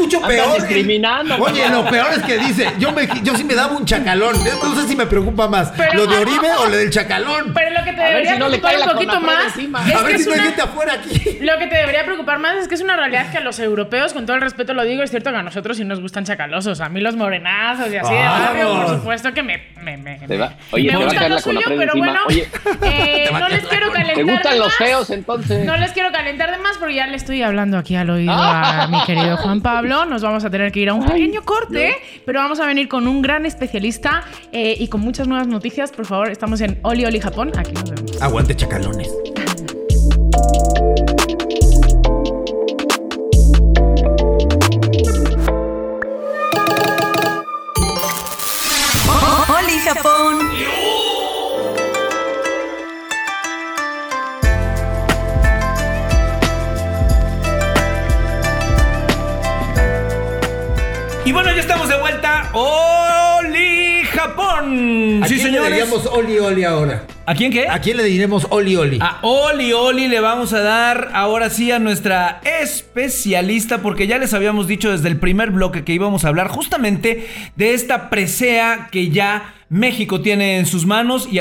escucho 0.00 0.26
peor. 0.26 0.54
discriminando, 0.56 1.36
Oye, 1.42 1.68
lo 1.68 1.84
peor 1.86 2.08
es 2.16 2.22
que 2.22 2.38
dice, 2.38 2.68
yo, 2.78 2.92
me, 2.92 3.06
yo 3.22 3.34
sí 3.36 3.44
me 3.44 3.54
daba 3.54 3.76
un 3.76 3.84
chacalón. 3.84 4.34
No 4.62 4.74
sé 4.80 4.88
si 4.88 4.96
me 4.96 5.06
preocupa 5.06 5.48
más, 5.48 5.72
Pero- 5.76 5.94
lo 5.94 6.06
de 6.06 6.16
Oribe 6.18 6.48
o 6.58 6.66
lo 6.66 6.76
del 6.76 6.90
chacalón. 6.90 7.52
Pero 7.54 7.70
lo 7.78 7.84
que 7.84 7.92
te 7.92 8.00
debería 8.00 8.32
si 8.34 8.38
no 8.38 8.48
le 8.48 8.58
preocupar 8.58 8.72
cae 8.72 8.80
un 8.82 8.86
la 8.86 8.92
poquito 8.94 9.20
más 9.20 9.44
encima. 9.46 9.88
es 9.88 9.94
A 9.94 9.98
que 9.98 10.04
ver 10.04 10.16
si 10.16 10.20
es 10.22 10.26
no 10.28 10.32
hay 10.34 10.38
una- 10.40 10.48
gente 10.48 10.62
afuera 10.62 10.92
aquí. 10.94 11.38
Lo 11.40 11.58
que 11.58 11.66
te 11.66 11.74
debería 11.76 12.04
preocupar 12.04 12.38
más 12.38 12.56
es 12.56 12.68
que 12.68 12.74
es 12.74 12.80
una 12.80 12.96
realidad 12.96 13.30
que 13.30 13.38
a 13.38 13.40
los 13.40 13.58
europeos, 13.58 14.12
con 14.12 14.26
todo 14.26 14.36
el 14.36 14.42
respeto 14.42 14.74
lo 14.74 14.84
digo, 14.84 15.02
es 15.02 15.10
cierto 15.10 15.30
que 15.30 15.36
a 15.36 15.42
nosotros 15.42 15.76
sí 15.76 15.84
nos 15.84 16.00
gustan 16.00 16.24
chacalosos. 16.24 16.80
A 16.80 16.88
mí 16.88 17.00
los 17.00 17.16
morenazos 17.16 17.92
y 17.92 17.96
así 17.96 18.12
de 18.14 18.20
barrio, 18.22 18.72
por 18.74 18.88
supuesto 18.96 19.32
que 19.34 19.42
me, 19.42 19.62
me, 19.82 19.96
me, 19.96 20.18
Te 20.18 20.36
va- 20.38 20.48
me- 20.48 20.54
oye, 20.72 20.84
me 20.84 20.90
te 20.90 20.96
va 20.96 21.00
a 21.00 21.04
gusta 21.04 21.18
caer 21.18 21.30
lo 21.30 21.36
la 21.36 21.42
suyo, 21.42 21.60
Conapred 21.62 21.78
pero 21.78 21.92
encima. 21.92 22.06
bueno, 22.06 22.20
Oye, 22.26 22.48
eh, 22.82 23.28
no 23.32 23.48
les 23.48 23.64
quiero 23.66 23.90
calentar 23.90 24.14
¿Te 24.16 24.22
gustan 24.24 24.52
de 24.52 24.58
los 24.58 24.68
más. 24.68 24.76
feos 24.76 25.10
entonces? 25.10 25.64
No 25.64 25.76
les 25.76 25.92
quiero 25.92 26.10
calentar 26.12 26.50
de 26.50 26.58
más 26.58 26.76
porque 26.78 26.94
ya 26.94 27.06
le 27.06 27.16
estoy 27.16 27.42
hablando 27.42 27.78
aquí 27.78 27.96
al 27.96 28.10
oído 28.10 28.32
a 28.32 28.86
mi 28.90 29.02
querido 29.04 29.36
Juan 29.38 29.60
Pablo. 29.60 29.89
Nos 29.90 30.22
vamos 30.22 30.44
a 30.44 30.50
tener 30.50 30.70
que 30.70 30.78
ir 30.78 30.88
a 30.88 30.94
un 30.94 31.04
pequeño 31.04 31.42
corte, 31.42 31.96
pero 32.24 32.38
vamos 32.38 32.60
a 32.60 32.66
venir 32.66 32.86
con 32.86 33.08
un 33.08 33.22
gran 33.22 33.44
especialista 33.44 34.22
eh, 34.52 34.76
y 34.78 34.86
con 34.86 35.00
muchas 35.00 35.26
nuevas 35.26 35.48
noticias. 35.48 35.90
Por 35.90 36.06
favor, 36.06 36.30
estamos 36.30 36.60
en 36.60 36.78
Oli 36.82 37.04
Oli 37.04 37.18
Japón. 37.18 37.50
Aquí 37.58 37.72
nos 37.72 37.90
vemos. 37.90 38.22
Aguante 38.22 38.54
chacalones. 38.54 39.12
Y 61.30 61.32
bueno, 61.32 61.52
ya 61.54 61.60
estamos 61.60 61.88
de 61.88 61.96
vuelta. 61.96 62.50
¡Oli 62.54 64.02
Japón! 64.02 65.20
¿A 65.22 65.28
Sí, 65.28 65.36
quién 65.36 65.46
le 65.46 65.58
señores. 65.58 65.70
diríamos 65.70 66.06
Oli 66.06 66.38
Oli 66.40 66.64
ahora? 66.64 67.04
¿A 67.24 67.34
quién 67.36 67.52
qué? 67.52 67.68
¿A 67.68 67.80
quién 67.80 67.98
le 67.98 68.02
diremos 68.02 68.48
Oli 68.50 68.74
Oli? 68.74 68.98
A 69.00 69.18
Oli 69.22 69.72
Oli 69.72 70.08
le 70.08 70.18
vamos 70.18 70.52
a 70.52 70.58
dar 70.60 71.10
ahora 71.14 71.48
sí 71.48 71.70
a 71.70 71.78
nuestra 71.78 72.40
especialista 72.60 73.78
porque 73.78 74.08
ya 74.08 74.18
les 74.18 74.34
habíamos 74.34 74.66
dicho 74.66 74.90
desde 74.90 75.06
el 75.06 75.18
primer 75.20 75.52
bloque 75.52 75.84
que 75.84 75.92
íbamos 75.92 76.24
a 76.24 76.28
hablar 76.30 76.48
justamente 76.48 77.28
de 77.54 77.74
esta 77.74 78.10
presea 78.10 78.88
que 78.90 79.10
ya 79.10 79.54
México 79.70 80.20
tiene 80.20 80.58
en 80.58 80.66
sus 80.66 80.84
manos 80.84 81.28
y 81.30 81.40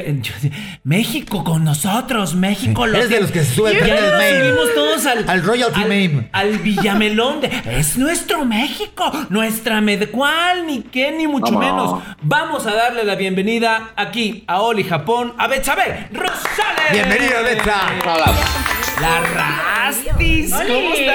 México 0.84 1.44
con 1.44 1.64
nosotros, 1.64 2.36
México 2.36 2.86
lo 2.86 2.96
Eres 3.00 3.10
de 3.10 3.22
los 3.22 3.32
que 3.32 3.44
se 3.44 3.56
suben 3.56 3.74
subimos 3.80 4.74
todos 4.76 5.06
al 5.08 5.28
Al 5.28 5.44
Royalty 5.44 5.82
al, 5.82 5.88
Maine. 5.90 6.30
al 6.32 6.60
Villamelón 6.60 7.42
de 7.42 7.50
es 7.72 7.98
nuestro 7.98 8.46
México, 8.46 9.12
nuestra 9.30 9.82
Medcual, 9.82 10.68
ni 10.68 10.84
qué 10.84 11.12
ni 11.12 11.26
mucho 11.26 11.54
No, 11.54 11.60
menos. 11.60 11.92
no. 11.94 12.04
Vamos 12.22 12.68
a 12.68 12.76
darle 12.76 13.04
la 13.04 13.16
bienvenida 13.16 13.94
aquí 13.96 14.44
a 14.46 14.62
Oli 14.62 14.84
Japón 14.84 15.34
a 15.40 15.48
Betsabe 15.48 16.08
Rosales. 16.14 16.92
Bienvenida, 16.92 17.42
Betsa. 17.42 17.82
La 19.02 19.22
Rastis, 19.22 20.52
¿cómo 20.54 20.90
Oli. 20.92 21.06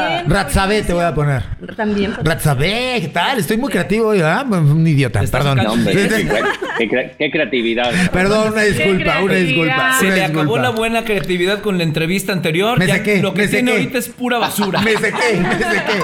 Está? 0.00 0.22
Ratzabe 0.28 0.82
te 0.82 0.92
voy 0.92 1.04
a 1.04 1.14
poner. 1.14 1.42
También. 1.76 2.14
Ratzabe, 2.22 2.98
¿qué 3.00 3.10
tal? 3.12 3.38
Estoy 3.38 3.56
muy 3.56 3.70
creativo 3.70 4.08
hoy, 4.08 4.18
¿verdad? 4.18 4.46
Un 4.50 4.86
idiota, 4.86 5.22
Estás 5.22 5.40
perdón. 5.42 5.58
No, 5.64 5.72
hombre, 5.72 5.92
qué, 6.08 6.08
cre- 6.08 6.44
qué 6.78 6.88
cre- 6.90 7.10
qué 7.18 7.30
creatividad. 7.30 7.90
Perdón, 8.12 8.52
una 8.52 8.62
disculpa, 8.62 9.20
una 9.22 9.34
disculpa. 9.34 9.96
Se 9.98 10.06
una 10.06 10.14
le 10.16 10.24
acabó 10.24 10.58
la 10.58 10.70
buena 10.70 11.04
creatividad 11.04 11.60
con 11.60 11.78
la 11.78 11.84
entrevista 11.84 12.32
anterior. 12.32 12.78
Me 12.78 12.86
Ya 12.86 12.96
sequé, 12.96 13.20
lo 13.22 13.34
que 13.34 13.42
me 13.42 13.48
tiene 13.48 13.70
sequé. 13.72 13.82
ahorita 13.82 13.98
es 13.98 14.08
pura 14.08 14.38
basura. 14.38 14.80
Me 14.90 14.92
sequé, 14.92 15.40
me 15.40 15.52
sequé. 15.58 16.02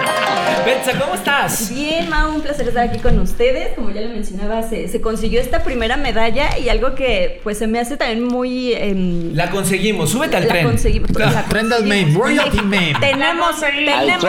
Betsa, 0.65 0.99
¿cómo 0.99 1.15
estás? 1.15 1.71
Bien, 1.75 2.09
Mau, 2.09 2.35
un 2.35 2.41
placer 2.43 2.69
estar 2.69 2.89
aquí 2.89 2.99
con 2.99 3.19
ustedes. 3.21 3.69
Como 3.75 3.91
ya 3.91 4.01
lo 4.03 4.09
mencionaba, 4.11 4.63
se, 4.63 4.89
se 4.89 5.01
consiguió 5.01 5.41
esta 5.41 5.63
primera 5.63 5.97
medalla 5.97 6.59
y 6.59 6.69
algo 6.69 6.95
que 6.95 7.41
pues 7.43 7.59
se 7.59 7.67
me 7.67 7.79
hace 7.79 7.97
también 7.97 8.25
muy... 8.25 8.73
em, 8.75 9.33
La 9.35 9.51
conseguimos, 9.51 10.11
súbete 10.11 10.37
al 10.37 10.43
la 10.45 10.49
tren. 10.49 10.67
conseguimos. 10.67 11.11
La 11.11 11.45
conseguimos. 11.49 11.85
Maine, 11.87 12.15
Royalty 12.19 12.61
Maine. 12.63 12.99
Tenemos, 13.01 13.63
Al 13.63 13.86
tenemos 13.93 14.25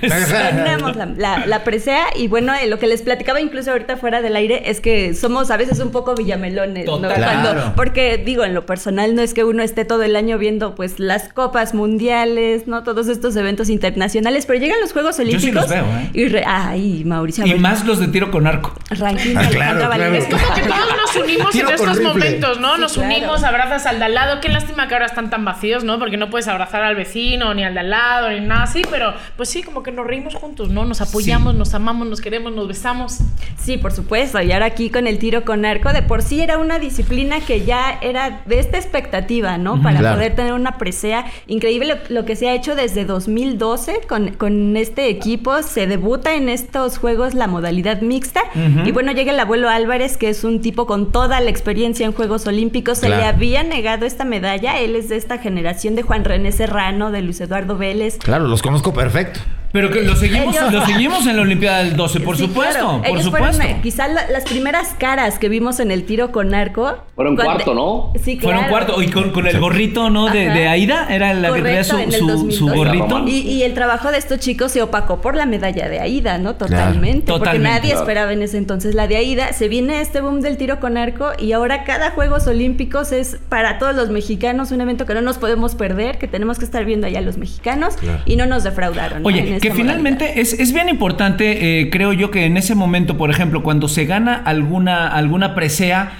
presea. 0.00 0.50
Tenemos 0.50 0.96
la, 0.96 1.06
la- 1.06 1.46
la 1.46 1.64
presea 1.64 2.06
y 2.16 2.28
bueno, 2.28 2.54
eh, 2.54 2.66
lo 2.66 2.78
que 2.78 2.86
les 2.86 3.02
platicaba 3.02 3.40
incluso 3.40 3.70
ahorita 3.72 3.96
fuera 3.96 4.22
del 4.22 4.36
aire 4.36 4.70
es 4.70 4.80
que 4.80 5.14
somos 5.14 5.50
a 5.50 5.56
veces 5.56 5.78
un 5.80 5.90
poco 5.90 6.14
villamelones, 6.14 6.86
¿no? 6.86 7.00
Cuando- 7.00 7.72
porque 7.76 8.18
digo, 8.18 8.44
en 8.44 8.54
lo 8.54 8.66
personal 8.66 9.14
no 9.14 9.22
es 9.22 9.34
que 9.34 9.44
uno 9.44 9.62
esté 9.62 9.84
todo 9.84 10.02
el 10.02 10.16
año 10.16 10.38
viendo 10.38 10.74
pues 10.74 10.98
las 10.98 11.32
copas 11.32 11.74
mundiales, 11.74 12.66
¿no? 12.66 12.82
Todos 12.82 13.08
estos 13.08 13.36
eventos 13.36 13.68
internacionales, 13.68 14.46
pero 14.46 14.58
llegan 14.58 14.80
los 14.80 14.92
Juegos 14.92 15.16
sí 15.16 15.22
Olímpicos 15.22 15.54
los 15.54 15.68
veo, 15.70 15.84
¿eh? 15.84 16.10
y 16.12 16.28
re- 16.28 16.44
ay, 16.46 17.02
Mauricio, 17.04 17.44
a 17.44 17.46
Y 17.46 17.54
más 17.58 17.84
los 17.84 17.98
de 17.98 18.08
tiro 18.08 18.30
con 18.30 18.46
arco. 18.46 18.74
ranking 18.90 19.36
Ah, 19.42 19.48
claro, 19.50 19.90
claro. 19.90 20.14
Es 20.14 20.24
como 20.26 20.54
que 20.54 20.60
todos 20.62 20.96
nos 20.96 21.16
unimos 21.24 21.50
Tiro 21.50 21.68
en 21.68 21.74
estos 21.74 22.00
momentos, 22.00 22.60
¿no? 22.60 22.74
Sí, 22.76 22.80
Nos 22.80 22.92
claro. 22.94 23.08
unimos, 23.16 23.42
abrazas 23.44 23.86
al 23.86 23.98
de 23.98 24.04
al 24.04 24.14
lado. 24.14 24.40
Qué 24.40 24.48
lástima 24.48 24.88
que 24.88 24.94
ahora 24.94 25.06
están 25.06 25.30
tan 25.30 25.44
vacíos, 25.44 25.84
¿no? 25.84 25.98
Porque 25.98 26.16
no 26.16 26.30
puedes 26.30 26.48
abrazar 26.48 26.82
al 26.84 26.94
vecino, 26.94 27.54
ni 27.54 27.64
al 27.64 27.74
de 27.74 27.80
al 27.80 27.90
lado, 27.90 28.30
ni 28.30 28.40
nada 28.40 28.61
así. 28.62 28.82
Pero 28.90 29.12
pues 29.36 29.48
sí, 29.48 29.62
como 29.62 29.82
que 29.82 29.92
nos 29.92 30.06
reímos 30.06 30.34
juntos, 30.34 30.68
¿no? 30.70 30.84
Nos 30.84 31.00
apoyamos, 31.00 31.54
nos 31.54 31.74
amamos, 31.74 32.06
nos 32.06 32.20
queremos, 32.20 32.52
nos 32.52 32.68
besamos. 32.68 33.18
Sí, 33.60 33.76
por 33.78 33.92
supuesto. 33.92 34.40
Y 34.40 34.52
ahora 34.52 34.66
aquí 34.66 34.90
con 34.90 35.06
el 35.06 35.18
tiro 35.18 35.44
con 35.44 35.64
arco, 35.64 35.92
de 35.92 36.02
por 36.02 36.22
sí 36.22 36.40
era 36.40 36.58
una 36.58 36.78
disciplina 36.78 37.40
que 37.40 37.64
ya 37.64 37.98
era 38.00 38.42
de 38.46 38.58
esta 38.58 38.78
expectativa, 38.78 39.58
¿no? 39.58 39.80
Para 39.82 39.98
Claro. 40.00 40.16
poder 40.16 40.34
tener 40.34 40.52
una 40.52 40.78
presea 40.78 41.26
increíble. 41.46 41.86
Lo, 42.08 42.20
lo 42.20 42.24
que 42.24 42.36
se 42.36 42.48
ha 42.48 42.54
hecho 42.54 42.74
desde 42.74 43.04
2012 43.04 44.00
con, 44.08 44.30
con 44.32 44.76
este 44.76 45.08
equipo. 45.08 45.62
Se 45.62 45.86
debuta 45.86 46.34
en 46.34 46.48
estos 46.48 46.98
juegos 46.98 47.34
la 47.34 47.46
modalidad 47.46 48.00
mixta. 48.02 48.42
Y 48.84 48.92
bueno, 48.92 49.12
llega 49.12 49.32
el 49.32 49.40
abuelo 49.40 49.68
Álvarez, 49.68 50.16
que 50.16 50.28
es 50.28 50.44
un 50.44 50.60
tipo 50.60 50.86
con 50.86 51.10
toda 51.12 51.40
la 51.40 51.50
experiencia 51.50 52.06
en 52.06 52.12
Juegos 52.12 52.46
Olímpicos. 52.46 52.98
Se 52.98 53.06
Claro. 53.06 53.22
le 53.22 53.28
había 53.28 53.62
negado 53.62 54.06
esta 54.06 54.24
medalla. 54.24 54.78
Él 54.78 54.96
es 54.96 55.08
de 55.08 55.16
esta 55.16 55.38
generación 55.38 55.94
de 55.94 56.02
Juan 56.02 56.24
René 56.24 56.52
Serrano, 56.52 57.10
de 57.10 57.22
Luis 57.22 57.40
Eduardo 57.40 57.76
Vélez. 57.76 58.18
Claro, 58.18 58.41
los 58.48 58.62
conozco 58.62 58.92
perfecto. 58.92 59.40
Pero 59.72 59.90
que 59.90 60.02
lo 60.02 60.14
seguimos, 60.16 60.54
Ellos- 60.56 60.72
lo 60.72 60.84
seguimos 60.86 61.26
en 61.26 61.36
la 61.36 61.42
Olimpiada 61.42 61.78
del 61.84 61.96
12, 61.96 62.20
por 62.20 62.36
Sí, 62.36 62.42
supuesto, 62.46 62.78
claro. 62.78 62.98
por 62.98 63.06
Ellos 63.08 63.24
supuesto. 63.24 63.56
fueron 63.62 63.80
quizás 63.82 64.10
la- 64.12 64.28
las 64.30 64.44
primeras 64.44 64.88
caras 64.98 65.38
que 65.38 65.48
vimos 65.48 65.80
en 65.80 65.90
el 65.90 66.04
tiro 66.04 66.30
con 66.32 66.54
arco. 66.54 66.98
Fueron 67.14 67.36
Cuando- 67.36 67.54
cuarto, 67.54 67.74
¿no? 67.74 68.12
Sí, 68.22 68.36
claro. 68.36 68.56
Fueron 68.58 68.70
cuarto, 68.70 69.02
y 69.02 69.08
con, 69.08 69.30
con 69.30 69.46
el 69.46 69.58
gorrito, 69.58 70.10
¿no? 70.10 70.26
De, 70.26 70.68
Aida, 70.68 71.06
era 71.10 71.32
la 71.34 71.52
que 71.52 71.60
traía 71.62 71.82
Correcto, 71.84 71.96
su, 71.96 71.98
en 71.98 72.12
el 72.12 72.18
su, 72.18 72.26
2012. 72.26 72.58
su 72.58 72.68
gorrito. 72.68 73.24
Y, 73.26 73.38
y 73.40 73.62
el 73.62 73.74
trabajo 73.74 74.10
de 74.10 74.18
estos 74.18 74.38
chicos 74.40 74.72
se 74.72 74.82
opacó 74.82 75.20
por 75.20 75.34
la 75.36 75.46
medalla 75.46 75.88
de 75.88 76.00
Aida, 76.00 76.38
¿no? 76.38 76.54
Totalmente. 76.56 77.24
Claro. 77.24 77.38
Porque 77.38 77.58
Totalmente. 77.58 77.68
nadie 77.70 77.90
Claro. 77.90 78.00
esperaba 78.00 78.32
en 78.32 78.42
ese 78.42 78.58
entonces 78.58 78.94
la 78.94 79.06
de 79.06 79.16
Aida. 79.16 79.52
Se 79.52 79.68
viene 79.68 80.00
este 80.00 80.20
boom 80.20 80.40
del 80.40 80.56
tiro 80.56 80.80
con 80.80 80.96
arco 80.96 81.30
y 81.38 81.52
ahora 81.52 81.84
cada 81.84 82.10
Juegos 82.10 82.46
Olímpicos 82.46 83.12
es 83.12 83.38
para 83.48 83.78
todos 83.78 83.94
los 83.96 84.10
mexicanos 84.10 84.70
un 84.70 84.80
evento 84.80 85.06
que 85.06 85.14
no 85.14 85.22
nos 85.22 85.38
podemos 85.38 85.74
perder, 85.74 86.18
que 86.18 86.28
tenemos 86.28 86.58
que 86.58 86.64
estar 86.64 86.84
viendo 86.84 87.06
allá 87.06 87.20
los 87.22 87.38
mexicanos 87.38 87.94
y 88.26 88.36
no 88.36 88.46
nos 88.46 88.64
defraudaron. 88.64 89.22
¿no? 89.22 89.30
En 89.30 89.34
Oye, 89.34 89.54
esta 89.56 89.61
que 89.62 89.72
finalmente 89.72 90.40
es, 90.40 90.52
es 90.54 90.72
bien 90.72 90.88
importante, 90.88 91.80
eh, 91.80 91.90
creo 91.90 92.12
yo, 92.12 92.30
que 92.30 92.44
en 92.44 92.56
ese 92.56 92.74
momento, 92.74 93.16
por 93.16 93.30
ejemplo, 93.30 93.62
cuando 93.62 93.88
se 93.88 94.04
gana 94.04 94.34
alguna, 94.34 95.06
alguna 95.08 95.54
presea, 95.54 96.12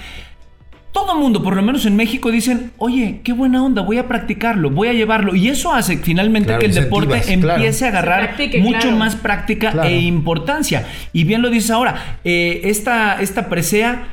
todo 0.93 1.17
mundo, 1.17 1.43
por 1.43 1.57
lo 1.57 1.63
menos 1.63 1.85
en 1.87 1.97
México, 1.97 2.31
dicen, 2.31 2.71
oye, 2.79 3.21
qué 3.25 3.33
buena 3.33 3.65
onda, 3.65 3.83
voy 3.83 3.99
a 3.99 4.07
practicarlo, 4.07 4.71
voy 4.71 4.89
a 4.89 4.93
llevarlo. 4.93 5.35
Y 5.35 5.49
eso 5.49 5.73
hace 5.73 5.97
finalmente 5.97 6.49
Claro, 6.49 6.61
que 6.61 6.67
el 6.67 6.75
deporte 6.75 7.21
claro. 7.21 7.55
empiece 7.57 7.87
a 7.87 7.89
agarrar 7.89 8.21
practique, 8.21 8.61
mucho 8.61 8.81
claro. 8.81 8.97
más 8.97 9.17
práctica 9.17 9.73
Claro. 9.73 9.89
e 9.89 9.99
importancia. 10.01 10.87
Y 11.13 11.25
bien 11.25 11.43
lo 11.43 11.51
dices 11.51 11.71
ahora, 11.71 12.19
eh, 12.25 12.61
esta, 12.65 13.21
esta 13.21 13.49
presea 13.49 14.05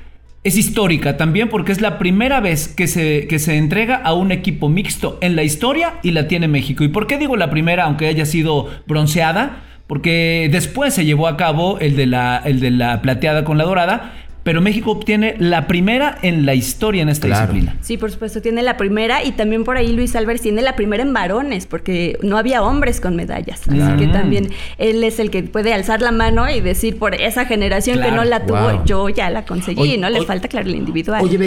es 0.44 0.58
histórica 0.58 1.18
también 1.18 1.50
porque 1.50 1.72
es 1.72 1.82
la 1.82 1.98
primera 1.98 2.40
vez 2.40 2.68
que 2.68 2.88
se, 2.88 3.28
que 3.28 3.40
se 3.40 3.58
entrega 3.58 3.96
a 3.96 4.14
un 4.14 4.32
equipo 4.32 4.70
mixto 4.70 5.18
en 5.22 5.36
la 5.36 5.44
historia 5.44 5.96
y 6.04 6.12
la 6.12 6.28
tiene 6.28 6.48
México. 6.48 6.84
¿Y 6.84 6.88
por 6.88 7.08
qué 7.08 7.18
digo 7.18 7.36
la 7.36 7.50
primera, 7.50 7.86
aunque 7.86 8.08
haya 8.08 8.26
sido 8.26 8.70
bronceada? 8.88 9.64
porque 9.90 10.50
después 10.52 10.94
se 10.94 11.04
llevó 11.04 11.28
a 11.28 11.36
cabo 11.36 11.80
el 11.80 11.96
de 11.96 12.06
la, 12.06 12.40
el 12.46 12.60
de 12.60 12.70
la 12.70 13.02
plateada 13.02 13.44
con 13.44 13.58
la 13.58 13.64
dorada, 13.64 14.14
pero 14.44 14.62
México 14.62 14.92
obtiene 14.92 15.36
la 15.38 15.68
primera 15.68 16.18
en 16.22 16.46
la 16.46 16.56
historia 16.56 17.02
en 17.02 17.10
esta 17.10 17.28
Claro. 17.28 17.54
disciplina. 17.54 17.76
Sí, 17.82 17.98
por 17.98 18.10
supuesto, 18.12 18.42
tiene 18.42 18.64
la 18.64 18.78
primera 18.78 19.24
y 19.24 19.32
también 19.34 19.64
por 19.64 19.78
ahí 19.78 19.92
Luis 19.92 20.16
Álvarez 20.16 20.42
tiene 20.42 20.62
la 20.62 20.76
primera 20.76 21.04
en 21.04 21.14
varones, 21.14 21.66
porque 21.66 22.18
no 22.24 22.38
había 22.38 22.64
hombres 22.64 23.00
con 23.02 23.16
medallas. 23.16 23.62
Así 23.68 23.98
que 23.98 24.08
también 24.08 24.50
él 24.78 25.04
es 25.04 25.20
el 25.20 25.30
que 25.30 25.44
puede 25.44 25.74
alzar 25.74 26.02
la 26.02 26.12
mano 26.12 26.50
y 26.50 26.62
decir 26.62 26.98
por 26.98 27.16
esa 27.16 27.46
generación 27.46 28.02
que 28.02 28.12
no 28.12 28.24
la 28.24 28.46
tuvo, 28.46 28.60
wow. 28.60 28.86
yo 28.86 29.10
ya 29.10 29.30
la 29.30 29.46
conseguí, 29.46 29.82
Oye, 29.82 29.98
¿no? 29.98 30.10
Le 30.10 30.20
oye, 30.20 30.28
falta, 30.28 30.48
claro, 30.48 30.68
el 30.68 30.76
individual. 30.76 31.22
Oye, 31.24 31.38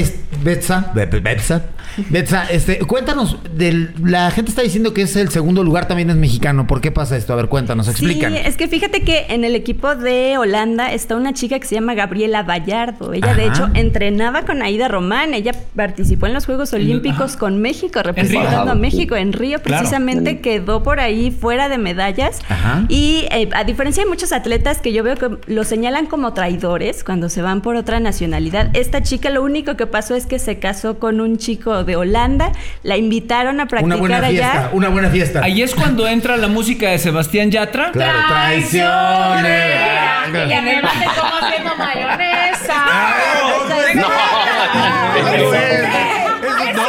Betsa, 0.43 0.93
Be- 0.95 1.07
Be- 1.07 1.21
Betsa, 1.21 1.65
Betsa, 2.11 2.45
este, 2.51 2.79
cuéntanos, 2.81 3.37
del, 3.55 3.95
la 4.05 4.31
gente 4.31 4.51
está 4.51 4.63
diciendo 4.63 4.93
que 4.95 5.03
es 5.03 5.17
el 5.17 5.29
segundo 5.31 5.63
lugar 5.65 5.89
también 5.89 6.11
es 6.11 6.17
mexicano. 6.17 6.67
¿Por 6.67 6.81
qué 6.81 6.91
pasa 6.91 7.17
esto? 7.17 7.33
A 7.33 7.37
ver, 7.37 7.47
cuéntanos, 7.49 7.89
explican. 7.89 8.33
Sí, 8.33 8.39
es 8.45 8.57
que 8.57 8.69
fíjate 8.69 9.03
que 9.03 9.27
en 9.31 9.45
el 9.45 9.55
equipo 9.55 9.95
de 9.95 10.37
Holanda 10.39 10.93
está 10.93 11.17
una 11.17 11.33
chica 11.33 11.59
que 11.59 11.67
se 11.67 11.75
llama 11.75 11.95
Gabriela 11.95 12.43
Ella, 13.13 13.35
de 13.35 13.47
hecho, 13.47 13.69
entrenaba 13.75 14.43
con 14.43 14.63
Aida 14.63 14.89
Román. 14.89 15.35
Ella 15.35 15.53
participó 15.77 16.27
en 16.27 16.35
los 16.35 16.47
Juegos 16.47 16.73
Olímpicos 16.73 17.37
con 17.37 17.61
México, 17.61 18.03
representando 18.03 18.73
a. 18.73 18.75
México 18.75 19.17
en 19.17 19.33
Río. 19.33 19.61
Claro. 19.63 19.81
Precisamente 19.81 20.41
quedó 20.41 20.83
por 20.83 21.01
ahí 21.01 21.31
fuera 21.31 21.69
de 21.69 21.79
medallas. 21.79 22.41
Ajá. 22.49 22.85
Y 22.89 23.27
eh, 23.31 23.49
a 23.55 23.65
diferencia 23.65 24.03
de 24.03 24.09
muchos 24.09 24.33
atletas 24.33 24.81
que 24.81 24.93
yo 24.93 25.03
veo 25.03 25.17
que 25.17 25.31
lo 25.47 25.65
señalan 25.65 26.07
como 26.07 26.33
traidores 26.35 27.05
cuando 27.05 27.29
se 27.29 27.43
van 27.43 27.61
por 27.61 27.77
otra 27.77 28.01
nacionalidad, 28.01 28.71
esta 28.75 29.03
chica 29.03 29.31
lo 29.31 29.43
único 29.43 29.77
que 29.77 29.87
pasó 29.87 30.15
es 30.15 30.27
que 30.27 30.39
se 30.39 30.59
casó 30.59 30.99
con 30.99 31.21
un 31.21 31.39
chico 31.39 31.85
de 31.85 31.97
Holanda. 31.97 32.53
La 32.83 32.97
invitaron 32.97 33.61
a 33.61 33.67
practicar 33.67 33.85
Una 33.85 33.97
buena 34.01 34.17
allá. 34.27 34.29
fiesta, 34.53 34.71
una 34.73 34.89
buena 34.89 35.11
fiesta. 35.11 35.41
Ahí 35.43 35.63
es 35.63 35.75
cuando 35.75 36.07
entra 36.09 36.37
la 36.37 36.49
música 36.49 36.91
de 36.91 36.99
Sebastián 36.99 37.51
Yatra. 37.51 37.93
Claro, 37.93 38.19
traiciones. 38.29 38.83
Y 40.49 40.53
además 40.53 41.01
de 41.01 41.07
cómo 41.07 41.33
haciendo 41.41 41.71
mayonesa. 41.79 42.72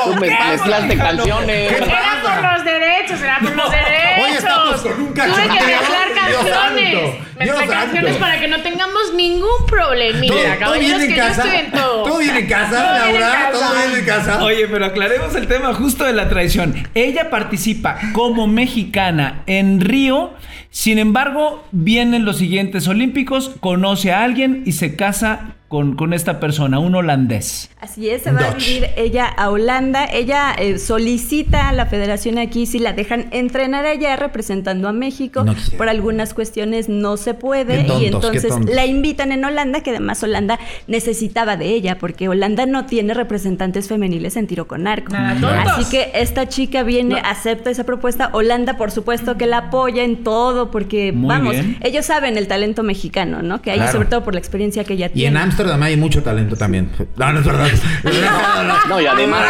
Tú 0.05 0.15
me- 0.19 0.29
mezclaste 0.51 0.97
canciones. 0.97 1.71
Era 1.71 2.21
por 2.21 2.51
los 2.53 2.65
derechos, 2.65 3.21
era 3.21 3.39
por 3.39 3.55
los 3.55 3.71
derechos. 3.71 4.23
Hoy 4.23 4.31
estamos 4.37 4.81
con 4.81 4.91
un 5.01 5.13
Tuve 5.13 5.43
que 5.43 5.65
mezclar 5.65 6.07
canciones. 6.15 7.15
Mezclar 7.39 7.67
canciones 7.69 8.17
para 8.17 8.39
que 8.39 8.47
no 8.47 8.61
tengamos 8.61 9.13
ningún 9.15 9.65
problemita. 9.67 10.35
¿Todo, 10.65 10.73
bien 10.79 11.01
en 11.01 11.07
que 11.07 11.15
yo 11.15 11.23
casa? 11.23 11.43
estoy 11.43 11.59
en 11.59 11.71
todo. 11.71 12.03
¿Todo 12.03 12.17
bien 12.19 12.35
en 12.35 12.47
casa, 12.47 12.99
Laura? 12.99 13.49
¿Todo 13.51 13.73
bien 13.75 13.99
en 13.99 14.05
casa? 14.05 14.43
Oye, 14.43 14.67
pero 14.67 14.85
aclaremos 14.85 15.35
el 15.35 15.47
tema 15.47 15.73
justo 15.73 16.03
de 16.03 16.13
la 16.13 16.29
traición. 16.29 16.87
Ella 16.93 17.29
participa 17.29 17.97
como 18.13 18.47
mexicana 18.47 19.43
en 19.45 19.81
Río. 19.81 20.33
Sin 20.69 20.97
embargo, 20.97 21.63
vienen 21.71 22.25
los 22.25 22.37
siguientes 22.37 22.87
Olímpicos, 22.87 23.51
conoce 23.59 24.11
a 24.11 24.23
alguien 24.23 24.63
y 24.65 24.71
se 24.71 24.95
casa 24.95 25.55
con, 25.73 25.95
con 25.95 26.13
esta 26.13 26.39
persona, 26.39 26.77
un 26.77 26.93
holandés. 26.93 27.71
Así 27.81 28.07
es, 28.07 28.21
se 28.21 28.31
va 28.31 28.41
a 28.41 28.51
Dutch. 28.51 28.67
vivir 28.67 28.89
ella 28.95 29.25
a 29.25 29.49
Holanda. 29.49 30.05
Ella 30.05 30.53
eh, 30.55 30.77
solicita 30.77 31.69
a 31.69 31.73
la 31.73 31.87
federación 31.87 32.37
aquí 32.37 32.67
si 32.67 32.77
la 32.77 32.93
dejan 32.93 33.25
entrenar 33.31 33.83
allá 33.87 34.15
representando 34.15 34.87
a 34.87 34.93
México. 34.93 35.43
No. 35.43 35.55
Por 35.75 35.89
algunas 35.89 36.35
cuestiones 36.35 36.89
no 36.89 37.17
se 37.17 37.33
puede. 37.33 37.85
Tontos, 37.85 38.01
y 38.03 38.05
entonces 38.05 38.53
la 38.67 38.85
invitan 38.85 39.31
en 39.31 39.43
Holanda, 39.43 39.81
que 39.81 39.89
además 39.89 40.21
Holanda 40.21 40.59
necesitaba 40.85 41.57
de 41.57 41.69
ella, 41.69 41.97
porque 41.97 42.29
Holanda 42.29 42.67
no 42.67 42.85
tiene 42.85 43.15
representantes 43.15 43.87
femeniles 43.87 44.37
en 44.37 44.45
tiro 44.45 44.67
con 44.67 44.85
arco. 44.85 45.11
Nada, 45.13 45.33
tontos. 45.41 45.73
Así 45.79 45.89
que 45.89 46.11
esta 46.13 46.47
chica 46.47 46.83
viene, 46.83 47.19
acepta 47.25 47.71
esa 47.71 47.83
propuesta. 47.83 48.29
Holanda, 48.33 48.77
por 48.77 48.91
supuesto, 48.91 49.37
que 49.37 49.47
la 49.47 49.57
apoya 49.57 50.03
en 50.03 50.23
todo, 50.23 50.69
porque 50.69 51.11
Muy 51.11 51.29
vamos, 51.29 51.53
bien. 51.53 51.77
ellos 51.81 52.05
saben 52.05 52.37
el 52.37 52.47
talento 52.47 52.83
mexicano, 52.83 53.41
¿no? 53.41 53.59
Que 53.63 53.71
hay, 53.71 53.77
Claro. 53.77 53.91
sobre 53.93 54.07
todo 54.07 54.23
por 54.23 54.33
la 54.35 54.39
experiencia 54.39 54.83
que 54.83 54.93
ella 54.93 55.07
Y 55.07 55.25
en 55.25 55.33
tiene. 55.33 55.39
Ámsterdam 55.63 55.83
hay 55.83 55.97
mucho 55.97 56.21
talento 56.21 56.55
también. 56.57 56.89
No, 57.15 57.31
no 57.31 57.39
es 57.39 57.45
verdad. 57.45 57.67
No, 58.89 58.99
y 58.99 59.05
además, 59.05 59.43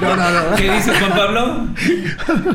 no, 0.00 0.16
no, 0.16 0.30
no. 0.30 0.56
¿Qué 0.56 0.70
dices, 0.70 0.98
Juan 0.98 1.12
Pablo? 1.12 1.66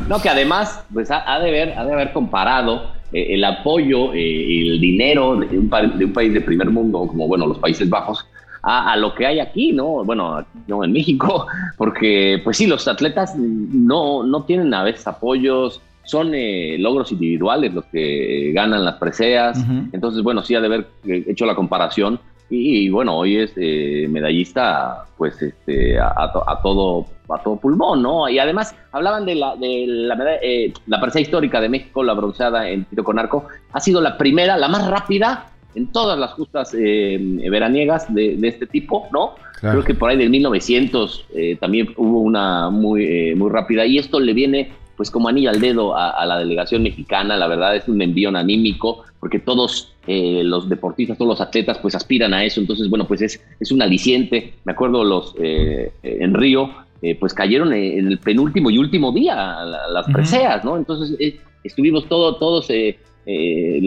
no, 0.08 0.22
que 0.22 0.28
además, 0.28 0.84
pues 0.92 1.10
ha, 1.10 1.34
ha 1.34 1.40
de 1.40 1.48
haber, 1.48 1.78
ha 1.78 1.84
de 1.84 1.92
haber 1.92 2.12
comparado 2.12 2.92
eh, 3.12 3.26
el 3.30 3.44
apoyo 3.44 4.14
eh, 4.14 4.20
y 4.20 4.68
el 4.68 4.80
dinero 4.80 5.36
de 5.36 5.58
un, 5.58 5.68
de 5.98 6.04
un 6.04 6.12
país 6.12 6.32
de 6.32 6.40
primer 6.40 6.70
mundo, 6.70 7.06
como 7.08 7.26
bueno, 7.26 7.46
los 7.46 7.58
Países 7.58 7.90
Bajos, 7.90 8.24
a, 8.62 8.92
a 8.92 8.96
lo 8.96 9.14
que 9.14 9.26
hay 9.26 9.40
aquí, 9.40 9.72
¿no? 9.72 10.04
Bueno, 10.04 10.36
aquí, 10.36 10.58
no 10.68 10.84
en 10.84 10.92
México, 10.92 11.46
porque 11.76 12.40
pues 12.44 12.56
sí, 12.56 12.66
los 12.66 12.86
atletas 12.86 13.34
no, 13.36 14.22
no 14.22 14.44
tienen 14.44 14.72
a 14.74 14.84
veces 14.84 15.06
apoyos, 15.08 15.80
son 16.04 16.32
eh, 16.34 16.76
logros 16.78 17.10
individuales 17.10 17.74
los 17.74 17.84
que 17.86 18.52
ganan 18.54 18.84
las 18.84 18.94
preseas, 18.94 19.58
entonces 19.92 20.22
bueno, 20.22 20.42
sí 20.42 20.54
ha 20.54 20.60
de 20.60 20.66
haber 20.66 20.86
eh, 21.04 21.24
hecho 21.26 21.46
la 21.46 21.56
comparación 21.56 22.20
y, 22.50 22.86
y, 22.86 22.90
bueno, 22.90 23.16
hoy 23.16 23.36
es 23.36 23.52
eh, 23.56 24.06
medallista 24.08 25.04
pues 25.18 25.40
este, 25.42 25.98
a, 25.98 26.12
a 26.16 26.32
to- 26.32 26.48
a 26.48 26.60
todo 26.62 27.06
a 27.28 27.42
todo 27.42 27.56
pulmón, 27.56 28.02
¿no? 28.02 28.28
Y 28.28 28.38
además 28.38 28.72
hablaban 28.92 29.26
de 29.26 29.34
la, 29.34 29.56
de 29.56 29.84
la, 29.88 30.14
medalla- 30.14 30.38
eh, 30.42 30.72
la 30.86 31.00
presea 31.00 31.22
histórica 31.22 31.60
de 31.60 31.68
México, 31.68 32.04
la 32.04 32.14
bronceada 32.14 32.68
en 32.70 32.84
tiro 32.84 33.02
con 33.02 33.18
arco, 33.18 33.46
ha 33.72 33.80
sido 33.80 34.00
la 34.00 34.16
primera, 34.16 34.56
la 34.56 34.68
más 34.68 34.86
rápida 34.88 35.50
en 35.74 35.88
todas 35.90 36.16
las 36.18 36.32
justas 36.34 36.72
eh, 36.78 37.18
veraniegas 37.50 38.14
de, 38.14 38.36
de 38.36 38.48
este 38.48 38.66
tipo, 38.66 39.08
¿no? 39.12 39.34
Claro. 39.58 39.80
Creo 39.80 39.84
que 39.84 39.94
por 39.94 40.08
ahí 40.10 40.16
del 40.16 40.30
1900 40.30 41.26
eh, 41.34 41.56
también 41.60 41.88
hubo 41.96 42.20
una 42.20 42.70
muy, 42.70 43.04
eh, 43.04 43.34
muy 43.34 43.50
rápida 43.50 43.84
y 43.84 43.98
esto 43.98 44.20
le 44.20 44.32
viene 44.32 44.70
pues 44.96 45.10
como 45.10 45.28
anillo 45.28 45.50
al 45.50 45.60
dedo 45.60 45.96
a, 45.96 46.10
a 46.10 46.24
la 46.26 46.38
delegación 46.38 46.82
mexicana, 46.82 47.36
la 47.36 47.46
verdad 47.48 47.76
es 47.76 47.86
un 47.88 48.00
envío 48.00 48.30
anímico, 48.36 49.04
porque 49.20 49.38
todos 49.38 49.92
eh, 50.06 50.42
los 50.44 50.68
deportistas, 50.68 51.18
todos 51.18 51.28
los 51.28 51.40
atletas 51.40 51.78
pues 51.78 51.94
aspiran 51.94 52.32
a 52.34 52.44
eso, 52.44 52.60
entonces 52.60 52.88
bueno, 52.88 53.06
pues 53.06 53.22
es, 53.22 53.40
es 53.60 53.70
un 53.72 53.82
aliciente, 53.82 54.54
me 54.64 54.72
acuerdo 54.72 55.04
los 55.04 55.34
eh, 55.40 55.92
en 56.02 56.34
Río, 56.34 56.70
eh, 57.02 57.14
pues 57.14 57.34
cayeron 57.34 57.72
en 57.72 58.06
el 58.08 58.18
penúltimo 58.18 58.70
y 58.70 58.78
último 58.78 59.12
día 59.12 59.34
la- 59.34 59.88
las 59.90 60.06
preseas, 60.12 60.64
¿no? 60.64 60.76
Entonces 60.76 61.14
eh, 61.20 61.38
estuvimos 61.62 62.08
todo, 62.08 62.36
todos 62.36 62.70
eh, 62.70 62.98
eh, 63.26 63.80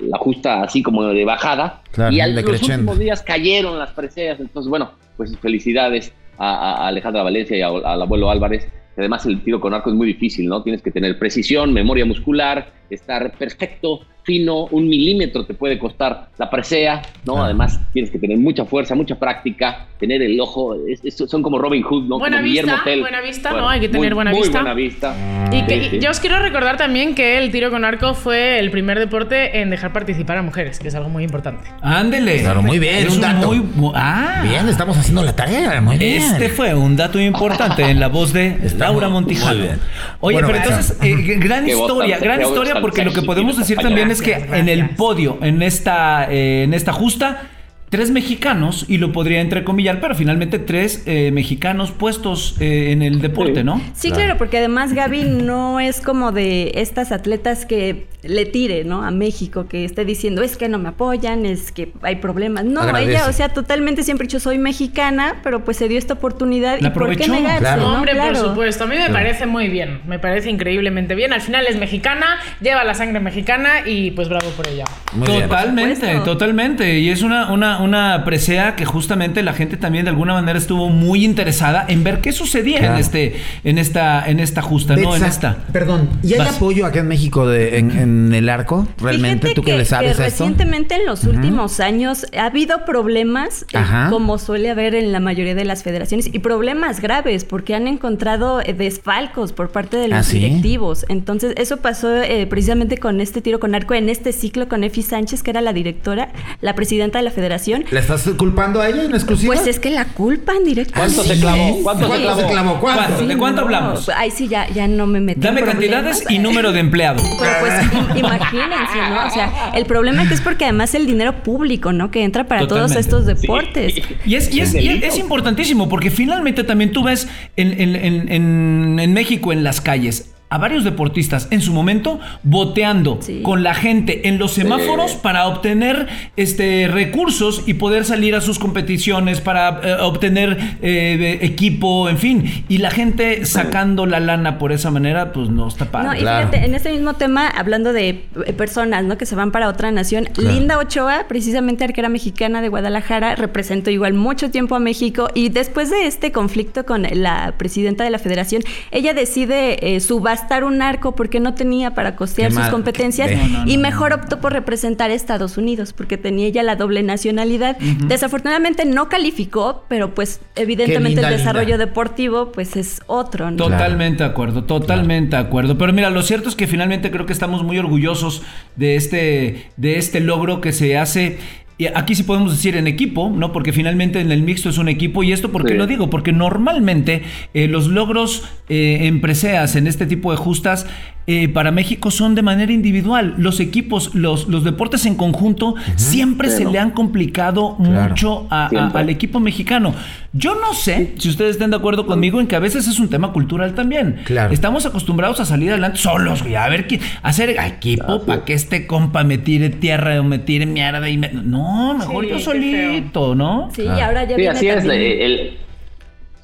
la 0.00 0.18
justa 0.18 0.62
así 0.62 0.82
como 0.82 1.04
de 1.04 1.24
bajada, 1.24 1.82
Claro, 1.92 2.14
y 2.14 2.20
al, 2.20 2.34
los 2.34 2.44
últimos 2.78 2.98
días 2.98 3.22
cayeron 3.22 3.78
las 3.78 3.90
preseas, 3.92 4.40
entonces 4.40 4.68
bueno, 4.68 4.90
pues 5.16 5.36
felicidades 5.38 6.12
a, 6.38 6.54
a- 6.54 6.84
a 6.84 6.86
Alejandra 6.88 7.22
Valencia 7.22 7.56
y 7.56 7.60
a- 7.62 7.68
al 7.68 8.02
abuelo 8.02 8.30
Álvarez. 8.30 8.68
Además 8.96 9.26
el 9.26 9.42
tiro 9.42 9.60
con 9.60 9.74
arco 9.74 9.90
es 9.90 9.96
muy 9.96 10.06
difícil, 10.06 10.48
¿no? 10.48 10.62
Tienes 10.62 10.82
que 10.82 10.90
tener 10.90 11.18
precisión, 11.18 11.72
memoria 11.72 12.04
muscular, 12.04 12.72
estar 12.88 13.36
perfecto, 13.36 14.00
fino, 14.26 14.64
un 14.72 14.88
milímetro 14.88 15.46
te 15.46 15.54
puede 15.54 15.78
costar 15.78 16.26
la 16.36 16.50
presea, 16.50 17.00
¿no? 17.24 17.34
Claro. 17.34 17.44
Además 17.44 17.78
tienes 17.92 18.10
que 18.10 18.18
tener 18.18 18.36
mucha 18.38 18.64
fuerza, 18.64 18.96
mucha 18.96 19.14
práctica, 19.14 19.86
tener 20.00 20.20
el 20.20 20.38
ojo, 20.40 20.74
es- 20.88 21.00
es- 21.04 21.14
son 21.30 21.42
como 21.44 21.58
Robin 21.58 21.82
Hood, 21.82 22.08
¿no? 22.08 22.18
Buena 22.18 22.38
como 22.38 22.48
vista, 22.50 22.80
Tell. 22.84 23.00
buena 23.00 23.20
vista, 23.20 23.52
¿no? 23.52 23.68
Hay 23.68 23.78
que 23.80 23.88
tener 23.88 24.10
muy- 24.10 24.14
buena 24.16 24.30
muy 24.32 24.40
vista. 24.40 24.58
buena 24.58 24.74
vista. 24.74 25.14
Y, 25.52 25.62
que, 25.62 25.80
Sí, 25.84 25.88
sí. 25.90 25.96
y 25.96 26.00
yo 26.00 26.10
os 26.10 26.18
quiero 26.18 26.40
recordar 26.40 26.76
también 26.76 27.14
que 27.14 27.38
el 27.38 27.52
tiro 27.52 27.70
con 27.70 27.84
arco 27.84 28.14
fue 28.14 28.58
el 28.58 28.70
primer 28.72 28.98
deporte 28.98 29.60
en 29.60 29.70
dejar 29.70 29.92
participar 29.92 30.38
a 30.38 30.42
mujeres, 30.42 30.80
que 30.80 30.88
es 30.88 30.94
algo 30.96 31.08
muy 31.08 31.22
importante. 31.22 31.62
Ándele. 31.80 32.40
Claro, 32.40 32.62
muy 32.62 32.80
bien, 32.80 33.06
Es 33.06 33.14
un 33.14 33.20
dato. 33.20 33.46
muy 33.46 33.58
bu- 33.60 33.92
ah. 33.94 34.42
Bien, 34.42 34.68
estamos 34.68 34.98
haciendo 34.98 35.22
la 35.22 35.36
tarea. 35.36 35.80
Muy 35.80 35.98
bien. 35.98 36.20
Este 36.20 36.48
fue 36.48 36.74
un 36.74 36.96
dato 36.96 37.20
importante 37.20 37.82
en 37.88 38.00
la 38.00 38.08
voz 38.08 38.32
de 38.32 38.58
Está 38.64 38.86
Laura 38.86 39.06
muy- 39.08 39.14
Montijano. 39.22 39.58
muy. 39.60 39.68
Oye, 39.68 39.78
Bueno, 40.20 40.48
pero 40.48 40.58
bueno. 40.60 40.64
entonces, 40.64 40.98
eh, 41.00 41.14
gran 41.38 41.66
historia, 41.68 42.18
gran 42.18 42.42
historia, 42.42 42.80
porque 42.80 43.04
lo 43.04 43.12
que 43.12 43.22
podemos 43.22 43.56
decir 43.56 43.78
también 43.78 44.10
es 44.10 44.15
que 44.20 44.32
compañera. 44.32 44.58
en 44.58 44.68
el 44.68 44.90
podio, 44.90 45.38
en 45.42 45.62
esta, 45.62 46.30
eh, 46.30 46.64
en 46.64 46.74
esta 46.74 46.92
justa, 46.92 47.50
tres 47.88 48.10
mexicanos, 48.10 48.84
y 48.88 48.98
lo 48.98 49.12
podría 49.12 49.40
entrecomillar, 49.40 50.00
pero 50.00 50.14
finalmente 50.14 50.58
tres 50.58 51.02
eh, 51.06 51.30
mexicanos 51.32 51.92
puestos 51.92 52.56
eh, 52.60 52.90
en 52.92 53.02
el 53.02 53.20
deporte, 53.20 53.60
Sí. 53.60 53.64
¿no? 53.64 53.80
Sí, 53.94 54.10
claro. 54.10 54.36
porque 54.38 54.58
además 54.58 54.92
Gaby 54.92 55.22
no 55.22 55.78
es 55.80 56.00
como 56.00 56.32
de 56.32 56.72
estas 56.76 57.12
atletas 57.12 57.64
que 57.64 58.06
le 58.22 58.44
tire, 58.44 58.82
¿no? 58.82 59.04
A 59.04 59.12
México, 59.12 59.68
que 59.68 59.84
esté 59.84 60.04
diciendo, 60.04 60.42
es 60.42 60.56
que 60.56 60.68
no 60.68 60.78
me 60.78 60.88
apoyan, 60.88 61.46
es 61.46 61.70
que 61.70 61.92
hay 62.02 62.16
problemas. 62.16 62.64
No, 62.64 62.80
Agradece. 62.80 63.12
ella, 63.12 63.28
o 63.28 63.32
sea, 63.32 63.50
totalmente 63.50 64.02
siempre 64.02 64.24
ha 64.24 64.26
dicho, 64.26 64.40
soy 64.40 64.58
mexicana, 64.58 65.36
pero 65.44 65.64
pues 65.64 65.76
se 65.76 65.86
dio 65.88 65.96
esta 65.96 66.14
oportunidad. 66.14 66.80
La 66.80 66.88
¿Y 66.88 66.90
por 66.90 67.04
qué 67.16 67.24
aprovechó, 67.24 67.32
negarse? 67.32 67.60
claro. 67.60 67.82
no? 67.82 67.94
Hombre, 67.94 68.12
Claro. 68.14 68.32
por 68.40 68.48
supuesto. 68.48 68.82
A 68.84 68.86
mí 68.88 68.96
me 68.96 69.10
parece 69.10 69.46
muy 69.46 69.68
bien. 69.68 70.00
Me 70.08 70.18
parece 70.18 70.50
increíblemente 70.50 71.14
bien. 71.14 71.32
Al 71.32 71.40
final 71.40 71.66
es 71.68 71.76
mexicana, 71.76 72.26
lleva 72.60 72.82
la 72.82 72.94
sangre 72.94 73.20
mexicana 73.20 73.86
y 73.86 74.10
pues 74.10 74.28
bravo 74.28 74.48
por 74.56 74.66
ella. 74.66 74.84
Muy 75.14 75.28
bien. 75.28 75.42
totalmente, 75.42 76.14
totalmente. 76.24 76.98
Y 76.98 77.10
es 77.10 77.22
una, 77.22 77.52
una, 77.52 77.75
una, 77.80 78.06
una 78.16 78.24
presea 78.24 78.76
que 78.76 78.84
justamente 78.84 79.42
la 79.42 79.52
gente 79.52 79.76
también 79.76 80.04
de 80.04 80.10
alguna 80.10 80.34
manera 80.34 80.58
estuvo 80.58 80.88
muy 80.88 81.24
interesada 81.24 81.84
en 81.88 82.04
ver 82.04 82.20
qué 82.20 82.32
sucedía 82.32 82.78
Claro. 82.78 82.94
en 82.94 83.00
este, 83.00 83.36
en 83.64 83.78
esta, 83.78 84.28
en 84.28 84.40
esta 84.40 84.62
justa, 84.62 84.96
no 84.96 85.14
en 85.16 85.24
esta. 85.24 85.58
Perdón, 85.72 86.08
¿y 86.22 86.32
hay 86.34 86.38
Vas. 86.40 86.56
apoyo 86.56 86.86
acá 86.86 87.00
en 87.00 87.08
México 87.08 87.46
de, 87.46 87.78
en, 87.78 87.90
en 87.90 88.34
el 88.34 88.48
arco? 88.48 88.86
¿Realmente? 89.00 89.48
Fíjate 89.48 89.54
¿Tú 89.54 89.62
que, 89.62 89.76
le 89.76 89.84
sabes 89.84 90.16
que 90.16 90.22
a 90.22 90.26
esto? 90.26 90.44
recientemente 90.44 90.94
en 90.96 91.06
los 91.06 91.24
últimos 91.24 91.80
años 91.80 92.26
ha 92.38 92.46
habido 92.46 92.84
problemas, 92.84 93.64
eh, 93.72 93.78
como 94.10 94.38
suele 94.38 94.70
haber 94.70 94.94
en 94.94 95.12
la 95.12 95.20
mayoría 95.20 95.54
de 95.54 95.64
las 95.64 95.82
federaciones, 95.82 96.28
y 96.32 96.38
problemas 96.38 97.00
graves 97.00 97.44
porque 97.44 97.74
han 97.74 97.86
encontrado 97.86 98.60
eh, 98.60 98.72
desfalcos 98.72 99.52
por 99.52 99.70
parte 99.70 99.96
de 99.96 100.08
los 100.08 100.18
¿Ah, 100.18 100.22
sí? 100.22 100.38
directivos. 100.38 101.06
Entonces, 101.08 101.54
eso 101.56 101.78
pasó 101.78 102.14
eh, 102.22 102.46
precisamente 102.46 102.98
con 102.98 103.20
este 103.20 103.40
tiro 103.40 103.60
con 103.60 103.74
arco 103.74 103.94
en 103.94 104.08
este 104.08 104.32
ciclo 104.32 104.68
con 104.68 104.84
Efi 104.84 105.02
Sánchez, 105.02 105.42
que 105.42 105.50
era 105.50 105.60
la 105.60 105.72
directora, 105.72 106.30
la 106.60 106.74
presidenta 106.74 107.18
de 107.18 107.24
la 107.24 107.30
federación. 107.30 107.46
¿Le 107.90 108.00
estás 108.00 108.22
culpando 108.36 108.80
a 108.80 108.88
ella 108.88 109.04
en 109.04 109.12
exclusiva? 109.14 109.54
Pues 109.54 109.66
es 109.66 109.78
que 109.80 109.90
la 109.90 110.04
culpan 110.06 110.64
directamente. 110.64 111.14
¿Cuánto 111.16 111.34
se 111.34 111.40
clavó? 111.40 111.82
¿Cuánto 111.82 112.02
se 112.02 112.08
¿Cuánto 112.08 112.24
clavó? 112.26 112.40
se 112.40 112.46
clavó? 112.46 112.80
¿Cuánto? 112.80 113.02
¿Cuánto? 113.06 113.26
¿De 113.26 113.36
cuánto 113.36 113.60
hablamos? 113.62 114.08
Ay, 114.14 114.30
sí, 114.30 114.48
ya, 114.48 114.68
ya 114.70 114.86
no 114.88 115.06
me 115.06 115.20
metí. 115.20 115.40
Dame 115.40 115.62
cantidades 115.62 116.24
y 116.28 116.38
número 116.38 116.72
de 116.72 116.80
empleado. 116.80 117.22
Pero 117.40 117.52
pues 117.60 117.72
im- 117.92 118.18
imagínense, 118.18 118.98
¿no? 119.10 119.26
O 119.26 119.30
sea, 119.30 119.70
el 119.74 119.86
problema 119.86 120.26
que 120.28 120.34
es 120.34 120.40
porque 120.40 120.64
además 120.64 120.94
el 120.94 121.06
dinero 121.06 121.42
público, 121.42 121.92
¿no? 121.92 122.10
Que 122.10 122.22
entra 122.24 122.44
para 122.44 122.66
todos 122.68 122.94
estos 122.96 123.26
deportes. 123.26 123.94
Y 124.24 124.34
es, 124.36 124.54
y 124.54 124.60
es, 124.60 124.74
y 124.74 124.88
es- 124.88 125.02
es 125.02 125.18
importantísimo 125.18 125.88
porque 125.88 126.10
finalmente 126.10 126.64
también 126.64 126.92
tú 126.92 127.02
ves 127.04 127.28
en, 127.56 127.72
en- 127.80 127.96
en- 127.96 128.32
en- 128.32 128.98
en 129.00 129.12
México 129.12 129.52
en 129.52 129.64
las 129.64 129.80
calles 129.80 130.32
a 130.48 130.58
varios 130.58 130.84
deportistas 130.84 131.48
en 131.50 131.60
su 131.60 131.72
momento 131.72 132.20
boteando 132.44 133.18
Sí. 133.20 133.40
con 133.42 133.64
la 133.64 133.74
gente 133.74 134.28
en 134.28 134.38
los 134.38 134.52
semáforos 134.52 135.12
para 135.16 135.48
obtener 135.48 136.06
este 136.36 136.86
recursos 136.88 137.64
y 137.66 137.74
poder 137.74 138.04
salir 138.04 138.36
a 138.36 138.40
sus 138.40 138.60
competiciones 138.60 139.40
para 139.40 139.80
eh, 139.82 139.96
obtener 140.02 140.56
eh, 140.82 141.38
equipo, 141.42 142.08
en 142.08 142.18
fin, 142.18 142.64
y 142.68 142.78
la 142.78 142.90
gente 142.92 143.44
sacando 143.44 144.06
la 144.06 144.20
lana 144.20 144.58
por 144.58 144.70
esa 144.70 144.92
manera, 144.92 145.32
pues 145.32 145.48
no 145.50 145.66
está 145.66 145.86
No, 145.86 145.90
padre. 145.90 146.18
y 146.18 146.20
Claro. 146.20 146.48
fíjate, 146.48 146.66
en 146.66 146.74
este 146.76 146.92
mismo 146.92 147.14
tema, 147.14 147.48
hablando 147.48 147.92
de 147.92 148.08
eh, 148.46 148.52
personas, 148.52 149.02
¿no? 149.04 149.18
Que 149.18 149.26
se 149.26 149.34
van 149.34 149.50
para 149.50 149.68
otra 149.68 149.90
nación, 149.90 150.28
Linda 150.38 150.78
Ochoa, 150.78 151.24
precisamente 151.26 151.82
arquera 151.82 152.08
mexicana 152.08 152.62
de 152.62 152.68
Guadalajara, 152.68 153.34
representó 153.34 153.90
igual 153.90 154.14
mucho 154.14 154.50
tiempo 154.52 154.76
a 154.76 154.78
México 154.78 155.28
y 155.34 155.48
después 155.48 155.90
de 155.90 156.06
este 156.06 156.30
conflicto 156.30 156.86
con 156.86 157.02
la 157.10 157.54
presidenta 157.58 158.04
de 158.04 158.10
la 158.10 158.20
federación, 158.20 158.62
ella 158.92 159.12
decide 159.12 159.94
eh, 159.96 159.98
subastar 160.00 160.35
un 160.64 160.82
arco 160.82 161.14
porque 161.14 161.40
no 161.40 161.54
tenía 161.54 161.94
para 161.94 162.16
costear 162.16 162.48
Qué 162.48 162.54
sus 162.54 162.62
mal. 162.62 162.70
competencias 162.70 163.28
Ve. 163.28 163.36
No, 163.36 163.64
no, 163.64 163.70
y 163.70 163.76
no, 163.76 163.82
mejor 163.82 164.12
optó 164.12 164.40
por 164.40 164.52
representar 164.52 165.10
a 165.10 165.14
Estados 165.14 165.56
Unidos 165.56 165.92
porque 165.92 166.16
tenía 166.16 166.46
ella 166.46 166.62
la 166.62 166.76
doble 166.76 167.02
nacionalidad. 167.02 167.76
Desafortunadamente 167.78 168.84
no 168.84 169.08
calificó, 169.08 169.84
pero 169.88 170.14
pues 170.14 170.40
evidentemente 170.54 171.20
linda, 171.20 171.28
el 171.28 171.38
desarrollo 171.38 171.76
linda. 171.76 171.86
deportivo 171.86 172.52
pues 172.52 172.76
es 172.76 173.00
otro, 173.06 173.50
¿no? 173.50 173.56
Totalmente 173.56 174.24
de 174.24 174.30
acuerdo, 174.30 174.64
totalmente 174.64 175.36
de 175.36 175.42
acuerdo. 175.42 175.78
Pero 175.78 175.92
mira, 175.92 176.10
lo 176.10 176.22
cierto 176.22 176.48
es 176.48 176.54
que 176.54 176.66
finalmente 176.66 177.10
creo 177.10 177.26
que 177.26 177.32
estamos 177.32 177.62
muy 177.62 177.78
orgullosos 177.78 178.42
de 178.76 178.96
este, 178.96 179.70
de 179.76 179.98
este 179.98 180.20
logro 180.20 180.60
que 180.60 180.72
se 180.72 180.96
hace. 180.96 181.38
Y 181.78 181.86
aquí 181.86 182.14
sí 182.14 182.22
podemos 182.22 182.52
decir 182.52 182.74
en 182.76 182.86
equipo, 182.86 183.28
¿no? 183.28 183.52
Porque 183.52 183.72
finalmente 183.72 184.20
en 184.20 184.32
el 184.32 184.42
mixto 184.42 184.70
es 184.70 184.78
un 184.78 184.88
equipo. 184.88 185.22
¿Y 185.22 185.32
esto 185.32 185.52
por 185.52 185.64
qué 185.64 185.72
Sí. 185.72 185.78
lo 185.78 185.86
digo? 185.86 186.08
Porque 186.08 186.32
normalmente 186.32 187.22
eh, 187.52 187.68
los 187.68 187.88
logros 187.88 188.48
eh, 188.70 189.00
en 189.02 189.20
preseas, 189.20 189.76
en 189.76 189.86
este 189.86 190.06
tipo 190.06 190.30
de 190.30 190.38
justas, 190.38 190.86
eh, 191.26 191.48
para 191.48 191.70
México 191.72 192.10
son 192.10 192.34
de 192.34 192.42
manera 192.42 192.72
individual. 192.72 193.34
Los 193.38 193.58
equipos, 193.60 194.14
los, 194.14 194.46
los 194.48 194.62
deportes 194.64 195.06
en 195.06 195.16
conjunto, 195.16 195.74
siempre 195.96 196.50
se 196.50 196.64
le 196.64 196.78
han 196.78 196.90
complicado 196.92 197.76
Claro. 197.82 198.08
mucho 198.10 198.46
a- 198.50 198.66
a- 198.66 198.68
Siempre. 198.68 199.00
al 199.00 199.08
equipo 199.10 199.40
mexicano. 199.40 199.94
Yo 200.32 200.54
no 200.54 200.74
sé 200.74 201.14
si 201.18 201.28
ustedes 201.30 201.52
estén 201.52 201.70
de 201.70 201.76
acuerdo 201.76 202.06
conmigo 202.06 202.40
en 202.40 202.46
que 202.46 202.56
a 202.56 202.58
veces 202.58 202.86
es 202.86 202.98
un 203.00 203.08
tema 203.08 203.32
cultural 203.32 203.74
también. 203.74 204.20
Claro. 204.24 204.52
Estamos 204.52 204.84
acostumbrados 204.86 205.40
a 205.40 205.44
salir 205.46 205.70
adelante 205.70 205.98
solos, 205.98 206.42
güey. 206.42 206.54
A 206.56 206.68
ver 206.68 206.86
qué. 206.86 207.00
Hacer 207.22 207.50
equipo 207.50 208.22
para 208.24 208.44
que 208.44 208.52
este 208.52 208.86
compa 208.86 209.24
me 209.24 209.38
tire 209.38 209.70
tierra 209.70 210.20
o 210.20 210.24
me 210.24 210.38
tire 210.38 210.66
mierda 210.66 211.08
y 211.08 211.16
me. 211.18 211.30
No, 211.32 211.94
mejor 211.94 212.24
Sí, 212.24 212.30
yo 212.30 212.38
solito, 212.38 213.34
¿no? 213.34 213.68
Sí, 213.74 213.82
y 213.82 214.00
ahora 214.00 214.24
ya 214.24 214.30
Sí, 214.36 214.42
viene 214.42 214.48
así 214.50 214.68
es. 214.68 214.76
también- 214.86 215.20
el- 215.22 215.56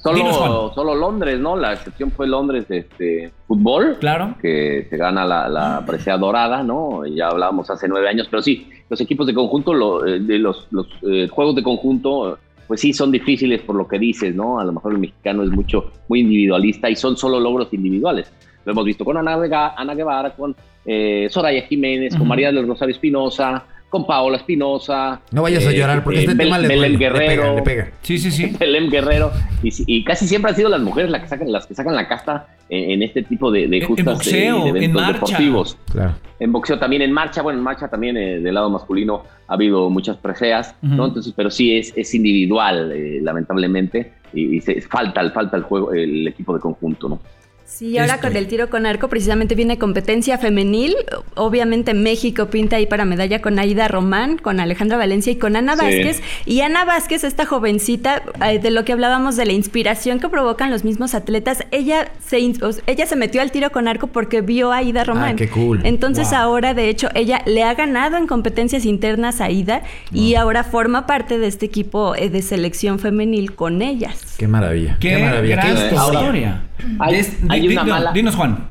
solo, 0.03 0.71
solo 0.75 0.95
Londres, 0.95 1.39
¿no? 1.39 1.55
La 1.55 1.73
excepción 1.73 2.11
fue 2.11 2.27
Londres 2.27 2.67
de 2.67 2.79
este, 2.79 3.31
fútbol. 3.47 3.97
Claro. 3.99 4.35
Que 4.41 4.85
se 4.89 4.97
gana 4.97 5.25
la, 5.25 5.47
la 5.47 5.83
presea 5.85 6.17
dorada, 6.17 6.61
¿no? 6.61 7.05
Ya 7.05 7.27
hablábamos 7.29 7.69
hace 7.69 7.87
nueve 7.87 8.09
años, 8.09 8.27
pero 8.29 8.41
sí, 8.43 8.67
los 8.89 8.99
equipos 8.99 9.25
de 9.27 9.33
conjunto, 9.33 9.73
lo- 9.73 10.05
eh, 10.05 10.19
de 10.19 10.39
los, 10.39 10.67
los 10.71 10.87
eh, 11.09 11.27
juegos 11.29 11.55
de 11.55 11.63
conjunto, 11.63 12.37
pues 12.67 12.81
sí, 12.81 12.91
son 12.93 13.11
difíciles 13.11 13.61
por 13.61 13.75
lo 13.75 13.87
que 13.87 13.97
dices, 13.97 14.35
¿no? 14.35 14.59
A 14.59 14.65
lo 14.65 14.73
mejor 14.73 14.91
el 14.93 14.99
mexicano 14.99 15.43
es 15.43 15.49
mucho, 15.49 15.91
muy 16.09 16.19
individualista 16.21 16.89
y 16.89 16.95
son 16.95 17.15
solo 17.17 17.39
logros 17.39 17.73
individuales. 17.73 18.31
Lo 18.65 18.71
hemos 18.71 18.85
visto 18.85 19.03
con 19.05 19.17
Ana, 19.17 19.35
Vega- 19.37 19.73
Ana 19.77 19.93
Guevara, 19.95 20.31
con 20.35 20.55
eh, 20.85 21.27
Soraya 21.29 21.61
Jiménez, 21.63 22.15
con 22.15 22.27
María 22.27 22.51
del 22.51 22.67
Rosario 22.67 22.93
Espinosa, 22.93 23.63
con 23.93 24.07
Paola 24.07 24.37
Espinosa. 24.37 25.21
No 25.31 25.43
vayas 25.43 25.65
a 25.67 25.71
eh, 25.71 25.77
llorar 25.77 26.03
porque 26.03 26.21
eh, 26.21 26.23
este 26.23 26.33
Bel- 26.33 26.45
tema 26.45 26.57
le, 26.57 26.67
Belén 26.67 26.97
duele, 26.97 27.09
le 27.11 27.19
pega, 27.19 27.29
Guerrero. 27.43 27.55
le 27.57 27.61
pega. 27.61 27.91
Sí, 28.01 28.17
sí, 28.17 28.31
sí. 28.31 28.55
Belén 28.59 28.89
Guerrero 28.89 29.31
y, 29.61 29.69
si- 29.69 29.83
y 29.85 30.03
casi 30.03 30.27
siempre 30.27 30.49
han 30.49 30.55
sido 30.57 30.67
las 30.69 30.81
mujeres 30.81 31.11
las 31.11 31.21
que 31.21 31.27
sacan, 31.27 31.51
las 31.51 31.67
que 31.67 31.75
sacan 31.75 31.95
la 31.95 32.07
casta 32.07 32.47
en, 32.69 32.89
en 32.89 33.03
este 33.03 33.21
tipo 33.21 33.51
de, 33.51 33.67
de 33.67 33.77
En- 33.77 33.83
en 33.83 33.87
justas 33.87 34.05
de- 34.05 34.13
boxeo, 34.13 34.73
de, 34.73 34.83
en 34.85 34.93
marcha. 34.93 35.13
deportivos. 35.13 35.77
Claro. 35.91 36.13
En 36.39 36.51
boxeo 36.51 36.79
también 36.79 37.03
en 37.03 37.11
marcha, 37.11 37.43
bueno, 37.43 37.59
en 37.59 37.63
marcha 37.63 37.87
también 37.87 38.17
eh, 38.17 38.39
del 38.39 38.55
lado 38.55 38.71
masculino 38.71 39.23
ha 39.47 39.53
habido 39.53 39.89
muchas 39.91 40.17
preseas. 40.17 40.75
¿no? 40.81 41.05
Entonces, 41.05 41.31
pero 41.35 41.51
sí 41.51 41.77
es, 41.77 41.93
es 41.95 42.15
individual, 42.15 42.91
eh, 42.91 43.19
lamentablemente, 43.21 44.13
y, 44.33 44.57
y 44.57 44.61
se, 44.61 44.81
falta, 44.81 45.29
falta 45.29 45.55
el 45.55 45.63
juego, 45.63 45.93
el 45.93 46.27
equipo 46.27 46.55
de 46.55 46.59
conjunto, 46.59 47.07
¿no? 47.09 47.19
Sí, 47.65 47.97
ahora 47.97 48.15
Esto. 48.15 48.27
con 48.27 48.37
el 48.37 48.47
tiro 48.47 48.69
con 48.69 48.85
arco 48.85 49.07
precisamente 49.09 49.55
viene 49.55 49.79
competencia 49.79 50.37
femenil. 50.37 50.95
Obviamente 51.35 51.95
México 51.95 52.47
pinta 52.47 52.75
ahí 52.75 52.85
para 52.85 53.03
medalla 53.03 53.41
con 53.41 53.57
Aida 53.57 53.87
Román, 53.87 54.37
con 54.37 54.59
Alejandra 54.59 54.97
Valencia 54.97 55.31
y 55.31 55.37
con 55.37 55.55
Ana 55.55 55.73
Sí. 55.75 55.81
Vázquez. 55.81 56.21
Y 56.45 56.61
Ana 56.61 56.85
Vázquez, 56.85 57.23
esta 57.23 57.45
jovencita, 57.45 58.21
eh, 58.47 58.59
de 58.59 58.69
lo 58.69 58.85
que 58.85 58.91
hablábamos 58.93 59.35
de 59.37 59.45
la 59.47 59.53
inspiración 59.53 60.19
que 60.19 60.29
provocan 60.29 60.69
los 60.69 60.83
mismos 60.83 61.15
atletas, 61.15 61.63
ella 61.71 62.11
se, 62.23 62.37
ella 62.85 63.05
se 63.07 63.15
metió 63.15 63.41
al 63.41 63.49
tiro 63.51 63.71
con 63.71 63.87
arco 63.87 64.05
porque 64.07 64.41
vio 64.41 64.71
a 64.71 64.77
Aida 64.77 65.03
Román. 65.03 65.31
Ah, 65.33 65.35
qué 65.35 65.49
cool. 65.49 65.81
Entonces 65.83 66.27
Wow. 66.29 66.37
ahora, 66.37 66.73
de 66.75 66.89
hecho, 66.89 67.09
ella 67.15 67.41
le 67.47 67.63
ha 67.63 67.73
ganado 67.73 68.17
en 68.17 68.27
competencias 68.27 68.85
internas 68.85 69.41
a 69.41 69.45
Aida 69.45 69.81
y 70.11 70.35
ahora 70.35 70.63
forma 70.63 71.07
parte 71.07 71.39
de 71.39 71.47
este 71.47 71.65
equipo 71.65 72.13
eh, 72.15 72.29
de 72.29 72.41
selección 72.43 72.99
femenil 72.99 73.55
con 73.55 73.81
ellas. 73.81 74.35
Qué 74.37 74.47
maravilla. 74.47 74.97
Qué, 74.99 75.17
maravilla. 75.17 75.55
gran 75.55 75.89
Qué 75.89 75.95
Ahora, 75.95 76.19
historia. 76.19 76.61
hay- 76.99 77.52
hay 77.53 77.67
una 77.67 77.83
mala- 77.83 78.11
Dinos, 78.11 78.35
Juan. 78.35 78.69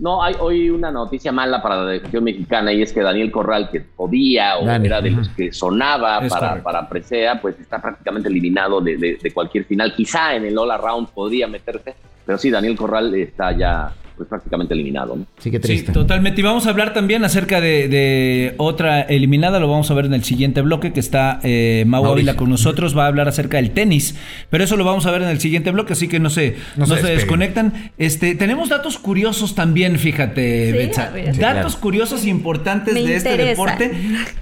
No, 0.00 0.20
hay 0.22 0.34
hoy 0.40 0.68
una 0.70 0.90
noticia 0.90 1.30
mala 1.30 1.62
para 1.62 1.76
la 1.84 1.92
selección 1.92 2.24
mexicana 2.24 2.72
y 2.72 2.82
es 2.82 2.92
que 2.92 3.02
Daniel 3.02 3.30
Corral, 3.30 3.70
que 3.70 3.80
podía 3.80 4.56
o 4.58 4.66
era 4.68 5.00
de 5.00 5.10
los 5.10 5.28
que 5.28 5.52
sonaba 5.52 6.20
para, 6.28 6.62
para 6.62 6.88
Presea, 6.88 7.40
pues 7.40 7.58
está 7.60 7.80
prácticamente 7.80 8.28
eliminado 8.28 8.80
de, 8.80 8.96
de- 8.96 9.18
de 9.22 9.30
cualquier 9.32 9.64
final. 9.66 9.94
Quizá 9.94 10.34
en 10.34 10.44
el 10.46 10.58
All 10.58 10.70
Around 10.72 11.10
podría 11.10 11.46
meterse, 11.46 11.94
pero 12.26 12.36
sí, 12.38 12.50
Daniel 12.50 12.74
Corral 12.76 13.14
está 13.14 13.52
ya 13.52 13.92
pues 14.20 14.28
prácticamente 14.28 14.74
eliminado. 14.74 15.16
¿no? 15.16 15.26
Sí, 15.38 15.50
qué 15.50 15.56
Sí, 15.56 15.62
triste. 15.62 15.92
totalmente. 15.92 16.40
Y 16.42 16.44
vamos 16.44 16.66
a 16.66 16.70
hablar 16.70 16.92
también 16.92 17.24
acerca 17.24 17.58
de, 17.62 17.88
de 17.88 18.54
otra 18.58 19.00
eliminada. 19.00 19.58
Lo 19.60 19.66
vamos 19.68 19.90
a 19.90 19.94
ver 19.94 20.04
en 20.04 20.12
el 20.12 20.22
siguiente 20.24 20.60
bloque 20.60 20.92
que 20.92 21.00
está 21.00 21.40
eh, 21.42 21.84
Mau. 21.86 22.04
Ávila 22.04 22.36
con 22.36 22.50
nosotros. 22.50 22.94
Va 22.96 23.04
a 23.04 23.06
hablar 23.06 23.28
acerca 23.28 23.56
del 23.56 23.70
tenis. 23.70 24.14
Pero 24.50 24.62
eso 24.62 24.76
lo 24.76 24.84
vamos 24.84 25.06
a 25.06 25.10
ver 25.10 25.22
en 25.22 25.28
el 25.28 25.40
siguiente 25.40 25.70
bloque, 25.70 25.94
así 25.94 26.06
que 26.06 26.20
no 26.20 26.28
se, 26.28 26.56
No 26.76 26.84
no 26.86 26.96
se 26.96 27.06
desconectan. 27.06 27.90
Este, 27.96 28.34
tenemos 28.34 28.68
datos 28.68 28.98
curiosos 28.98 29.54
también, 29.54 29.98
fíjate, 29.98 30.66
Sí, 30.66 30.72
Betsa. 30.76 31.10
datos 31.10 31.36
claro. 31.38 31.70
curiosos 31.80 32.26
importantes 32.26 32.92
Me 32.92 33.04
de 33.06 33.16
este 33.16 33.36
deporte. 33.38 33.90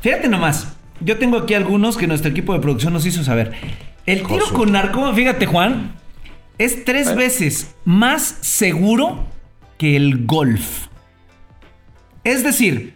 Fíjate 0.00 0.28
nomás. 0.28 0.74
Yo 1.00 1.16
tengo 1.18 1.38
aquí 1.38 1.54
algunos 1.54 1.96
que 1.96 2.08
nuestro 2.08 2.30
equipo 2.30 2.52
de 2.54 2.58
producción 2.58 2.92
nos 2.92 3.06
hizo 3.06 3.22
saber. 3.22 3.52
El 4.06 4.22
tiro 4.22 4.40
Josu. 4.40 4.54
con 4.54 4.74
arco, 4.74 5.12
fíjate, 5.14 5.46
Juan, 5.46 5.92
es 6.58 6.84
tres 6.84 7.14
veces 7.14 7.74
más 7.84 8.38
seguro 8.40 9.24
que 9.78 9.96
el 9.96 10.26
golf. 10.26 10.88
Es 12.24 12.44
decir, 12.44 12.94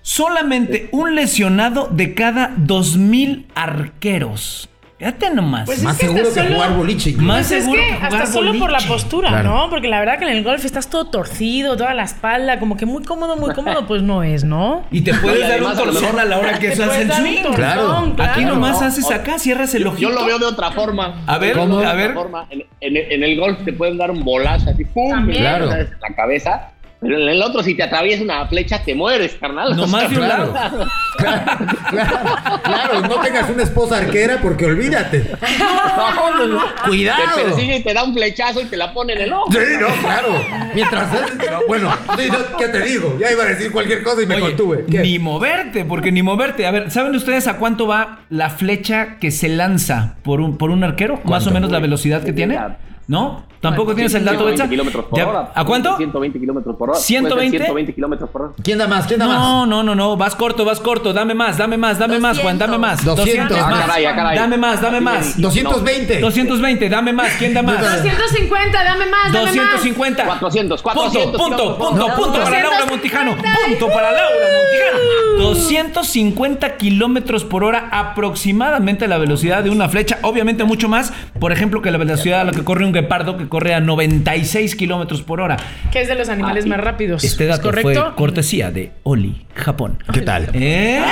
solamente 0.00 0.88
un 0.90 1.14
lesionado 1.14 1.88
de 1.88 2.14
cada 2.14 2.56
2.000 2.56 3.46
arqueros. 3.54 4.68
Fíjate 5.02 5.30
nomás. 5.34 5.66
Pues 5.66 5.82
Más 5.82 5.94
es 5.94 6.00
que 6.00 6.06
seguro 6.06 6.24
que 6.28 6.40
solo- 6.42 6.54
jugar 6.54 6.76
boliche. 6.76 7.12
Más 7.16 7.36
Pues 7.48 7.50
es 7.50 7.64
seguro 7.64 7.80
que 7.82 7.88
que 7.88 7.94
jugar 7.96 8.14
hasta 8.14 8.26
solo 8.32 8.56
por 8.58 8.70
la 8.70 8.78
postura, 8.78 9.28
Claro. 9.30 9.48
¿no? 9.48 9.68
Porque 9.70 9.88
la 9.88 9.98
verdad 9.98 10.18
que 10.18 10.24
en 10.26 10.30
el 10.36 10.44
golf 10.44 10.64
estás 10.64 10.88
todo 10.88 11.06
torcido, 11.06 11.76
toda 11.76 11.92
la 11.92 12.04
espalda, 12.04 12.60
como 12.60 12.76
que 12.76 12.86
muy 12.86 13.02
cómodo, 13.02 13.36
muy 13.36 13.52
cómodo, 13.52 13.84
pues 13.88 14.00
no 14.02 14.22
es, 14.22 14.44
¿no? 14.44 14.84
y 14.92 15.00
te 15.00 15.12
puedes 15.14 15.44
Y 15.44 15.48
dar 15.48 15.62
un 15.64 15.74
torzón 15.76 16.20
a 16.20 16.24
la 16.24 16.38
hora 16.38 16.58
que 16.60 16.72
en 16.72 16.78
dar 16.78 16.88
un 16.88 16.94
swing. 17.12 17.34
torzón, 17.42 17.54
Claro. 17.54 18.12
claro. 18.14 18.32
Aquí 18.32 18.44
nomás 18.44 18.80
No, 18.80 18.86
haces 18.86 19.10
acá, 19.10 19.40
cierras 19.40 19.74
el 19.74 19.86
ojito. 19.88 20.08
yo 20.08 20.14
lo 20.14 20.24
veo 20.24 20.38
de 20.38 20.46
otra 20.46 20.70
forma. 20.70 21.24
A 21.26 21.38
ver, 21.38 21.56
de 21.56 21.62
a 21.62 21.64
otra 21.64 21.94
ver. 21.94 22.14
forma. 22.14 22.46
En, 22.50 22.60
en- 22.80 23.12
en 23.12 23.24
el 23.24 23.40
golf 23.40 23.58
te 23.64 23.72
pueden 23.72 23.98
dar 23.98 24.10
un 24.12 24.22
bolazo 24.22 24.70
así, 24.70 24.84
¡pum! 24.84 25.10
También. 25.10 25.40
Claro. 25.40 25.72
En 25.72 25.90
la 26.00 26.14
cabeza. 26.14 26.68
Pero 27.02 27.18
en 27.18 27.28
el 27.28 27.42
otro, 27.42 27.64
si 27.64 27.74
te 27.74 27.82
atraviesa 27.82 28.22
una 28.22 28.46
flecha, 28.46 28.80
te 28.84 28.94
mueres, 28.94 29.34
carnal. 29.34 29.76
No 29.76 29.88
más 29.88 30.08
de 30.08 30.16
un 30.18 30.24
claro. 30.24 30.52
lado. 30.52 30.86
Claro, 31.18 31.42
claro, 31.90 32.62
claro, 32.62 33.00
no 33.02 33.20
tengas 33.20 33.50
una 33.50 33.64
esposa 33.64 33.98
arquera 33.98 34.38
porque 34.40 34.66
olvídate. 34.66 35.28
no, 35.58 36.38
no, 36.38 36.46
no. 36.46 36.60
Cuidado. 36.86 37.22
Te 37.34 37.42
persigue 37.42 37.76
y 37.78 37.82
te 37.82 37.92
da 37.92 38.04
un 38.04 38.14
flechazo 38.14 38.60
y 38.60 38.66
te 38.66 38.76
la 38.76 38.92
pone 38.94 39.14
en 39.14 39.22
el 39.22 39.32
ojo. 39.32 39.50
Sí, 39.50 39.58
no, 39.80 39.88
claro. 40.00 40.28
Mientras. 40.74 41.12
no, 41.12 41.60
bueno, 41.68 41.90
sí, 42.16 42.28
no, 42.30 42.56
¿qué 42.56 42.68
te 42.68 42.80
digo? 42.82 43.18
Ya 43.20 43.32
iba 43.32 43.42
a 43.42 43.46
decir 43.46 43.72
cualquier 43.72 44.04
cosa 44.04 44.22
y 44.22 44.26
me 44.26 44.36
Oye, 44.36 44.44
contuve. 44.46 44.84
¿Qué? 44.88 45.00
ni 45.00 45.18
moverte, 45.18 45.84
porque 45.84 46.12
ni 46.12 46.22
moverte. 46.22 46.66
A 46.66 46.70
ver, 46.70 46.92
¿saben 46.92 47.16
ustedes 47.16 47.48
a 47.48 47.56
cuánto 47.56 47.88
va 47.88 48.20
la 48.30 48.48
flecha 48.48 49.16
que 49.18 49.32
se 49.32 49.48
lanza 49.48 50.14
por 50.22 50.40
un, 50.40 50.56
por 50.56 50.70
un 50.70 50.84
arquero? 50.84 51.20
Más 51.24 51.48
o 51.48 51.50
menos 51.50 51.72
la 51.72 51.80
velocidad 51.80 52.22
que 52.22 52.32
tiene. 52.32 52.54
Mira. 52.54 52.78
¿No? 53.08 53.44
¿Tampoco 53.60 53.94
tienes 53.94 54.12
el 54.14 54.24
dato, 54.24 54.38
120 54.38 54.50
Betsa? 54.62 54.68
kilómetros 54.70 55.04
por 55.04 55.18
Ya- 55.18 55.28
hora. 55.28 55.52
¿A 55.54 55.64
cuánto? 55.64 55.96
120 55.96 56.40
kilómetros 56.40 56.74
por 56.76 56.90
hora. 56.90 56.98
120. 56.98 57.58
120 57.58 57.94
kilómetros 57.94 58.28
por 58.30 58.42
hora. 58.42 58.52
¿Quién 58.62 58.78
da 58.78 58.88
más? 58.88 59.06
¿Quién 59.06 59.20
da 59.20 59.28
más? 59.28 59.38
No, 59.38 59.66
no, 59.66 59.82
no, 59.84 59.94
no, 59.94 60.16
vas 60.16 60.34
corto, 60.34 60.64
vas 60.64 60.80
corto, 60.80 61.12
dame 61.12 61.32
más, 61.34 61.58
dame 61.58 61.76
más, 61.76 61.96
dame 61.98 62.18
más, 62.18 62.40
Juan, 62.40 62.58
dame 62.58 62.76
más. 62.78 63.04
200. 63.04 63.56
Ah, 63.56 63.68
más. 63.70 63.80
caray, 63.86 64.04
ah, 64.06 64.16
caray. 64.16 64.36
Dame 64.38 64.56
más, 64.56 64.80
dame 64.80 65.00
más. 65.00 65.40
220. 65.40 66.18
220, 66.20 66.88
dame 66.88 67.12
más, 67.12 67.32
¿quién 67.38 67.54
da 67.54 67.62
más? 67.62 67.80
250, 67.80 68.82
dame 68.84 69.06
más, 69.06 69.32
dame 69.32 69.44
más. 69.52 69.54
250. 69.54 70.24
400, 70.24 70.82
Punto, 70.82 71.00
400 71.00 71.40
punto, 71.40 71.56
kilómetros. 71.56 71.88
punto, 71.88 72.08
No, 72.08 72.14
punto 72.16 72.32
para 72.40 72.50
Laura 72.50 72.78
250. 72.78 72.90
Montijano. 72.90 73.36
Punto 73.68 73.86
para 73.94 74.10
Laura 74.12 74.46
Montijano. 74.58 75.38
250 75.38 76.76
kilómetros 76.76 77.44
por 77.44 77.64
hora 77.64 77.88
aproximadamente 77.92 79.06
la 79.08 79.18
velocidad 79.18 79.62
de 79.62 79.70
una 79.70 79.88
flecha. 79.88 80.18
Obviamente 80.22 80.64
mucho 80.64 80.88
más, 80.88 81.12
por 81.38 81.52
ejemplo, 81.52 81.80
que 81.82 81.90
la 81.90 81.98
velocidad 81.98 82.40
a 82.40 82.44
la 82.44 82.52
que 82.52 82.64
corre 82.64 82.84
un 82.84 82.91
guepardo 82.92 83.36
que 83.36 83.48
corre 83.48 83.74
a 83.74 83.80
96 83.80 84.76
kilómetros 84.76 85.22
por 85.22 85.40
hora. 85.40 85.56
Que 85.90 86.02
es 86.02 86.08
de 86.08 86.14
los 86.14 86.28
animales 86.28 86.64
Ah, 86.66 86.68
más 86.68 86.80
rápidos. 86.80 87.24
Este 87.24 87.44
¿Es 87.44 87.50
dato 87.50 87.72
fue 87.72 87.82
correcto? 87.82 88.14
cortesía 88.16 88.70
de 88.70 88.92
Oli, 89.02 89.46
Japón. 89.54 90.02
¿Qué 90.12 90.20
tal? 90.22 90.48
¿Eh? 90.54 91.02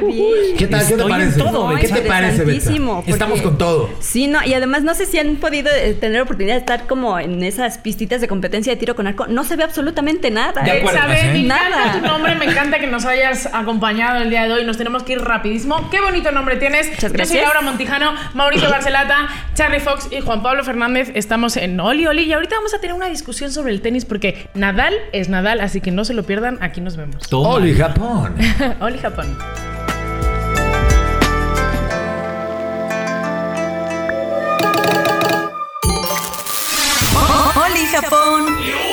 Muy 0.00 0.12
bien. 0.12 0.56
¿Qué 0.56 0.66
tal? 0.66 0.86
¿Qué 0.86 0.94
te 0.96 1.04
parece? 1.04 1.38
todo, 1.38 1.74
¿Qué 1.76 1.88
te 1.88 2.02
parece, 2.02 2.44
Betsa? 2.44 2.72
Estamos 3.06 3.40
con 3.42 3.58
todo. 3.58 3.90
Sí, 4.00 4.26
no, 4.26 4.44
y 4.44 4.54
además 4.54 4.82
no 4.82 4.94
sé 4.94 5.06
si 5.06 5.18
han 5.18 5.36
podido 5.36 5.70
eh, 5.72 5.94
tener 5.94 6.20
oportunidad 6.22 6.54
de 6.54 6.60
estar 6.60 6.86
como 6.86 7.18
en 7.18 7.42
esas 7.42 7.78
pistitas 7.78 8.20
de 8.20 8.28
competencia 8.28 8.72
de 8.72 8.76
tiro 8.78 8.96
con 8.96 9.06
arco. 9.06 9.26
No 9.26 9.44
se 9.44 9.56
ve 9.56 9.64
absolutamente 9.64 10.30
nada. 10.30 10.62
De 10.62 10.70
¿eh? 10.70 10.78
acuerdo. 10.80 11.00
Me 11.08 11.40
encanta 11.44 11.68
Nada. 11.70 11.92
tu 12.00 12.06
nombre, 12.06 12.34
me 12.34 12.44
encanta 12.46 12.78
que 12.78 12.86
nos 12.86 13.04
hayas 13.04 13.46
acompañado 13.52 14.22
el 14.22 14.30
día 14.30 14.46
de 14.46 14.52
hoy. 14.54 14.64
Nos 14.64 14.76
tenemos 14.78 15.02
que 15.02 15.14
ir 15.14 15.20
rapidísimo. 15.20 15.88
Qué 15.90 16.00
bonito 16.00 16.32
nombre 16.32 16.56
tienes. 16.56 16.88
Muchas 16.90 17.12
Yo 17.12 17.24
soy. 17.26 17.40
Laura 17.40 17.60
Montijano, 17.62 18.12
Mauricio 18.34 18.70
Barcelata, 18.70 19.28
Charlie 19.54 19.80
Fox 19.80 20.08
y 20.10 20.20
Juan 20.20 20.42
Pablo 20.42 20.64
Fernández. 20.64 21.10
Estamos 21.18 21.56
en 21.56 21.80
Oli 21.80 22.06
Oli 22.06 22.22
y 22.22 22.32
ahorita 22.32 22.54
vamos 22.54 22.74
a 22.74 22.78
tener 22.78 22.94
una 22.94 23.08
discusión 23.08 23.50
sobre 23.50 23.72
el 23.72 23.80
tenis 23.80 24.04
porque 24.04 24.48
Nadal 24.54 24.94
es 25.12 25.28
Nadal, 25.28 25.60
así 25.60 25.80
que 25.80 25.90
no 25.90 26.04
se 26.04 26.14
lo 26.14 26.22
pierdan. 26.22 26.58
Aquí 26.60 26.80
nos 26.80 26.96
vemos. 26.96 27.28
Toma. 27.28 27.48
Oli, 27.48 27.74
Japón. 27.74 28.36
Oli 28.80 28.98
Japón. 28.98 29.36
Oli 37.56 37.86
Japón. 37.90 38.87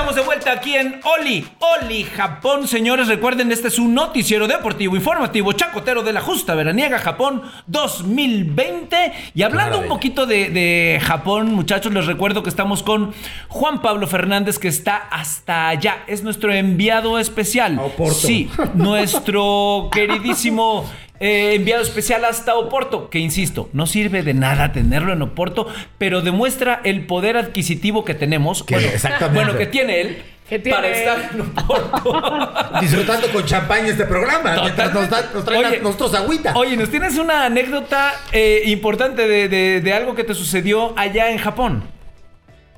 Estamos 0.00 0.16
de 0.16 0.22
vuelta 0.22 0.52
aquí 0.52 0.76
en 0.76 0.98
Oli, 1.04 1.46
Oli 1.58 2.04
Japón, 2.04 2.66
señores. 2.66 3.06
Recuerden, 3.06 3.52
este 3.52 3.68
es 3.68 3.78
un 3.78 3.92
noticiero 3.92 4.48
deportivo 4.48 4.96
informativo 4.96 5.52
chacotero 5.52 6.02
de 6.02 6.14
la 6.14 6.22
justa 6.22 6.54
veraniega 6.54 6.98
Japón 6.98 7.42
2020. 7.66 9.12
Y 9.34 9.42
hablando 9.42 9.78
un 9.78 9.88
poquito 9.88 10.24
de, 10.24 10.48
de 10.48 11.02
Japón, 11.04 11.52
muchachos, 11.52 11.92
les 11.92 12.06
recuerdo 12.06 12.42
que 12.42 12.48
estamos 12.48 12.82
con 12.82 13.12
Juan 13.48 13.82
Pablo 13.82 14.06
Fernández, 14.06 14.58
que 14.58 14.68
está 14.68 14.96
hasta 14.96 15.68
allá. 15.68 15.98
Es 16.06 16.22
nuestro 16.22 16.50
enviado 16.50 17.18
especial. 17.18 17.78
A 17.78 17.82
Oporto. 17.82 18.14
Sí, 18.14 18.48
nuestro 18.72 19.90
queridísimo 19.92 20.88
eh, 21.20 21.54
enviado 21.54 21.82
especial 21.82 22.24
hasta 22.24 22.54
Oporto, 22.56 23.10
que 23.10 23.18
insisto, 23.18 23.68
no 23.72 23.86
sirve 23.86 24.22
de 24.22 24.34
nada 24.34 24.72
tenerlo 24.72 25.12
en 25.12 25.22
Oporto, 25.22 25.66
pero 25.98 26.22
demuestra 26.22 26.80
el 26.84 27.06
poder 27.06 27.36
adquisitivo 27.36 28.04
que 28.04 28.14
tenemos. 28.14 28.62
Que 28.64 28.74
bueno, 28.74 28.88
exactamente. 28.88 29.34
bueno, 29.44 29.58
que 29.58 29.66
tiene 29.66 30.00
él 30.00 30.22
tiene 30.48 30.70
para 30.70 30.88
estar 30.88 31.30
en 31.32 31.40
Oporto. 31.42 32.52
Disfrutando 32.80 33.28
con 33.30 33.44
champaña 33.46 33.88
este 33.88 34.04
programa. 34.04 34.56
Mientras 34.62 34.92
nos, 34.92 35.08
da- 35.08 35.30
nos 35.32 35.44
traen 35.44 35.64
Oye, 35.66 35.76
a 35.76 35.80
nosotros 35.82 36.14
agüita. 36.14 36.52
Oye, 36.56 36.76
nos 36.76 36.90
tienes 36.90 37.16
una 37.18 37.44
anécdota 37.44 38.12
eh, 38.32 38.62
importante 38.66 39.28
de, 39.28 39.48
de- 39.48 39.80
de 39.80 39.92
algo 39.92 40.14
que 40.16 40.24
te 40.24 40.34
sucedió 40.34 40.92
allá 40.98 41.30
en 41.30 41.38
Japón. 41.38 41.84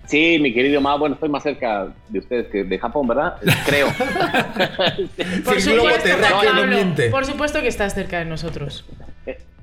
Sí, 0.06 0.38
mi 0.40 0.52
querido 0.52 0.80
Ma, 0.80 0.96
bueno, 0.96 1.14
estoy 1.14 1.28
más 1.28 1.42
cerca 1.42 1.88
de 2.08 2.18
ustedes 2.18 2.48
que 2.48 2.64
de 2.64 2.78
Japón, 2.78 3.06
¿verdad? 3.06 3.36
Creo. 3.66 3.88
Por 5.44 5.60
globo 5.62 5.88
supuesto, 5.90 6.08
no 6.54 6.66
miente. 6.66 7.08
por 7.10 7.24
supuesto 7.24 7.60
que 7.60 7.68
estás 7.68 7.94
cerca 7.94 8.18
de 8.18 8.24
nosotros. 8.26 8.84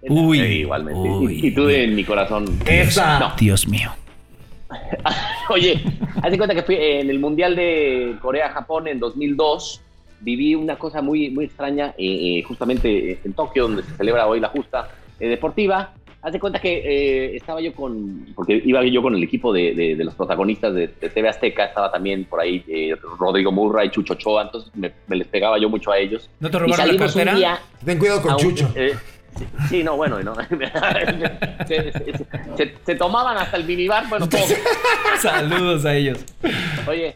Uy, 0.02 0.40
Sí, 0.40 0.46
igualmente. 0.60 1.08
Y- 1.08 1.12
uy, 1.12 1.48
y, 1.48 1.52
tú 1.52 1.66
uy. 1.66 1.76
en 1.76 1.96
mi 1.96 2.04
corazón. 2.04 2.46
Esa. 2.66 3.20
No. 3.20 3.34
Dios 3.38 3.68
mío. 3.68 3.92
Oye, 5.50 5.82
haz 6.22 6.32
de 6.32 6.38
cuenta 6.38 6.56
que 6.56 6.64
fui 6.64 6.76
en 6.76 7.10
el 7.10 7.20
Mundial 7.20 7.56
de 7.56 8.16
Corea-Japón 8.22 8.88
en 8.88 9.00
2002. 9.00 9.82
Viví 10.22 10.54
una 10.56 10.78
cosa 10.78 11.02
muy, 11.02 11.30
muy 11.30 11.46
extraña, 11.46 11.94
eh, 11.98 12.40
eh, 12.40 12.44
justamente 12.44 13.20
en 13.24 13.34
Tokio, 13.34 13.64
donde 13.64 13.84
se 13.84 13.92
celebra 13.96 14.28
hoy 14.28 14.40
la 14.40 14.50
justa 14.50 14.90
eh, 15.20 15.28
deportiva. 15.28 15.94
Haz 16.22 16.34
de 16.34 16.40
cuenta 16.42 16.60
que 16.60 16.80
eh, 16.80 17.36
estaba 17.38 17.62
yo 17.62 17.74
con, 17.74 18.28
porque 18.36 18.62
iba 18.66 18.84
yo 18.86 19.02
con 19.02 19.16
el 19.16 19.24
equipo 19.24 19.54
de, 19.54 19.74
de- 19.74 19.96
de 19.96 20.04
los 20.04 20.16
protagonistas 20.16 20.74
de, 20.74 20.88
de 20.88 21.10
TV 21.10 21.30
Azteca, 21.30 21.64
estaba 21.66 21.90
también 21.92 22.26
por 22.26 22.42
ahí 22.42 22.62
eh, 22.68 22.94
Rodrigo 23.18 23.54
Murra 23.54 23.86
y 23.86 23.90
Chucho 23.90 24.14
Ochoa, 24.14 24.42
entonces 24.44 24.70
me, 24.76 24.92
me 25.08 25.16
les 25.16 25.28
pegaba 25.28 25.58
yo 25.58 25.70
mucho 25.70 25.92
a 25.94 25.98
ellos. 25.98 26.30
¿No 26.42 26.50
te 26.52 26.58
Y 26.58 26.60
robaron 26.60 26.88
la 26.88 26.92
un 26.94 27.00
cartera? 27.00 27.36
día 27.36 27.60
Ten 27.86 27.98
cuidado 28.00 28.22
con 28.22 28.34
un- 28.34 28.38
Chucho. 28.40 28.70
eh, 28.76 28.96
sí, 29.38 29.46
sí, 29.70 29.84
no, 29.84 29.96
bueno, 29.96 30.22
no. 30.22 30.36
se, 31.68 31.92
se- 31.94 32.14
se- 32.58 32.74
se 32.86 32.96
tomaban 32.96 33.38
hasta 33.38 33.56
el 33.56 33.64
minibar, 33.64 34.08
bueno, 34.10 34.28
todo. 34.28 34.42
Saludos 35.22 35.86
a 35.86 35.96
ellos. 35.96 36.20
Oye, 36.88 37.16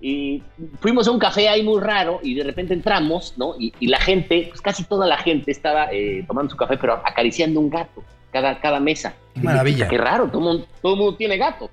y 0.00 0.42
fuimos 0.80 1.06
a 1.08 1.10
un 1.10 1.18
café 1.18 1.48
ahí 1.48 1.62
muy 1.62 1.80
raro 1.80 2.20
y 2.22 2.34
de 2.34 2.44
repente 2.44 2.74
entramos, 2.74 3.34
¿no? 3.36 3.54
Y, 3.58 3.72
y 3.80 3.86
la 3.86 3.98
gente, 4.00 4.46
pues 4.50 4.60
casi 4.60 4.84
toda 4.84 5.06
la 5.06 5.16
gente 5.18 5.50
estaba 5.50 5.88
eh, 5.92 6.24
tomando 6.26 6.50
su 6.50 6.56
café, 6.56 6.76
pero 6.76 6.94
acariciando 7.04 7.60
un 7.60 7.70
gato, 7.70 8.02
cada, 8.32 8.60
cada 8.60 8.80
mesa. 8.80 9.14
Qué 9.34 9.40
maravilla. 9.40 9.88
Qué 9.88 9.98
raro, 9.98 10.28
todo 10.28 10.40
mundo, 10.40 10.66
todo 10.80 10.96
mundo 10.96 11.16
tiene 11.16 11.36
gato. 11.36 11.70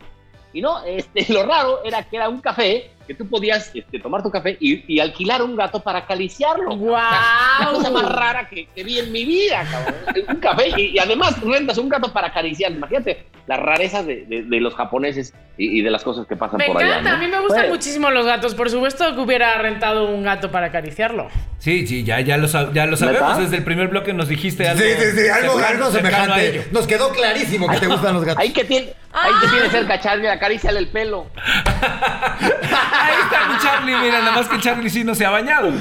Y 0.51 0.61
no, 0.61 0.83
este, 0.83 1.25
lo 1.33 1.45
raro 1.45 1.83
era 1.83 2.03
que 2.03 2.17
era 2.17 2.29
un 2.29 2.41
café 2.41 2.91
que 3.07 3.13
tú 3.15 3.27
podías 3.27 3.71
este, 3.73 3.99
tomar 3.99 4.21
tu 4.21 4.29
café 4.29 4.55
y, 4.59 4.93
y 4.93 4.99
alquilar 4.99 5.41
un 5.41 5.55
gato 5.55 5.79
para 5.79 5.99
acariciarlo. 5.99 6.75
La 6.75 7.69
cosa 7.71 7.89
más 7.89 8.11
rara 8.11 8.47
que, 8.47 8.67
que 8.67 8.83
vi 8.83 8.99
en 8.99 9.11
mi 9.11 9.25
vida, 9.25 9.65
cabrón. 9.69 9.95
Un 10.27 10.35
café 10.35 10.69
y, 10.77 10.81
y 10.95 10.99
además 10.99 11.41
rentas 11.41 11.77
un 11.77 11.89
gato 11.89 12.13
para 12.13 12.27
acariciar. 12.27 12.71
Imagínate 12.71 13.25
las 13.49 13.59
rarezas 13.59 14.05
de, 14.05 14.25
de- 14.27 14.43
de 14.43 14.59
los 14.61 14.75
japoneses 14.75 15.33
y, 15.57 15.79
y 15.79 15.81
de 15.81 15.89
las 15.89 16.03
cosas 16.03 16.27
que 16.27 16.35
pasan 16.35 16.57
Me 16.59 16.67
por 16.67 16.77
allá. 16.77 16.99
encanta, 16.99 17.09
¿no? 17.09 17.15
a 17.15 17.19
mí 17.19 17.25
me 17.27 17.39
gustan 17.39 17.57
Bueno, 17.57 17.73
muchísimo 17.73 18.11
los 18.11 18.25
gatos. 18.25 18.53
Por 18.53 18.69
supuesto 18.69 19.15
que 19.15 19.19
hubiera 19.21 19.57
rentado 19.57 20.07
un 20.07 20.21
gato 20.21 20.51
para 20.51 20.67
acariciarlo. 20.67 21.29
Sí, 21.57 21.87
sí, 21.87 22.03
ya, 22.03 22.19
ya, 22.21 22.37
lo, 22.37 22.47
ya 22.71 22.85
lo 22.85 22.95
sabemos. 22.95 23.39
Desde 23.39 23.57
el 23.57 23.63
primer 23.63 23.87
bloque 23.87 24.13
nos 24.13 24.27
dijiste 24.29 24.67
algo. 24.67 24.81
Sí, 24.81 24.89
sí, 24.99 25.19
sí, 25.19 25.27
algo, 25.29 25.57
algo 25.57 25.85
a 25.85 25.91
semejante. 25.91 26.67
Nos 26.71 26.85
quedó 26.85 27.09
clarísimo 27.11 27.67
que 27.67 27.77
te 27.77 27.87
gustan 27.87 28.13
los 28.13 28.23
gatos. 28.23 28.39
Ahí 28.41 28.51
que 28.53 28.63
tiene, 28.65 28.93
ahí 29.11 29.31
que 29.41 29.47
tiene 29.47 29.69
cerca 29.69 29.99
Charlie, 29.99 30.27
acaríciale 30.29 30.77
el 30.79 30.87
pelo. 30.89 31.25
Ahí 31.35 33.15
está 33.23 33.47
mi 33.49 33.57
Charlie, 33.59 33.95
mira, 33.97 34.19
nada 34.19 34.31
más 34.33 34.47
que 34.47 34.59
Charlie 34.59 34.89
sí 34.89 35.03
no 35.03 35.15
se 35.15 35.25
ha 35.25 35.29
bañado. 35.31 35.71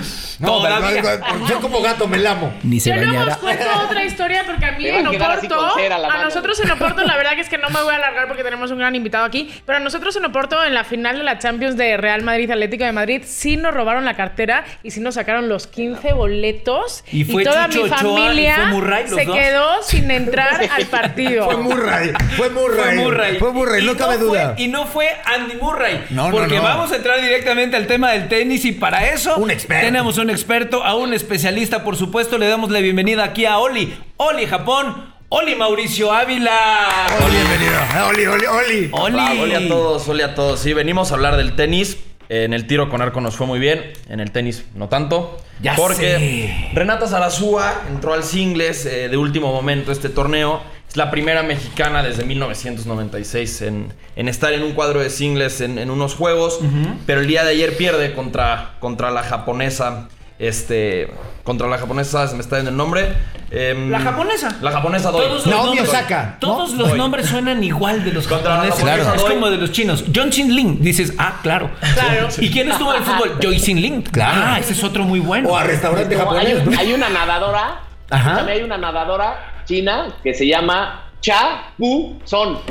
No, 0.41 0.47
Todavía. 0.49 1.21
yo 1.49 1.61
como 1.61 1.81
gato 1.83 2.09
me 2.09 2.19
lamo. 2.19 2.53
Ni 2.63 2.81
se 2.81 2.91
Yo 2.91 2.97
luego 2.97 3.31
os 3.31 3.37
cuento 3.39 3.65
otra 3.85 4.05
historia 4.05 4.45
porque 4.47 4.65
a 4.65 4.73
mí 4.73 4.89
a 4.89 4.99
en 5.01 5.07
Oporto, 5.07 5.61
a 5.67 5.99
mano. 6.09 6.25
nosotros 6.25 6.59
en 6.61 6.71
Oporto, 6.71 7.03
la 7.05 7.17
verdad 7.17 7.33
que 7.35 7.41
es 7.43 7.49
que 7.49 7.58
no 7.59 7.71
me 7.71 7.83
voy 7.83 7.93
a 7.93 7.97
alargar 7.97 8.27
porque 8.29 8.43
tenemos 8.43 8.71
un 8.71 8.79
gran 8.79 8.95
invitado 8.95 9.25
aquí, 9.25 9.51
pero 9.67 9.79
nosotros 9.81 10.15
en 10.17 10.25
Oporto, 10.25 10.63
en 10.65 10.75
la 10.75 10.85
final 10.85 11.19
de 11.19 11.25
la 11.25 11.39
Champions 11.39 11.77
de 11.77 11.97
Real 11.97 12.23
Madrid 12.23 12.51
Atlético 12.51 12.85
de 12.85 12.93
Madrid, 12.93 13.23
sí 13.25 13.57
nos 13.57 13.75
robaron 13.75 14.05
la 14.05 14.15
cartera 14.15 14.65
y 14.83 14.91
sí 14.91 15.01
nos 15.01 15.15
sacaron 15.17 15.49
los 15.49 15.67
15 15.67 16.13
boletos. 16.13 17.05
Y 17.13 17.25
fue 17.25 17.45
toda 17.45 17.69
Chucho 17.69 17.83
mi 17.85 17.91
Ochoa 17.91 17.99
y 17.99 18.01
familia 18.25 18.55
fue 18.57 18.67
Murray, 18.67 19.09
se 19.09 19.25
dos. 19.25 19.37
quedó 19.37 19.83
sin 19.83 20.11
entrar 20.11 20.61
al 20.71 20.87
partido. 20.91 21.45
Fue 21.45 21.57
Murray. 21.57 22.13
Fue 22.37 22.51
Murray. 22.51 22.77
Fue 22.85 22.95
Murray. 22.95 23.39
Fue 23.39 23.53
Murray, 23.53 23.85
no 23.85 23.97
cabe 23.97 24.17
fue- 24.17 24.27
duda. 24.27 24.55
y 24.57 24.69
no 24.69 24.87
fue 24.87 25.09
Andy 25.25 25.55
Murray. 25.57 26.05
No, 26.11 26.31
no, 26.31 26.37
porque 26.37 26.57
no. 26.57 26.63
vamos 26.63 26.93
a 26.93 26.97
entrar 26.97 27.21
directamente 27.21 27.77
al 27.77 27.87
tema 27.87 28.13
del 28.13 28.29
tenis 28.29 28.65
y 28.65 28.73
para 28.73 29.09
eso 29.11 29.37
Un 29.37 29.51
experto. 29.51 29.85
tenemos 29.87 30.19
un 30.19 30.31
experto, 30.31 30.85
a 30.85 30.95
un 30.95 31.13
especialista, 31.15 31.83
por 31.85 31.97
supuesto. 31.97 32.39
Le 32.39 32.49
damos 32.49 32.71
la 32.71 32.81
bienvenida 32.81 33.25
aquí 33.25 33.45
a 33.47 33.59
Oli. 33.59 33.97
Oli 34.17 34.47
Japón. 34.47 35.15
Oli 35.31 35.55
Mauricio 35.57 36.11
Ávila. 36.11 37.07
Oli, 37.23 37.37
bienvenido. 37.37 37.73
Oli, 38.09 38.27
Oli, 38.27 38.47
Oli. 38.47 38.91
Oli. 38.93 39.41
Hola 39.41 39.59
a 39.59 39.69
todos, 39.69 40.09
hola 40.09 40.25
a 40.25 40.35
todos. 40.35 40.61
Sí, 40.61 40.73
venimos 40.73 41.11
a 41.11 41.17
hablar 41.17 41.37
del 41.37 41.55
tenis. 41.55 41.99
En 42.31 42.55
el 42.55 42.67
tiro 42.67 42.89
con 42.89 43.03
arco 43.03 43.21
nos 43.21 43.37
fue 43.37 43.47
muy 43.47 43.59
bien, 43.59 43.93
en 44.09 44.21
el 44.21 44.31
tenis 44.31 44.65
no 44.75 44.89
tanto. 44.89 45.39
Ya 45.61 45.75
porque 45.77 45.97
sé. 45.97 46.71
Renata 46.75 47.07
Zarazúa 47.07 47.83
entró 47.91 48.15
al 48.15 48.23
singles 48.23 48.87
eh, 48.87 49.09
de 49.09 49.17
último 49.17 49.51
momento 49.53 49.93
este 49.93 50.09
torneo 50.11 50.63
Es 50.89 50.97
la 50.97 51.11
primera 51.11 51.43
mexicana 51.43 52.03
desde 52.03 52.25
1996 52.25 53.63
en, 53.63 53.93
en 54.15 54.29
estar 54.29 54.53
en 54.53 54.63
un 54.63 54.73
cuadro 54.73 55.01
de 55.01 55.11
singles 55.11 55.61
en, 55.61 55.79
en 55.79 55.91
unos 55.91 56.15
juegos. 56.15 56.61
Pero 57.07 57.21
el 57.21 57.27
día 57.27 57.45
de 57.45 57.51
ayer 57.51 57.77
pierde 57.77 58.15
contra, 58.15 58.77
contra 58.81 59.11
la 59.11 59.23
japonesa. 59.23 60.09
Este. 60.39 61.13
Contra 61.45 61.67
la 61.67 61.79
japonesa, 61.79 62.29
se 62.29 62.35
me 62.35 62.43
está 62.43 62.57
dando 62.57 62.71
el 62.71 62.77
nombre. 62.77 63.13
Em, 63.51 63.91
La 63.91 64.01
japonesa. 64.01 64.55
La 64.61 64.71
japonesa 64.71 65.11
Doi. 65.11 65.23
Todos 65.27 65.47
los 65.47 65.55
Naomi 65.55 65.77
nombres- 65.77 65.89
Osaka, 65.89 66.25
¿no? 66.25 66.39
Todos 66.39 66.73
los 66.75 66.95
nombres 66.95 67.27
suenan 67.27 67.65
igual 67.65 68.05
de 68.05 68.13
los 68.13 68.27
Contra 68.29 68.51
la 68.51 68.57
japoneses. 68.71 68.85
japonesa 68.85 69.15
Es 69.15 69.23
como 69.25 69.49
de 69.51 69.57
los 69.57 69.73
chinos. 69.73 70.05
John 70.15 70.31
Chin 70.31 70.55
Ling. 70.55 70.81
Dices, 70.83 71.15
ah, 71.19 71.39
claro. 71.43 71.71
Claro. 71.95 72.29
¿Y 72.39 72.51
quién 72.51 72.71
estuvo 72.71 72.93
en 72.95 72.99
el 73.03 73.09
fútbol? 73.09 73.39
Joy 73.41 73.59
Sin 73.59 73.81
Ling. 73.81 74.03
Claro. 74.03 74.43
Ah, 74.45 74.59
ese 74.59 74.75
es 74.75 74.85
otro 74.85 75.05
muy 75.05 75.21
bueno. 75.21 75.49
O 75.49 75.57
a 75.57 75.65
restaurante 75.65 76.15
No, 76.15 76.21
hay, 76.33 76.37
japonés, 76.53 76.67
¿no? 76.67 76.79
hay 76.79 76.93
una 76.93 77.09
nadadora. 77.09 77.81
Ajá. 78.11 78.31
escúchame, 78.31 78.53
hay 78.53 78.63
una 78.63 78.77
nadadora 78.79 79.63
china 79.67 80.09
que 80.23 80.33
se 80.35 80.47
llama 80.47 81.05
Cha 81.21 81.73
Pu 81.79 82.19
Son. 82.25 82.59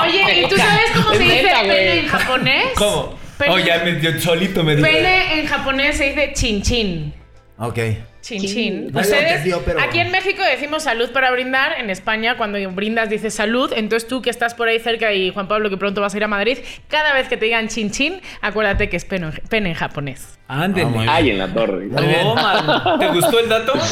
Oye, 0.00 0.42
¿y 0.42 0.48
tú 0.48 0.56
sabes 0.56 0.90
cómo 0.94 1.08
se 1.10 1.14
Es 1.14 1.18
dice 1.20 1.42
neta, 1.42 1.56
güey. 1.64 1.68
pene 1.68 1.98
en 2.00 2.06
japonés? 2.08 2.64
¿Cómo? 2.76 3.14
Pene, 3.38 3.52
Oh, 3.52 3.58
ya 3.58 3.82
me, 3.84 4.00
yo 4.00 4.18
solito 4.20 4.64
me 4.64 4.76
dije. 4.76 4.88
pene 4.88 5.40
en 5.40 5.46
japonés 5.46 5.96
se 5.96 6.04
dice 6.10 6.32
chin 6.34 6.62
chin. 6.62 7.14
Ok. 7.58 7.78
Chin 8.20 8.42
chin. 8.42 8.86
No 8.86 8.92
lo 8.94 9.00
Ustedes, 9.00 9.56
pero- 9.64 9.80
aquí 9.80 10.00
en 10.00 10.10
México 10.10 10.42
decimos 10.42 10.82
salud 10.82 11.10
para 11.12 11.30
brindar. 11.30 11.72
En 11.80 11.88
España, 11.88 12.36
cuando 12.36 12.58
brindas, 12.72 13.08
dices 13.08 13.32
salud. 13.34 13.72
Entonces 13.74 14.08
tú 14.08 14.20
que 14.22 14.28
estás 14.30 14.54
por 14.54 14.68
ahí 14.68 14.78
cerca 14.80 15.12
y 15.12 15.30
Juan 15.32 15.48
Pablo 15.48 15.70
que 15.70 15.76
pronto 15.76 16.00
vas 16.00 16.14
a 16.14 16.16
ir 16.16 16.24
a 16.24 16.28
Madrid, 16.28 16.58
cada 16.88 17.14
vez 17.14 17.28
que 17.28 17.36
te 17.36 17.46
digan 17.46 17.68
chin 17.68 17.90
chin, 17.90 18.20
acuérdate 18.42 18.88
que 18.88 18.96
es 18.96 19.04
pene, 19.04 19.26
en- 19.28 19.32
pene 19.48 19.68
en 19.70 19.74
japonés. 19.76 20.38
Ándele. 20.48 21.06
Ay, 21.08 21.30
en 21.30 21.38
la 21.38 21.48
torre. 21.48 21.88
Oh. 21.96 22.98
¿Te 22.98 23.08
gustó 23.08 23.38
el 23.40 23.48
dato? 23.48 23.72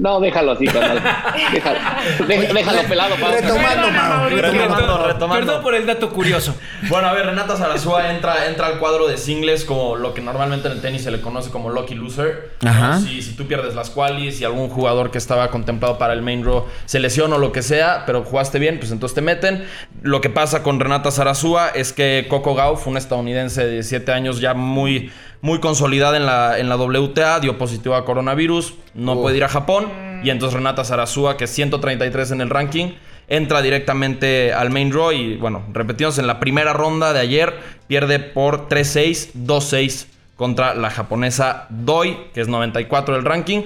No, 0.00 0.18
déjalo 0.20 0.52
así, 0.52 0.66
carnal. 0.66 1.02
Déjalo, 1.52 1.78
Dé- 2.26 2.52
déjalo 2.54 2.82
pelado, 2.88 3.14
Pau. 3.16 3.30
Retomando, 3.32 3.90
Mau. 3.90 4.28
Retomando, 4.30 4.74
Perdón, 4.76 5.00
retomando. 5.06 5.46
Perdón 5.46 5.62
por 5.62 5.74
el 5.74 5.86
dato 5.86 6.10
curioso. 6.10 6.54
Bueno, 6.88 7.08
a 7.08 7.12
ver, 7.12 7.26
Renata 7.26 7.56
Zarazúa 7.56 8.10
entra, 8.10 8.46
entra 8.46 8.66
al 8.68 8.78
cuadro 8.78 9.06
de 9.08 9.18
singles 9.18 9.64
como 9.64 9.96
lo 9.96 10.14
que 10.14 10.22
normalmente 10.22 10.68
en 10.68 10.74
el 10.74 10.80
tenis 10.80 11.02
se 11.04 11.10
le 11.10 11.20
conoce 11.20 11.50
como 11.50 11.68
lucky 11.70 11.94
loser. 11.94 12.52
Ajá. 12.66 12.94
¿no? 12.94 13.00
Si, 13.00 13.20
si 13.20 13.34
tú 13.36 13.46
pierdes 13.46 13.74
las 13.74 13.90
qualis 13.90 14.40
y 14.40 14.44
algún 14.44 14.68
jugador 14.70 15.10
que 15.10 15.18
estaba 15.18 15.48
contemplado 15.50 15.98
para 15.98 16.14
el 16.14 16.22
main 16.22 16.42
draw 16.42 16.64
se 16.86 16.98
lesiona 16.98 17.36
o 17.36 17.38
lo 17.38 17.52
que 17.52 17.62
sea, 17.62 18.04
pero 18.06 18.24
jugaste 18.24 18.58
bien, 18.58 18.78
pues 18.78 18.90
entonces 18.92 19.14
te 19.14 19.20
meten. 19.20 19.66
Lo 20.02 20.20
que 20.22 20.30
pasa 20.30 20.62
con 20.62 20.80
Renata 20.80 21.10
Zarazúa 21.10 21.68
es 21.74 21.92
que 21.92 22.26
Coco 22.28 22.54
Gauff, 22.54 22.86
una 22.86 22.98
estadounidense 22.98 23.64
de 23.66 23.72
17 23.72 24.12
años 24.12 24.40
ya 24.40 24.54
muy, 24.54 25.10
muy 25.42 25.58
consolidada 25.60 26.16
en 26.16 26.26
la, 26.26 26.58
en 26.58 26.68
la 26.68 26.76
WTA, 26.76 27.40
dio 27.40 27.56
positivo 27.58 27.94
a 27.94 28.04
coronavirus, 28.04 28.74
no 28.94 29.20
puede 29.20 29.36
ir 29.38 29.44
a 29.44 29.48
Japón. 29.48 29.86
Y 30.22 30.28
entonces 30.30 30.54
Renata 30.54 30.84
Zarazúa, 30.84 31.36
que 31.36 31.44
es 31.44 31.50
133 31.50 32.30
en 32.32 32.40
el 32.42 32.50
ranking, 32.50 32.92
entra 33.28 33.62
directamente 33.62 34.52
al 34.52 34.70
main 34.70 34.90
draw 34.90 35.12
y 35.12 35.36
bueno, 35.36 35.62
repetimos 35.72 36.18
en 36.18 36.26
la 36.26 36.40
primera 36.40 36.72
ronda 36.74 37.12
de 37.12 37.20
ayer, 37.20 37.54
pierde 37.86 38.18
por 38.18 38.68
3-6, 38.68 39.32
2-6 39.34 40.06
contra 40.36 40.74
la 40.74 40.90
japonesa 40.90 41.66
Doi, 41.70 42.18
que 42.34 42.40
es 42.42 42.48
94 42.48 43.14
del 43.14 43.24
ranking. 43.24 43.62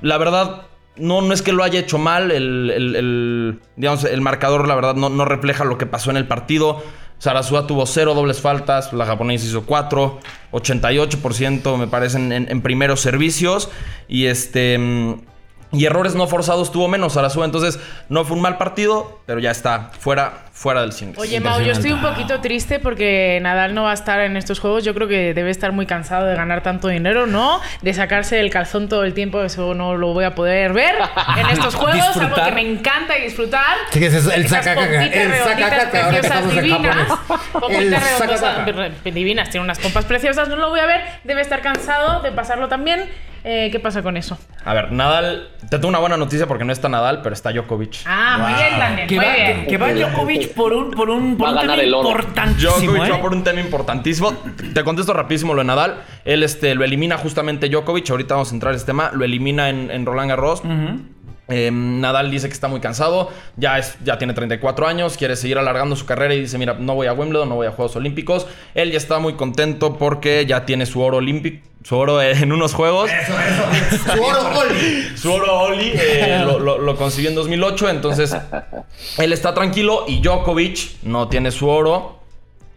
La 0.00 0.18
verdad, 0.18 0.62
no, 0.96 1.20
no 1.20 1.32
es 1.34 1.42
que 1.42 1.52
lo 1.52 1.62
haya 1.62 1.78
hecho 1.80 1.98
mal, 1.98 2.30
el, 2.32 2.70
el- 2.74 2.96
el- 2.96 3.60
digamos, 3.76 4.04
el 4.04 4.20
marcador 4.22 4.66
la 4.66 4.74
verdad 4.74 4.94
no, 4.96 5.08
no 5.08 5.24
refleja 5.24 5.64
lo 5.64 5.78
que 5.78 5.86
pasó 5.86 6.10
en 6.10 6.16
el 6.16 6.26
partido. 6.26 6.82
Sarasúa 7.22 7.68
tuvo 7.68 7.86
cero 7.86 8.14
dobles 8.14 8.40
faltas, 8.40 8.92
la 8.92 9.06
japonesa 9.06 9.46
hizo 9.46 9.62
4, 9.62 10.18
88% 10.50 11.76
me 11.76 11.86
parecen 11.86 12.32
en, 12.32 12.50
en 12.50 12.62
primeros 12.62 13.00
servicios. 13.00 13.70
Y 14.08 14.26
este... 14.26 14.76
mm, 14.76 15.20
y 15.70 15.84
errores 15.84 16.16
no 16.16 16.26
forzados 16.26 16.72
tuvo 16.72 16.88
menos 16.88 17.12
Sarasúa, 17.12 17.44
entonces 17.44 17.78
no 18.08 18.24
fue 18.24 18.36
un 18.36 18.42
mal 18.42 18.58
partido, 18.58 19.20
pero 19.24 19.38
ya 19.38 19.52
está 19.52 19.92
fuera, 20.00 20.46
fuera 20.54 20.82
del 20.82 20.92
singles. 20.92 21.18
Oye, 21.18 21.40
Mau, 21.40 21.60
yo 21.60 21.72
estoy 21.72 21.92
un 21.92 22.02
poquito 22.02 22.40
triste 22.40 22.78
porque 22.78 23.38
Nadal 23.42 23.74
no 23.74 23.84
va 23.84 23.90
a 23.92 23.94
estar 23.94 24.20
en 24.20 24.36
estos 24.36 24.60
juegos. 24.60 24.84
Yo 24.84 24.94
creo 24.94 25.08
que 25.08 25.32
debe 25.34 25.50
estar 25.50 25.72
muy 25.72 25.86
cansado 25.86 26.26
de 26.26 26.34
ganar 26.36 26.62
tanto 26.62 26.88
dinero, 26.88 27.26
¿no? 27.26 27.60
De 27.80 27.94
sacarse 27.94 28.38
el 28.38 28.50
calzón 28.50 28.88
todo 28.88 29.04
el 29.04 29.14
tiempo, 29.14 29.42
eso 29.42 29.74
no 29.74 29.96
lo 29.96 30.12
voy 30.12 30.24
a 30.24 30.34
poder 30.34 30.72
ver 30.72 30.94
en 31.38 31.48
estos 31.48 31.74
juegos, 31.74 32.00
algo 32.00 32.20
Disfrutar. 32.20 32.48
que 32.50 32.52
me 32.54 32.60
encanta 32.70 33.14
disfrutar. 33.14 33.76
Sí, 33.90 33.98
que 34.00 34.06
es 34.06 34.14
eso, 34.14 34.30
el 34.32 34.46
sacacaca, 34.48 35.04
el 35.04 35.32
sacacaca, 35.34 36.08
preciosas 36.10 36.44
en 36.56 36.62
divinas. 36.64 37.08
Pompitas 37.52 38.04
redondosas, 38.20 39.04
divinas, 39.04 39.50
tiene 39.50 39.64
unas 39.64 39.78
pompas 39.78 40.04
preciosas, 40.04 40.48
no 40.48 40.56
lo 40.56 40.68
voy 40.68 40.80
a 40.80 40.86
ver. 40.86 41.00
Debe 41.24 41.40
estar 41.40 41.62
cansado 41.62 42.20
de 42.22 42.30
pasarlo 42.32 42.68
también. 42.68 43.08
Eh, 43.44 43.70
¿Qué 43.72 43.80
pasa 43.80 44.02
con 44.02 44.16
eso? 44.16 44.38
A 44.64 44.72
ver, 44.72 44.92
Nadal, 44.92 45.48
te 45.62 45.66
tengo 45.70 45.88
una 45.88 45.98
buena 45.98 46.16
noticia 46.16 46.46
porque 46.46 46.64
no 46.64 46.72
está 46.72 46.88
Nadal, 46.88 47.22
pero 47.22 47.32
está 47.32 47.50
Djokovic. 47.50 47.96
Ah, 48.06 48.36
muy 48.38 48.54
bien 48.54 48.78
también, 48.78 49.08
Que 49.08 49.16
va, 49.16 49.34
bien. 49.34 49.60
que, 49.62 49.66
que 49.66 49.78
va 49.78 49.92
Djokovic 49.92 50.41
por 50.48 50.72
un, 50.72 50.90
por 50.90 51.10
un, 51.10 51.36
por 51.36 51.58
tema 51.58 51.82
importantísimo. 51.82 52.72
Djokovic 52.72 53.06
¿eh? 53.06 53.10
va 53.10 53.20
por 53.20 53.34
un 53.34 53.44
tema 53.44 53.60
importantísimo. 53.60 54.32
Te 54.74 54.84
contesto 54.84 55.12
rapidísimo 55.12 55.54
lo 55.54 55.60
de 55.60 55.66
Nadal. 55.66 56.02
Él 56.24 56.42
este, 56.42 56.74
lo 56.74 56.84
elimina 56.84 57.18
justamente 57.18 57.68
Djokovic. 57.68 58.10
Ahorita 58.10 58.34
vamos 58.34 58.50
a 58.50 58.54
entrar 58.54 58.72
en 58.72 58.76
este 58.76 58.86
tema. 58.86 59.10
Lo 59.12 59.24
elimina 59.24 59.68
en, 59.68 59.90
en 59.90 60.06
Roland 60.06 60.30
Garros. 60.30 60.62
Eh, 61.48 61.70
Nadal 61.72 62.30
dice 62.30 62.46
que 62.48 62.54
está 62.54 62.68
muy 62.68 62.80
cansado, 62.80 63.30
ya, 63.56 63.78
es, 63.78 63.96
ya 64.04 64.16
tiene 64.16 64.32
34 64.32 64.86
años, 64.86 65.16
quiere 65.16 65.36
seguir 65.36 65.58
alargando 65.58 65.96
su 65.96 66.06
carrera 66.06 66.34
y 66.34 66.40
dice, 66.40 66.56
mira, 66.56 66.74
no 66.78 66.94
voy 66.94 67.08
a 67.08 67.12
Wimbledon, 67.12 67.48
no 67.48 67.56
voy 67.56 67.66
a 67.66 67.72
Juegos 67.72 67.96
Olímpicos. 67.96 68.46
Él 68.74 68.90
ya 68.92 68.96
está 68.96 69.18
muy 69.18 69.34
contento 69.34 69.98
porque 69.98 70.46
ya 70.46 70.64
tiene 70.64 70.86
su 70.86 71.02
oro 71.02 71.16
olímpico, 71.18 71.66
su 71.84 71.96
oro 71.96 72.22
en 72.22 72.52
unos 72.52 72.72
Juegos. 72.74 73.10
Su 74.14 74.22
oro 74.22 74.42
gol. 74.54 74.68
Su 75.16 75.32
oro 75.32 75.58
Oli 75.62 75.92
eh, 75.94 76.42
lo, 76.46 76.58
lo- 76.60 76.78
lo 76.78 76.96
consiguió 76.96 77.28
en 77.30 77.36
2008, 77.36 77.88
entonces 77.90 78.34
él 79.18 79.32
está 79.32 79.52
tranquilo 79.52 80.04
y 80.08 80.20
Djokovic 80.22 81.02
no 81.02 81.28
tiene 81.28 81.50
su 81.50 81.68
oro, 81.68 82.21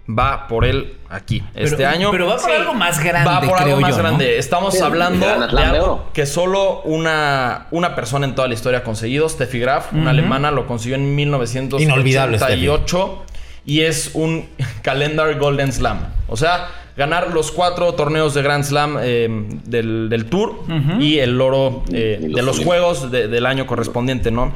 va 0.07 0.47
por 0.47 0.65
él 0.65 0.97
aquí 1.09 1.43
este 1.55 1.85
año. 1.85 2.11
Pero 2.11 2.27
va 2.27 2.35
por 2.37 2.45
Sí. 2.49 2.51
algo 2.55 2.73
más 2.73 3.03
grande, 3.03 3.29
Va 3.29 3.39
por 3.41 3.55
creo 3.57 3.75
algo 3.75 3.81
más 3.81 3.91
yo, 3.91 3.97
¿no? 3.97 4.03
grande. 4.03 4.37
Estamos 4.37 4.73
Sí, 4.75 4.83
hablando 4.83 5.25
de 5.25 5.61
algo 5.63 6.09
que 6.13 6.25
solo 6.25 6.81
una, 6.83 7.67
una 7.71 7.95
persona 7.95 8.25
en 8.25 8.35
toda 8.35 8.47
la 8.47 8.53
historia 8.53 8.79
ha 8.79 8.83
conseguido. 8.83 9.27
Steffi 9.27 9.59
Graf, 9.59 9.93
una 9.93 10.11
alemana, 10.11 10.51
lo 10.51 10.67
consiguió 10.67 10.95
en 10.95 11.17
Inolvidable, 11.19 12.37
1988. 12.37 13.23
Y 13.65 13.81
es 13.81 14.11
un 14.13 14.47
calendar 14.83 15.37
Golden 15.39 15.73
Slam. 15.73 15.99
O 16.27 16.37
sea, 16.37 16.67
ganar 16.95 17.31
los 17.33 17.51
cuatro 17.51 17.93
torneos 17.95 18.33
de 18.35 18.41
Grand 18.43 18.63
Slam 18.63 18.97
eh, 19.01 19.27
del, 19.65 20.07
del 20.09 20.25
Tour 20.25 20.59
y 20.99 21.17
el 21.19 21.41
oro 21.41 21.83
eh, 21.91 22.19
Y 22.21 22.27
los 22.27 22.35
de 22.35 22.41
los 22.43 22.59
juegos 22.59 23.11
de- 23.11 23.27
del 23.27 23.45
año 23.47 23.65
correspondiente, 23.65 24.29
¿no? 24.31 24.53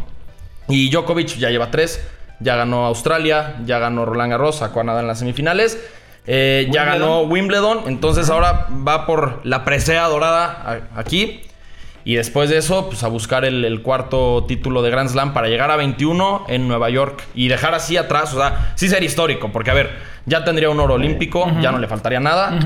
Y 0.68 0.90
Djokovic 0.92 1.38
ya 1.38 1.50
lleva 1.50 1.72
tres. 1.72 2.06
Ya 2.40 2.56
ganó 2.56 2.86
Australia, 2.86 3.56
ya 3.66 3.80
ganó 3.80 4.06
Roland 4.06 4.32
Garros, 4.32 4.58
sacó 4.58 4.80
a 4.80 4.84
Nadal 4.84 5.02
en 5.04 5.08
las 5.08 5.20
semifinales. 5.20 5.78
eh, 6.28 6.68
ya 6.72 6.86
ganó 6.86 7.22
Wimbledon. 7.22 7.82
Entonces 7.88 8.30
ahora 8.30 8.68
va 8.88 9.06
por 9.06 9.42
la 9.46 9.66
presea 9.66 10.08
dorada 10.08 10.82
aquí. 10.96 11.42
Y 12.06 12.16
después 12.16 12.50
de 12.50 12.58
eso, 12.58 12.88
pues 12.88 13.04
a 13.04 13.08
buscar 13.08 13.46
el, 13.46 13.66
el 13.66 13.82
cuarto 13.82 14.46
título 14.48 14.82
de 14.82 14.90
Grand 14.90 15.10
Slam 15.10 15.34
para 15.34 15.48
llegar 15.48 15.70
a 15.70 15.76
21 15.76 16.46
en 16.48 16.68
Nueva 16.68 16.90
York. 16.90 17.24
Y 17.36 17.50
dejar 17.50 17.76
así 17.76 17.98
atrás, 17.98 18.34
o 18.34 18.38
sea, 18.38 18.72
sí 18.76 18.88
sería 18.88 19.06
histórico. 19.06 19.52
Porque, 19.52 19.70
a 19.70 19.74
ver, 19.74 19.92
ya 20.26 20.44
tendría 20.44 20.70
un 20.70 20.80
oro 20.80 20.94
olímpico, 20.96 21.52
ya 21.62 21.72
no 21.72 21.78
le 21.78 21.88
faltaría 21.88 22.20
nada. 22.20 22.58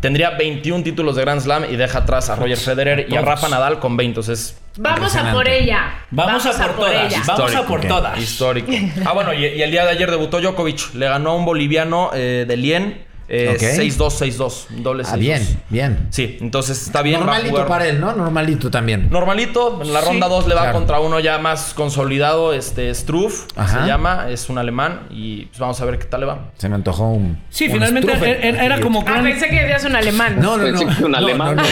Tendría 0.00 0.30
21 0.30 0.84
títulos 0.84 1.16
de 1.16 1.22
Grand 1.22 1.40
Slam 1.40 1.64
y 1.70 1.76
deja 1.76 2.00
atrás 2.00 2.28
a 2.28 2.36
Roger 2.36 2.58
Federer 2.58 3.06
y 3.08 3.16
a 3.16 3.22
Rafa 3.22 3.48
Nadal 3.48 3.78
con 3.80 3.96
20. 3.96 4.10
Entonces, 4.20 4.60
Vamos 4.78 5.14
a 5.16 5.32
por 5.32 5.48
ella. 5.48 6.04
Vamos, 6.10 6.46
a 6.46 6.66
por 6.66 6.76
todas. 6.76 7.12
ella. 7.12 7.22
Vamos 7.26 7.54
a 7.54 7.66
por 7.66 7.80
todas. 7.82 8.18
Histórico. 8.18 8.70
Ah, 9.04 9.12
bueno, 9.12 9.34
y, 9.34 9.44
y 9.44 9.62
el 9.62 9.70
día 9.70 9.84
de 9.84 9.90
ayer 9.90 10.10
debutó 10.10 10.40
Djokovic. 10.40 10.94
Le 10.94 11.06
ganó 11.06 11.30
a 11.30 11.34
un 11.34 11.44
boliviano 11.44 12.10
eh, 12.14 12.44
de 12.46 12.56
Lien. 12.56 13.04
Eh, 13.28 13.50
Ok. 13.54 13.62
6-2, 13.62 14.36
6-2. 14.36 14.66
Doble 14.82 15.04
6-2. 15.04 15.08
Ah, 15.12 15.16
bien, 15.16 15.60
bien. 15.70 16.06
Sí, 16.10 16.38
entonces 16.40 16.82
está 16.82 17.02
bien. 17.02 17.20
Normalito 17.20 17.50
jugar- 17.50 17.66
para 17.68 17.86
él, 17.88 18.00
¿no? 18.00 18.12
Normalito 18.14 18.70
también. 18.70 19.08
Normalito, 19.10 19.80
en 19.82 19.92
la 19.92 20.00
ronda 20.00 20.28
2 20.28 20.46
le 20.48 20.54
va 20.54 20.62
claro. 20.62 20.78
contra 20.78 21.00
uno 21.00 21.20
ya 21.20 21.38
más 21.38 21.74
consolidado, 21.74 22.52
este 22.52 22.94
Struff, 22.94 23.46
Ajá. 23.56 23.82
se 23.82 23.86
llama, 23.86 24.26
es 24.30 24.48
un 24.48 24.58
alemán 24.58 25.02
y 25.10 25.46
pues 25.46 25.58
vamos 25.58 25.80
a 25.80 25.84
ver 25.84 25.98
qué 25.98 26.04
tal 26.06 26.20
le 26.20 26.26
va. 26.26 26.50
Se 26.58 26.68
me 26.68 26.74
antojó 26.74 27.08
un. 27.10 27.38
Sí, 27.50 27.66
un 27.66 27.72
finalmente 27.72 28.12
era, 28.12 28.64
era 28.64 28.80
como 28.80 29.04
que 29.04 29.10
Ah, 29.12 29.20
pensé 29.22 29.48
que 29.48 29.56
decías 29.60 29.84
un 29.84 29.96
alemán. 29.96 30.36
No, 30.40 30.56
no, 30.56 30.64
no. 30.68 30.78
Pensé 30.78 30.96
que 30.98 31.04
un 31.04 31.12
No, 31.12 31.18
alemán. 31.18 31.56
no, 31.56 31.62
no. 31.62 31.68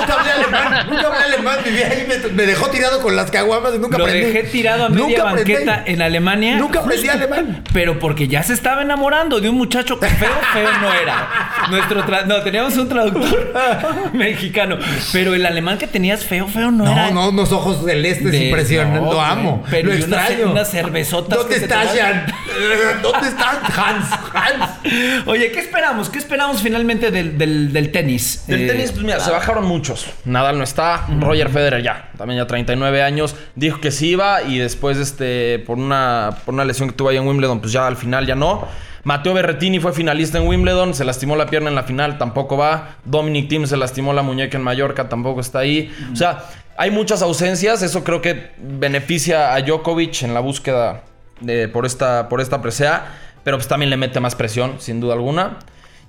Nunca 0.00 0.14
hablé 0.18 0.30
alemán. 0.32 0.86
Nunca 0.90 1.06
hablé 1.06 1.34
alemán. 1.34 1.58
Vivía 1.64 1.86
ahí, 1.88 2.06
me, 2.08 2.28
me 2.32 2.46
dejó 2.46 2.68
tirado 2.68 3.00
con 3.00 3.14
las 3.16 3.30
caguamas 3.30 3.74
y 3.74 3.78
nunca 3.78 3.98
lo 3.98 4.04
aprendí. 4.04 4.26
dejé 4.32 4.48
tirado 4.48 4.84
a 4.86 4.88
media 4.88 5.06
Nunca 5.06 5.30
aprendí. 5.30 5.52
banqueta 5.52 5.82
en 5.86 6.02
Alemania. 6.02 6.56
Nunca 6.56 6.80
aprendí 6.80 7.06
justo, 7.08 7.24
alemán. 7.24 7.64
Pero 7.72 7.98
porque 7.98 8.28
ya 8.28 8.42
se 8.42 8.52
estaba 8.52 8.82
enamorando 8.82 9.40
de 9.40 9.48
un 9.48 9.56
muchacho 9.56 9.98
que 9.98 10.06
feo, 10.08 10.30
feo 10.52 10.68
no 10.80 10.93
era. 10.94 11.50
Nuestro 11.70 12.02
tra- 12.04 12.24
no, 12.26 12.42
teníamos 12.42 12.76
un 12.76 12.88
traductor 12.88 13.52
mexicano. 14.12 14.76
Pero 15.12 15.34
el 15.34 15.44
alemán 15.46 15.78
que 15.78 15.86
tenías 15.86 16.24
feo, 16.24 16.46
feo 16.48 16.70
no, 16.70 16.84
No, 16.84 16.92
era. 16.92 17.10
no, 17.10 17.28
unos 17.28 17.52
ojos 17.52 17.84
celestes 17.84 18.32
De- 18.32 18.46
impresionantes. 18.46 19.02
no, 19.02 19.12
lo 19.12 19.20
amo. 19.20 19.64
Pero 19.70 19.88
lo 19.88 19.94
y 19.94 20.02
unas- 20.02 20.28
extraño. 20.30 20.50
unas 20.52 20.70
cervezotas 20.70 21.38
¿Dónde 21.38 21.54
que 21.54 21.58
se 21.60 21.64
está 21.66 21.80
toman. 21.82 21.96
Jan? 21.96 22.26
¿Dónde 23.02 23.28
está 23.28 23.50
Hans? 23.76 24.06
Hans. 24.34 25.26
Oye, 25.26 25.50
¿qué 25.52 25.60
esperamos? 25.60 26.08
¿Qué 26.10 26.18
esperamos 26.18 26.60
finalmente 26.62 27.10
del, 27.10 27.36
del- 27.38 27.72
del 27.72 27.90
tenis? 27.92 28.44
Del 28.46 28.62
Eh, 28.62 28.66
tenis, 28.66 28.92
pues 28.92 29.02
mira, 29.04 29.20
se 29.20 29.30
bajaron 29.30 29.64
muchos. 29.66 30.06
Nadal 30.24 30.58
no 30.58 30.64
está, 30.64 31.06
Roger 31.20 31.48
Federer 31.50 31.82
ya, 31.82 32.10
también 32.16 32.40
ya 32.40 32.46
39 32.46 33.02
años, 33.02 33.34
dijo 33.54 33.80
que 33.80 33.90
sí 33.90 34.10
iba 34.10 34.42
y 34.42 34.58
después 34.58 34.98
este 34.98 35.58
por 35.60 35.78
una 35.78 36.30
por 36.44 36.54
una 36.54 36.64
lesión 36.64 36.88
que 36.90 36.94
tuvo 36.94 37.08
ahí 37.08 37.16
en 37.16 37.26
Wimbledon, 37.26 37.60
pues 37.60 37.72
ya 37.72 37.86
al 37.86 37.96
final 37.96 38.26
ya 38.26 38.34
no. 38.34 38.66
Mateo 39.04 39.34
Berretini 39.34 39.80
fue 39.80 39.92
finalista 39.92 40.38
en 40.38 40.46
Wimbledon, 40.46 40.94
se 40.94 41.04
lastimó 41.04 41.36
la 41.36 41.46
pierna 41.46 41.68
en 41.68 41.74
la 41.74 41.84
final, 41.84 42.18
tampoco 42.18 42.56
va. 42.56 42.96
Dominic 43.04 43.48
Thiem 43.48 43.66
se 43.66 43.76
lastimó 43.76 44.12
la 44.12 44.22
muñeca 44.22 44.56
en 44.56 44.64
Mallorca, 44.64 45.08
tampoco 45.08 45.40
está 45.40 45.60
ahí. 45.60 45.94
O 46.12 46.16
sea, 46.16 46.44
hay 46.76 46.90
muchas 46.90 47.22
ausencias, 47.22 47.82
eso 47.82 48.02
creo 48.02 48.20
que 48.20 48.50
beneficia 48.58 49.54
a 49.54 49.60
Djokovic 49.60 50.22
en 50.22 50.34
la 50.34 50.40
búsqueda 50.40 51.02
de, 51.40 51.68
por 51.68 51.84
esta 51.86 52.28
por 52.28 52.40
esta 52.40 52.62
presea, 52.62 53.06
pero 53.44 53.58
pues 53.58 53.68
también 53.68 53.90
le 53.90 53.96
mete 53.96 54.20
más 54.20 54.34
presión, 54.34 54.76
sin 54.78 55.00
duda 55.00 55.14
alguna. 55.14 55.58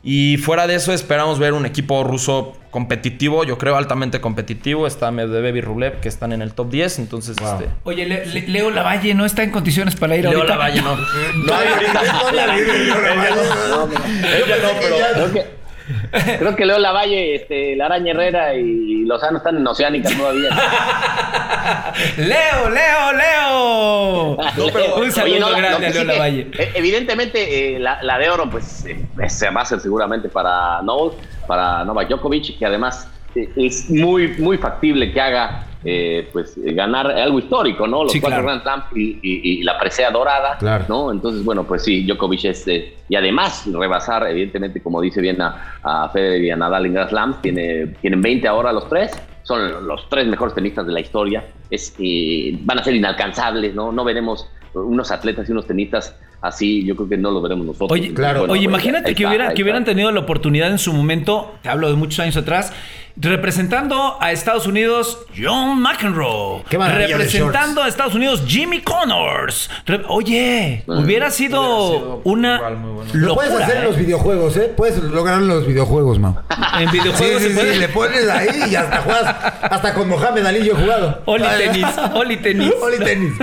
Y 0.07 0.37
fuera 0.37 0.67
de 0.67 0.75
eso, 0.75 0.93
esperamos 0.93 1.39
ver 1.39 1.53
un 1.53 1.65
equipo 1.65 2.03
ruso 2.03 2.53
competitivo, 2.69 3.43
yo 3.43 3.57
creo 3.57 3.75
altamente 3.75 4.21
competitivo. 4.21 4.85
Está 4.85 5.09
Medvedev 5.09 5.55
y 5.55 5.61
Rublev, 5.61 5.99
que 5.99 6.07
están 6.09 6.31
en 6.31 6.43
el 6.43 6.53
top 6.53 6.69
10. 6.69 6.99
Entonces, 6.99 7.35
este. 7.41 7.69
Oye, 7.85 8.05
Le- 8.05 8.25
Le- 8.27 8.47
Leo 8.47 8.69
Lavalle 8.69 9.15
no 9.15 9.25
está 9.25 9.41
en 9.41 9.49
condiciones 9.49 9.95
para 9.95 10.15
ir 10.15 10.25
Leo 10.25 10.33
ahorita. 10.41 10.55
Lavalle 10.55 10.81
no. 10.83 10.95
No, 10.95 11.01
no, 13.35 13.87
no, 13.87 13.87
no. 13.87 13.95
Ella 14.27 14.55
no, 15.17 15.29
creo 16.39 16.55
que 16.55 16.65
Leo 16.65 16.79
Lavalle, 16.79 17.35
este, 17.35 17.75
la 17.75 17.85
Araña 17.85 18.11
Herrera 18.11 18.55
y 18.55 19.05
Lozano 19.05 19.37
están 19.37 19.57
en 19.57 19.67
Oceánica 19.67 20.09
todavía. 20.15 20.49
Leo, 22.17 22.69
Leo, 22.69 23.13
Leo. 23.13 24.37
un 24.97 25.11
saludo 25.11 25.33
Oye, 25.35 25.39
no, 25.39 25.49
grande 25.55 25.87
a 25.87 25.91
sí 25.91 25.97
Leo 25.97 26.07
que, 26.07 26.13
Lavalle. 26.13 26.47
eh, 26.57 26.71
Evidentemente, 26.75 27.75
eh, 27.75 27.79
la, 27.79 28.01
la 28.03 28.17
de 28.17 28.29
oro, 28.29 28.49
pues, 28.49 28.85
eh, 28.85 28.97
se 29.27 29.49
va 29.49 29.61
a 29.61 29.65
ser 29.65 29.79
seguramente 29.79 30.29
para 30.29 30.81
Novak, 30.81 31.13
para 31.47 31.83
Novak 31.83 32.09
Djokovic, 32.09 32.57
que 32.57 32.65
además 32.65 33.07
eh, 33.35 33.49
es 33.55 33.89
muy, 33.89 34.29
muy 34.39 34.57
factible 34.57 35.11
que 35.13 35.21
haga, 35.21 35.65
eh, 35.87 36.27
pues, 36.33 36.57
eh, 36.57 36.73
ganar 36.73 37.11
algo 37.11 37.37
histórico, 37.39 37.87
¿no? 37.87 38.03
Los 38.03 38.11
Sí, 38.11 38.19
cuatro 38.19 38.41
claro. 38.43 38.59
Grand 38.61 38.83
Slams 38.83 38.97
y, 38.97 39.19
y- 39.21 39.59
y 39.59 39.63
la 39.63 39.77
presea 39.77 40.09
dorada, 40.09 40.57
Claro. 40.57 40.85
¿no? 40.89 41.11
Entonces, 41.11 41.43
bueno, 41.45 41.63
pues 41.63 41.83
sí, 41.83 42.03
Djokovic 42.05 42.45
es, 42.45 42.67
eh, 42.67 42.95
y 43.07 43.15
además 43.15 43.65
rebasar, 43.71 44.27
evidentemente, 44.27 44.81
como 44.81 44.99
dice 44.99 45.21
bien 45.21 45.39
a, 45.41 45.77
a 45.83 46.09
Federer 46.09 46.43
y 46.43 46.49
a 46.49 46.55
Nadal 46.55 46.87
en 46.87 46.93
Grand 46.95 47.09
Slams, 47.09 47.41
tiene, 47.43 47.87
tienen 48.01 48.21
20 48.21 48.47
ahora 48.47 48.73
los 48.73 48.89
tres, 48.89 49.11
son 49.43 49.85
los 49.87 50.09
tres 50.09 50.25
mejores 50.27 50.55
tenistas 50.55 50.87
de 50.87 50.93
la 50.93 50.99
historia, 51.01 51.43
es, 51.69 51.93
eh, 51.99 52.57
van 52.61 52.79
a 52.79 52.83
ser 52.83 52.95
inalcanzables, 52.95 53.75
¿no? 53.75 53.91
No 53.91 54.03
veremos 54.03 54.49
unos 54.73 55.11
atletas 55.11 55.47
y 55.47 55.51
unos 55.51 55.67
tenistas 55.67 56.15
así, 56.41 56.83
yo 56.85 56.95
creo 56.95 57.07
que 57.09 57.17
no 57.17 57.31
lo 57.31 57.41
veremos 57.41 57.65
nosotros. 57.65 57.91
Oye, 57.91 58.13
Claro. 58.13 58.41
oye 58.41 58.47
pues, 58.49 58.61
imagínate 58.63 59.05
que, 59.15 59.23
está, 59.23 59.29
hubiera, 59.29 59.47
ahí 59.49 59.55
que 59.55 59.63
hubieran 59.63 59.85
tenido 59.85 60.11
la 60.11 60.19
oportunidad 60.19 60.69
en 60.69 60.79
su 60.79 60.91
momento, 60.93 61.55
te 61.61 61.69
hablo 61.69 61.89
de 61.89 61.95
muchos 61.95 62.19
años 62.19 62.35
atrás, 62.37 62.73
representando 63.17 64.17
a 64.19 64.31
Estados 64.31 64.67
Unidos 64.67 65.19
John 65.37 65.79
McEnroe. 65.81 66.63
Qué 66.69 66.77
Representando 66.77 67.81
a 67.81 67.87
Estados 67.87 68.13
Unidos 68.15 68.43
Jimmy 68.47 68.81
Connors. 68.81 69.69
Re- 69.85 70.03
Oye, 70.07 70.83
hubiera 70.87 71.29
sido 71.31 71.61
Hubiera 71.61 71.99
sido 71.99 72.21
una 72.25 72.55
igual 72.57 72.77
muy 72.77 72.91
bueno. 72.91 73.11
Lo 73.13 73.35
puedes 73.35 73.53
hacer 73.53 73.77
en 73.77 73.83
¿eh? 73.83 73.85
los 73.85 73.97
videojuegos, 73.97 74.57
¿eh? 74.57 74.73
Puedes 74.75 74.97
lograr 75.01 75.39
en 75.41 75.47
los 75.47 75.65
videojuegos, 75.65 76.19
Mau. 76.19 76.35
En 76.79 76.89
Sí, 76.89 76.99
videojuegos 76.99 77.41
sí, 77.43 77.49
puede. 77.53 77.73
sí, 77.73 77.79
le 77.79 77.87
pones 77.89 78.29
ahí 78.29 78.47
y 78.69 78.75
hasta 78.75 78.97
juegas. 79.01 79.35
Hasta 79.61 79.93
con 79.93 80.09
Mohamed 80.09 80.45
Ali 80.45 80.65
yo 80.65 80.73
he 80.73 80.81
jugado. 80.81 81.21
Oli 81.25 81.45
tenis, 81.57 81.85
oli 82.13 82.37
tenis. 82.37 82.73
Oli 82.81 82.97
tenis. 82.99 83.33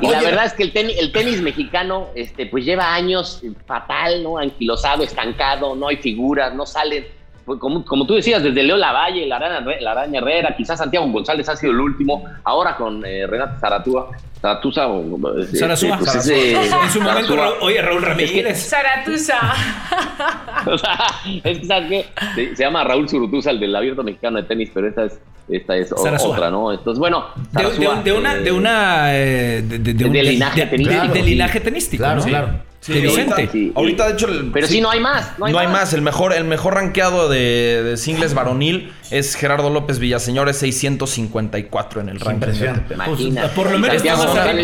Y 0.00 0.06
la 0.08 0.22
verdad 0.22 0.46
es 0.46 0.54
que 0.54 0.62
el 0.62 0.72
tenis, 0.72 0.96
el 0.98 1.12
tenis 1.12 1.42
mexicano, 1.42 2.08
este, 2.14 2.46
pues 2.46 2.64
lleva 2.64 2.94
años 2.94 3.40
eh, 3.44 3.50
fatal, 3.66 4.22
¿no? 4.22 4.38
Anquilosado, 4.38 5.02
estancado, 5.04 5.76
no 5.76 5.88
hay 5.88 5.96
figuras, 5.98 6.54
no 6.54 6.64
salen. 6.64 7.06
Pues, 7.48 7.58
Como, 7.58 7.84
como 7.84 8.06
tú 8.06 8.14
decías, 8.14 8.42
desde 8.42 8.62
Leo 8.62 8.76
Lavalle, 8.76 9.26
la 9.26 9.36
Araña, 9.36 9.66
la 9.80 9.90
Araña 9.90 10.18
Herrera, 10.20 10.54
quizás 10.56 10.78
Santiago 10.78 11.06
González 11.08 11.48
ha 11.48 11.56
sido 11.56 11.72
el 11.72 11.80
último, 11.80 12.22
ahora 12.44 12.76
con 12.76 13.04
eh, 13.04 13.26
Renata 13.26 13.58
Zaratúa, 13.58 14.10
Zaratuza, 14.40 14.86
o, 14.86 15.40
este, 15.40 15.56
Sarasúa. 15.56 15.98
pues, 15.98 16.28
En 16.28 16.90
su 16.92 17.00
momento, 17.00 17.34
oye, 17.62 17.82
Raúl 17.82 18.02
Ramírez. 18.02 18.68
Zaratuza. 18.70 19.38
O 20.66 20.76
sea, 20.76 20.98
es 21.44 21.58
que, 21.60 21.64
¿sabes 21.64 21.88
qué? 21.88 22.04
Se, 22.34 22.56
se 22.56 22.62
llama 22.64 22.84
Raúl 22.84 23.08
Zurutuza, 23.08 23.50
el 23.50 23.60
del 23.60 23.74
abierto 23.74 24.02
mexicano 24.02 24.36
de 24.38 24.42
tenis, 24.42 24.70
pero 24.74 24.88
esta 24.88 25.04
es, 25.04 25.18
esta 25.48 25.76
es 25.76 25.92
otra, 25.92 26.50
¿no? 26.50 26.72
Entonces, 26.72 26.98
bueno. 26.98 27.26
De, 27.52 27.62
de- 27.64 28.02
de 28.02 28.12
una, 28.12 28.34
eh, 28.34 28.40
de 28.42 28.52
una, 28.52 29.14
eh, 29.16 29.62
de, 29.62 29.78
de- 29.78 29.94
de 29.94 30.04
un- 30.04 30.12
de 30.12 30.22
linaje 30.24 30.66
tenístico, 30.66 31.06
de 31.14 31.14
sí. 31.22 31.22
linaje 31.30 31.60
tenístico, 31.60 32.02
Claro, 32.04 32.20
¿no? 32.20 32.26
claro. 32.26 32.48
Sí, 32.88 33.00
de 33.00 33.08
ahorita- 33.08 33.34
Vicente. 33.36 33.48
sí. 33.52 33.72
Ahorita, 33.74 34.06
de 34.08 34.12
hecho, 34.14 34.28
el- 34.28 34.50
Pero 34.52 34.66
sí, 34.66 34.80
no 34.80 34.90
hay 34.90 35.00
más. 35.00 35.38
No 35.38 35.46
hay, 35.58 35.68
más. 35.68 35.92
El 35.92 36.02
mejor, 36.02 36.32
el 36.32 36.44
mejor 36.44 36.74
rankeado 36.74 37.28
de, 37.28 37.82
de 37.84 37.96
singles 37.96 38.34
varonil 38.34 38.92
es 39.10 39.34
Gerardo 39.36 39.70
López 39.70 39.98
Villaseñor, 39.98 40.48
es 40.48 40.56
654 40.58 42.00
en 42.00 42.08
el 42.08 42.20
ranking. 42.20 42.34
impresionante. 42.34 42.94
Imagina. 42.94 43.40
Pues, 43.42 43.52
por 43.52 43.70
lo 43.70 43.78
menos 43.78 44.04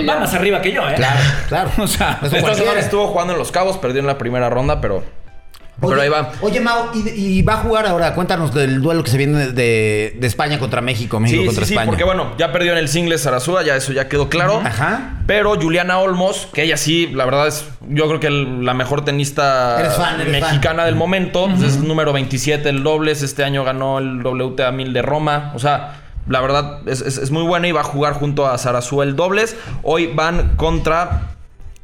más, 0.05 0.21
más 0.21 0.35
arriba 0.35 0.61
que 0.61 0.73
yo, 0.73 0.89
¿eh? 0.89 0.95
Claro, 0.97 1.21
claro. 1.49 1.71
O 1.79 1.87
sea, 1.87 2.19
Esta 2.23 2.55
semana 2.55 2.81
estuvo 2.81 3.07
jugando 3.09 3.33
en 3.35 3.39
Los 3.39 3.53
Cabos, 3.53 3.79
perdió 3.79 4.01
en 4.01 4.07
la 4.07 4.19
primera 4.19 4.49
ronda, 4.51 4.81
pero, 4.81 5.05
pero 5.81 5.93
Oye, 5.95 6.03
ahí 6.03 6.09
va. 6.09 6.31
Oye, 6.41 6.61
Mau, 6.61 6.87
y, 6.95 7.09
y 7.09 7.43
va 7.43 7.55
a 7.55 7.57
jugar 7.59 7.87
ahora. 7.87 8.15
Cuéntanos 8.15 8.55
del 8.55 8.81
duelo 8.81 9.03
que 9.03 9.11
se 9.11 9.19
viene 9.19 9.49
de, 9.49 10.17
de 10.19 10.27
España 10.27 10.59
contra 10.59 10.81
México, 10.81 11.19
México 11.21 11.41
Sí, 11.43 11.47
contra 11.47 11.65
sí, 11.65 11.69
sí, 11.69 11.75
España. 11.75 11.87
porque 11.91 12.05
bueno, 12.05 12.33
ya 12.39 12.53
perdió 12.53 12.73
en 12.73 12.79
el 12.79 12.89
singles 12.89 13.23
Sarasúa, 13.23 13.63
ya 13.63 13.77
eso 13.77 13.93
ya 13.93 14.09
quedó 14.09 14.29
claro. 14.29 14.63
Ajá. 14.65 15.21
Pero 15.27 15.55
Juliana 15.61 15.99
Olmos, 15.99 16.49
que 16.53 16.63
ella 16.63 16.77
sí, 16.77 17.09
la 17.13 17.25
verdad 17.25 17.49
es, 17.49 17.67
yo 17.89 18.07
creo 18.09 18.21
que 18.21 18.29
el- 18.29 18.65
la 18.65 18.75
mejor 18.75 19.05
tenista 19.05 19.79
Eres 19.81 19.95
fan, 19.95 20.21
eres 20.21 20.33
mexicana 20.41 20.77
fan. 20.83 20.87
del 20.87 20.95
momento, 20.97 21.47
pues 21.49 21.63
es 21.63 21.77
número 21.79 22.13
27 22.13 22.69
el 22.69 22.83
dobles, 22.83 23.23
este 23.23 23.43
año 23.45 23.65
ganó 23.65 23.99
el 23.99 24.23
WTA 24.25 24.71
1000 24.73 24.93
de 24.93 25.03
Roma, 25.03 25.53
o 25.55 25.59
sea, 25.59 26.01
la 26.29 26.41
verdad 26.41 26.81
es, 26.87 27.01
es- 27.03 27.19
es 27.19 27.31
muy 27.31 27.43
buena 27.43 27.67
y 27.69 27.73
va 27.73 27.81
a 27.81 27.85
jugar 27.85 28.15
junto 28.15 28.47
a 28.47 28.57
Sarasúa 28.59 29.05
el 29.05 29.17
dobles. 29.17 29.57
Hoy 29.83 30.07
van 30.15 30.57
contra 30.57 31.33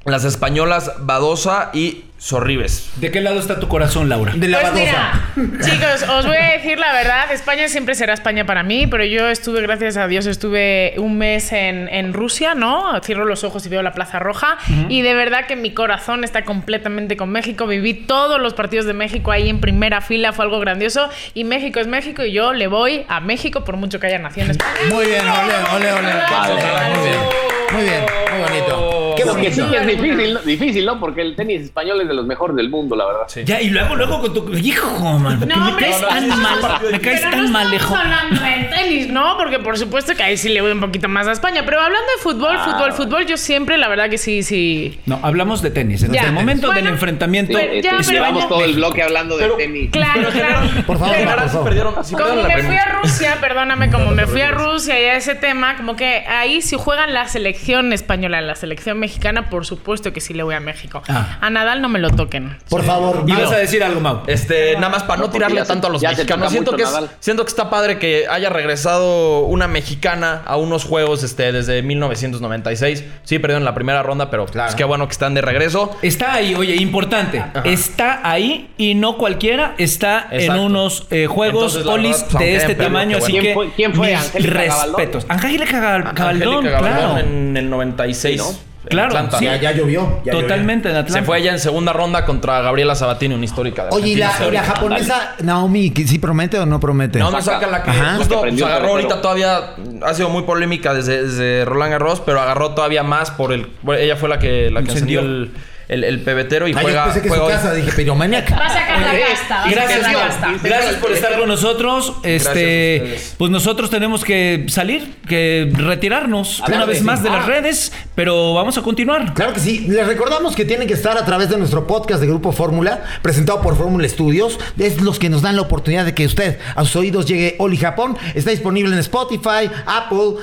las 0.04 0.24
españolas 0.24 0.92
Badosa 1.00 1.70
y 1.74 2.04
Sorribes. 2.20 2.90
¿De 2.96 3.10
qué 3.10 3.22
lado 3.22 3.40
está 3.40 3.58
tu 3.58 3.66
corazón, 3.66 4.10
Laura? 4.10 4.34
De 4.36 4.46
la 4.46 4.60
Pues 4.60 4.74
mira, 4.74 5.30
chicos, 5.64 6.06
os 6.06 6.26
voy 6.26 6.36
a 6.36 6.52
decir 6.52 6.78
la 6.78 6.92
verdad, 6.92 7.32
España 7.32 7.66
siempre 7.66 7.94
será 7.94 8.12
España 8.12 8.44
para 8.44 8.62
mí, 8.62 8.86
pero 8.86 9.06
yo 9.06 9.30
estuve, 9.30 9.62
gracias 9.62 9.96
a 9.96 10.06
Dios, 10.06 10.26
estuve 10.26 10.92
un 10.98 11.16
mes 11.16 11.50
en, 11.52 11.88
en 11.88 12.12
Rusia, 12.12 12.54
¿no? 12.54 13.00
Cierro 13.02 13.24
los 13.24 13.42
ojos 13.42 13.64
y 13.64 13.70
veo 13.70 13.82
la 13.82 13.92
Plaza 13.92 14.18
Roja 14.18 14.58
y 14.90 15.00
de 15.00 15.14
verdad 15.14 15.46
que 15.46 15.56
mi 15.56 15.72
corazón 15.72 16.22
está 16.22 16.44
completamente 16.44 17.16
con 17.16 17.30
México, 17.30 17.66
viví 17.66 17.94
todos 17.94 18.38
los 18.38 18.52
partidos 18.52 18.84
de 18.84 18.92
México 18.92 19.32
ahí 19.32 19.48
en 19.48 19.60
primera 19.60 20.02
fila, 20.02 20.34
fue 20.34 20.44
algo 20.44 20.60
grandioso 20.60 21.08
y 21.32 21.44
México 21.44 21.80
es 21.80 21.86
México 21.86 22.22
y 22.22 22.32
yo 22.32 22.52
le 22.52 22.66
voy 22.66 23.06
a 23.08 23.20
México 23.20 23.64
por 23.64 23.78
mucho 23.78 23.98
que 23.98 24.08
haya 24.08 24.18
nacido 24.18 24.44
en 24.44 24.50
España. 24.50 24.74
Muy 24.90 25.06
bien, 25.06 25.22
ole, 25.26 25.54
ole, 25.74 25.92
ole. 25.92 26.12
Vale. 26.30 26.94
Muy 26.94 27.08
bien. 27.08 27.59
Muy 27.72 27.82
bien, 27.82 28.00
muy 28.32 28.40
bonito. 28.42 29.14
Qué 29.16 29.24
Lo 29.24 29.36
que 29.36 29.52
sí 29.52 29.60
bonito. 29.60 29.78
es 29.80 29.86
difícil, 29.86 30.34
¿no? 30.34 30.40
difícil, 30.40 30.86
¿no? 30.86 30.98
Porque 31.00 31.20
el 31.22 31.36
tenis 31.36 31.62
español 31.62 32.00
es 32.00 32.08
de 32.08 32.14
los 32.14 32.26
mejores 32.26 32.56
del 32.56 32.68
mundo, 32.70 32.96
la 32.96 33.06
verdad. 33.06 33.44
Ya, 33.44 33.60
y 33.60 33.68
luego, 33.70 33.94
luego 33.96 34.20
con 34.20 34.32
tu. 34.34 34.50
Hijo, 34.56 35.18
man. 35.18 35.38
¿por 35.38 35.48
qué 35.48 35.54
No, 35.54 35.64
me 35.72 35.76
caes 35.80 36.00
no, 36.00 36.08
tan 36.08 36.28
no, 36.28 36.36
no, 36.36 36.42
mal. 36.42 36.58
Me 36.90 37.00
caes 37.00 37.20
Pero 37.20 37.30
tan 37.30 37.44
no 37.44 37.50
mal, 37.50 37.66
hablando 37.66 38.42
de 38.42 38.68
tenis, 38.76 39.08
¿no? 39.08 39.36
Porque 39.36 39.58
por 39.58 39.76
supuesto 39.78 40.14
que 40.14 40.22
ahí 40.22 40.36
sí 40.36 40.48
le 40.48 40.60
voy 40.60 40.72
un 40.72 40.80
poquito 40.80 41.08
más 41.08 41.26
a 41.28 41.32
España. 41.32 41.62
Pero 41.64 41.80
hablando 41.80 42.06
de 42.16 42.22
fútbol, 42.22 42.56
Ah. 42.58 42.64
fútbol, 42.72 42.92
fútbol, 42.92 43.26
yo 43.26 43.36
siempre, 43.36 43.76
la 43.78 43.88
verdad 43.88 44.08
que 44.10 44.18
sí, 44.18 44.42
sí. 44.42 44.98
No, 45.06 45.20
hablamos 45.22 45.62
de 45.62 45.70
tenis. 45.70 46.02
En 46.02 46.12
Ya. 46.12 46.22
el 46.24 46.32
momento 46.32 46.70
del 46.72 46.86
enfrentamiento. 46.86 47.52
pero 47.58 47.74
ya, 47.74 47.90
pero 47.98 48.02
llevamos 48.10 48.42
ya- 48.44 48.48
todo 48.48 48.64
el 48.64 48.74
bloque 48.74 49.02
hablando 49.02 49.36
de 49.36 49.44
Pero- 49.44 49.56
tenis. 49.56 49.90
Claro, 49.90 50.28
claro. 50.30 50.60
Por 50.86 50.98
favor, 50.98 51.14
Pero- 51.16 51.30
por 51.30 51.48
favor. 51.48 51.64
perdieron, 51.64 52.04
sí 52.04 52.14
Como 52.14 52.42
me 52.42 52.62
fui 52.62 52.76
a 52.76 52.84
Rusia, 53.02 53.36
perdóname, 53.40 53.90
como 53.90 54.10
me 54.12 54.26
fui 54.26 54.40
a 54.40 54.50
Rusia 54.50 55.00
y 55.00 55.04
a 55.04 55.14
ese 55.16 55.34
tema, 55.34 55.76
como 55.76 55.94
que 55.96 56.24
ahí 56.26 56.62
si 56.62 56.76
juegan 56.76 57.12
la 57.14 57.28
selección 57.28 57.59
española, 57.68 58.40
la 58.40 58.54
selección 58.54 58.98
mexicana, 58.98 59.50
por 59.50 59.66
supuesto 59.66 60.12
que 60.12 60.20
sí 60.20 60.34
le 60.34 60.42
voy 60.42 60.54
a 60.54 60.60
México. 60.60 61.02
Ah. 61.08 61.38
A 61.40 61.50
Nadal 61.50 61.82
no 61.82 61.88
me 61.88 61.98
lo 61.98 62.10
toquen. 62.10 62.56
Por 62.68 62.82
favor, 62.84 63.24
Ibas 63.26 63.44
Mau. 63.44 63.52
a 63.52 63.56
decir 63.58 63.82
algo, 63.84 64.00
Mau. 64.00 64.22
Este, 64.26 64.74
nada 64.74 64.88
más 64.88 65.02
para 65.04 65.20
no, 65.20 65.26
No, 65.26 65.32
tirarle 65.32 65.62
tanto 65.64 65.86
a 65.86 65.90
los 65.90 66.02
mexicanos. 66.02 66.50
Siento 66.50 66.72
mucho, 66.72 66.76
que, 66.84 66.90
es- 67.04 67.10
siento 67.20 67.44
que 67.44 67.48
está 67.48 67.70
padre 67.70 67.98
que 67.98 68.26
haya 68.28 68.48
regresado 68.48 69.40
una 69.40 69.68
mexicana 69.68 70.42
a 70.46 70.56
unos 70.56 70.84
juegos 70.84 71.22
este, 71.22 71.52
desde 71.52 71.82
1996. 71.82 73.04
Sí, 73.24 73.38
perdieron 73.38 73.64
la 73.64 73.74
primera 73.74 74.02
ronda, 74.02 74.30
pero 74.30 74.46
Claro. 74.46 74.68
pues 74.68 74.76
qué 74.76 74.84
bueno 74.84 75.06
que 75.06 75.12
están 75.12 75.34
de 75.34 75.42
regreso. 75.42 75.96
Está 76.02 76.34
ahí, 76.34 76.54
oye, 76.54 76.74
importante. 76.76 77.44
Está 77.64 78.20
ahí 78.28 78.70
y 78.78 78.94
no 78.94 79.16
cualquiera 79.16 79.74
está 79.78 80.26
en 80.30 80.40
Exacto. 80.40 80.62
unos 80.62 81.06
eh, 81.10 81.26
juegos 81.26 81.76
Entonces, 81.76 81.86
la 81.86 81.92
polis 81.92 82.16
verdad, 82.16 82.28
pues, 82.32 82.44
de 82.44 82.56
este 82.56 82.74
tamaño, 82.74 83.18
qué 83.18 83.22
así 83.24 83.32
bueno. 83.32 83.42
que 83.42 83.50
¿Quién 83.50 83.54
fue- 83.54 83.70
quién 83.74 83.94
fue? 83.94 84.16
mis 84.40 84.50
respetos. 84.50 85.26
Angélica 85.28 85.80
Gabaldón 86.12 86.66
claro. 86.66 87.18
en 87.18 87.49
el 87.56 87.70
96. 87.70 88.40
Sí, 88.42 88.48
¿no? 88.48 88.70
en 88.82 88.88
Claro, 88.88 89.08
Atlanta. 89.08 89.38
sí. 89.38 89.44
Ya, 89.44 89.56
ya 89.56 89.72
llovió. 89.72 90.22
ya 90.24 90.32
Totalmente 90.32 90.88
en 90.88 90.96
Atlanta. 90.96 91.20
Se 91.20 91.22
fue 91.26 91.38
ella 91.38 91.52
en 91.52 91.58
segunda 91.58 91.92
ronda 91.92 92.24
contra 92.24 92.62
Gabriela 92.62 92.94
Sabatini, 92.94 93.34
una 93.34 93.44
histórica. 93.44 93.84
de. 93.84 93.90
Oye, 93.92 94.08
¿y 94.10 94.14
la, 94.16 94.28
Argentina. 94.28 94.48
y 94.48 94.54
la 94.54 94.62
japonesa 94.74 95.34
Naomi, 95.42 95.90
que 95.90 96.06
¿sí 96.06 96.18
promete 96.18 96.58
o 96.58 96.64
no 96.64 96.80
promete? 96.80 97.18
No 97.18 97.30
me 97.30 97.42
saca 97.42 97.66
la 97.66 97.82
que 97.82 97.90
Ajá. 97.90 98.16
justo 98.16 98.40
que 98.42 98.64
agarró 98.64 98.84
el 98.86 98.90
ahorita 98.92 99.20
todavía 99.20 99.74
ha 100.02 100.14
sido 100.14 100.30
muy 100.30 100.44
polémica 100.44 100.94
desde, 100.94 101.24
desde 101.24 101.64
Roland 101.66 101.92
Garros, 101.92 102.20
pero 102.20 102.40
agarró 102.40 102.70
todavía 102.70 103.02
más 103.02 103.30
por 103.30 103.52
el 103.52 103.68
bueno, 103.82 104.00
ella 104.02 104.16
fue 104.16 104.30
la 104.30 104.38
que 104.38 104.70
la 104.70 104.82
que 104.82 104.90
Encendió. 104.92 105.20
encendió 105.20 105.20
el, 105.20 105.52
el, 105.90 106.04
el 106.04 106.20
pebetero 106.20 106.66
y 106.66 106.72
Ah, 106.72 106.76
yo 106.76 106.80
juega, 106.82 107.04
pensé 107.04 107.20
que 107.22 107.28
juega 107.28 107.44
su 107.44 107.48
hoy. 107.48 107.52
casa, 107.54 107.74
dije, 107.74 107.92
piromaniac. 107.92 108.50
Va 108.58 108.66
a 108.66 108.68
sacar 108.70 109.00
la 109.00 109.18
casta. 109.28 109.54
va 109.56 109.62
a 109.64 109.70
Gracias, 109.70 110.00
sacar 110.00 110.12
la 110.14 110.28
casta. 110.28 110.54
gracias 110.62 110.94
por 110.94 111.12
estar 111.12 111.38
con 111.38 111.48
nosotros. 111.48 112.14
Este, 112.22 113.18
pues 113.36 113.50
nosotros 113.50 113.90
tenemos 113.90 114.24
que 114.24 114.64
salir, 114.68 115.16
que 115.28 115.70
retirarnos 115.72 116.62
Claro 116.64 116.76
una 116.76 116.84
vez 116.86 116.98
sí. 116.98 117.04
más 117.04 117.22
de 117.22 117.30
las 117.30 117.44
Ah. 117.44 117.46
redes, 117.46 117.92
pero 118.14 118.54
vamos 118.54 118.78
a 118.78 118.82
continuar. 118.82 119.34
Claro 119.34 119.52
que 119.52 119.60
sí. 119.60 119.86
Les 119.88 120.06
recordamos 120.06 120.54
que 120.56 120.64
tienen 120.64 120.86
que 120.88 120.94
estar 120.94 121.16
a 121.18 121.24
través 121.24 121.48
de 121.50 121.56
nuestro 121.58 121.86
podcast 121.86 122.20
de 122.20 122.26
Grupo 122.26 122.52
Fórmula, 122.52 123.02
presentado 123.22 123.60
por 123.60 123.76
Fórmula 123.76 124.08
Studios. 124.08 124.58
Es 124.78 125.00
los 125.00 125.18
que 125.18 125.28
nos 125.28 125.42
dan 125.42 125.56
la 125.56 125.62
oportunidad 125.62 126.04
de 126.04 126.14
que 126.14 126.24
usted 126.26 126.58
a 126.76 126.84
sus 126.84 126.96
oídos 126.96 127.26
llegue 127.26 127.56
Oli 127.58 127.76
Japón. 127.76 128.16
Está 128.34 128.50
disponible 128.50 128.92
en 128.92 128.98
Spotify, 129.00 129.70
Apple. 129.86 130.40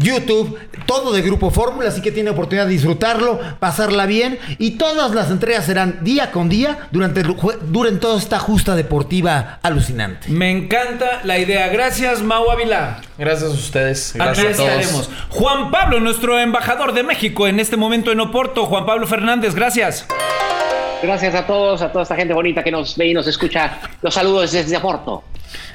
YouTube, 0.00 0.58
todo 0.86 1.12
de 1.12 1.22
Grupo 1.22 1.50
Fórmula, 1.50 1.88
así 1.88 2.00
que 2.02 2.10
tiene 2.10 2.30
oportunidad 2.30 2.66
de 2.66 2.72
disfrutarlo, 2.72 3.38
pasarla 3.58 4.06
bien 4.06 4.38
y 4.58 4.72
todas 4.72 5.14
las 5.14 5.30
entregas 5.30 5.66
serán 5.66 5.98
día 6.02 6.30
con 6.32 6.48
día 6.48 6.88
durante, 6.90 7.22
durante 7.22 8.00
toda 8.00 8.18
esta 8.18 8.38
justa 8.38 8.74
deportiva 8.74 9.58
alucinante. 9.62 10.28
Me 10.30 10.50
encanta 10.50 11.20
la 11.24 11.38
idea. 11.38 11.68
Gracias, 11.68 12.22
Mau 12.22 12.50
Ávila. 12.50 13.00
Gracias 13.18 13.50
a 13.50 13.54
ustedes. 13.54 14.10
Aquí 14.10 14.18
Gracias 14.18 14.54
a 14.54 14.56
todos. 14.56 14.68
estaremos. 14.70 15.10
Juan 15.28 15.70
Pablo, 15.70 16.00
nuestro 16.00 16.38
embajador 16.38 16.92
de 16.94 17.02
México 17.02 17.46
en 17.46 17.60
este 17.60 17.76
momento 17.76 18.10
en 18.10 18.20
Oporto. 18.20 18.66
Juan 18.66 18.86
Pablo 18.86 19.06
Fernández, 19.06 19.54
gracias. 19.54 20.06
Gracias 21.02 21.34
a 21.34 21.46
todos, 21.46 21.80
a 21.82 21.90
toda 21.90 22.02
esta 22.02 22.14
gente 22.16 22.34
bonita 22.34 22.62
que 22.62 22.70
nos 22.70 22.96
ve 22.96 23.06
y 23.08 23.14
nos 23.14 23.26
escucha. 23.26 23.78
Los 24.02 24.14
saludos 24.14 24.52
desde 24.52 24.78
Porto. 24.80 25.24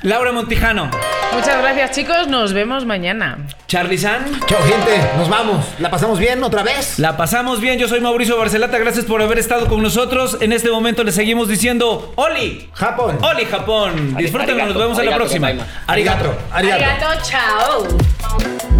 Laura 0.01 0.31
Montijano, 0.31 0.89
Muchas 1.35 1.61
gracias, 1.61 1.91
chicos. 1.91 2.27
Nos 2.27 2.53
vemos 2.53 2.85
mañana. 2.85 3.37
Charlie 3.67 3.97
San. 3.97 4.23
Chao, 4.45 4.59
gente, 4.63 5.17
nos 5.17 5.27
vamos. 5.27 5.65
¿La 5.79 5.91
pasamos 5.91 6.17
bien 6.17 6.41
otra 6.43 6.63
vez? 6.63 6.97
La 6.97 7.17
pasamos 7.17 7.59
bien, 7.59 7.77
yo 7.77 7.89
soy 7.89 7.99
Mauricio 7.99 8.37
Barcelata, 8.37 8.77
gracias 8.77 9.03
por 9.03 9.21
haber 9.21 9.39
estado 9.39 9.67
con 9.67 9.81
nosotros. 9.81 10.37
En 10.39 10.53
este 10.53 10.69
momento 10.71 11.03
le 11.03 11.11
seguimos 11.11 11.49
diciendo 11.49 12.13
¡Oli! 12.15 12.69
Japón. 12.73 13.17
¡Oli 13.21 13.45
Japón! 13.45 14.15
Disfrútenlo, 14.15 14.65
nos 14.65 14.77
vemos 14.77 14.97
en 14.99 15.05
la 15.07 15.15
próxima. 15.15 15.51
Arigato. 15.87 16.37
Arigato, 16.51 17.07
chao. 17.23 18.74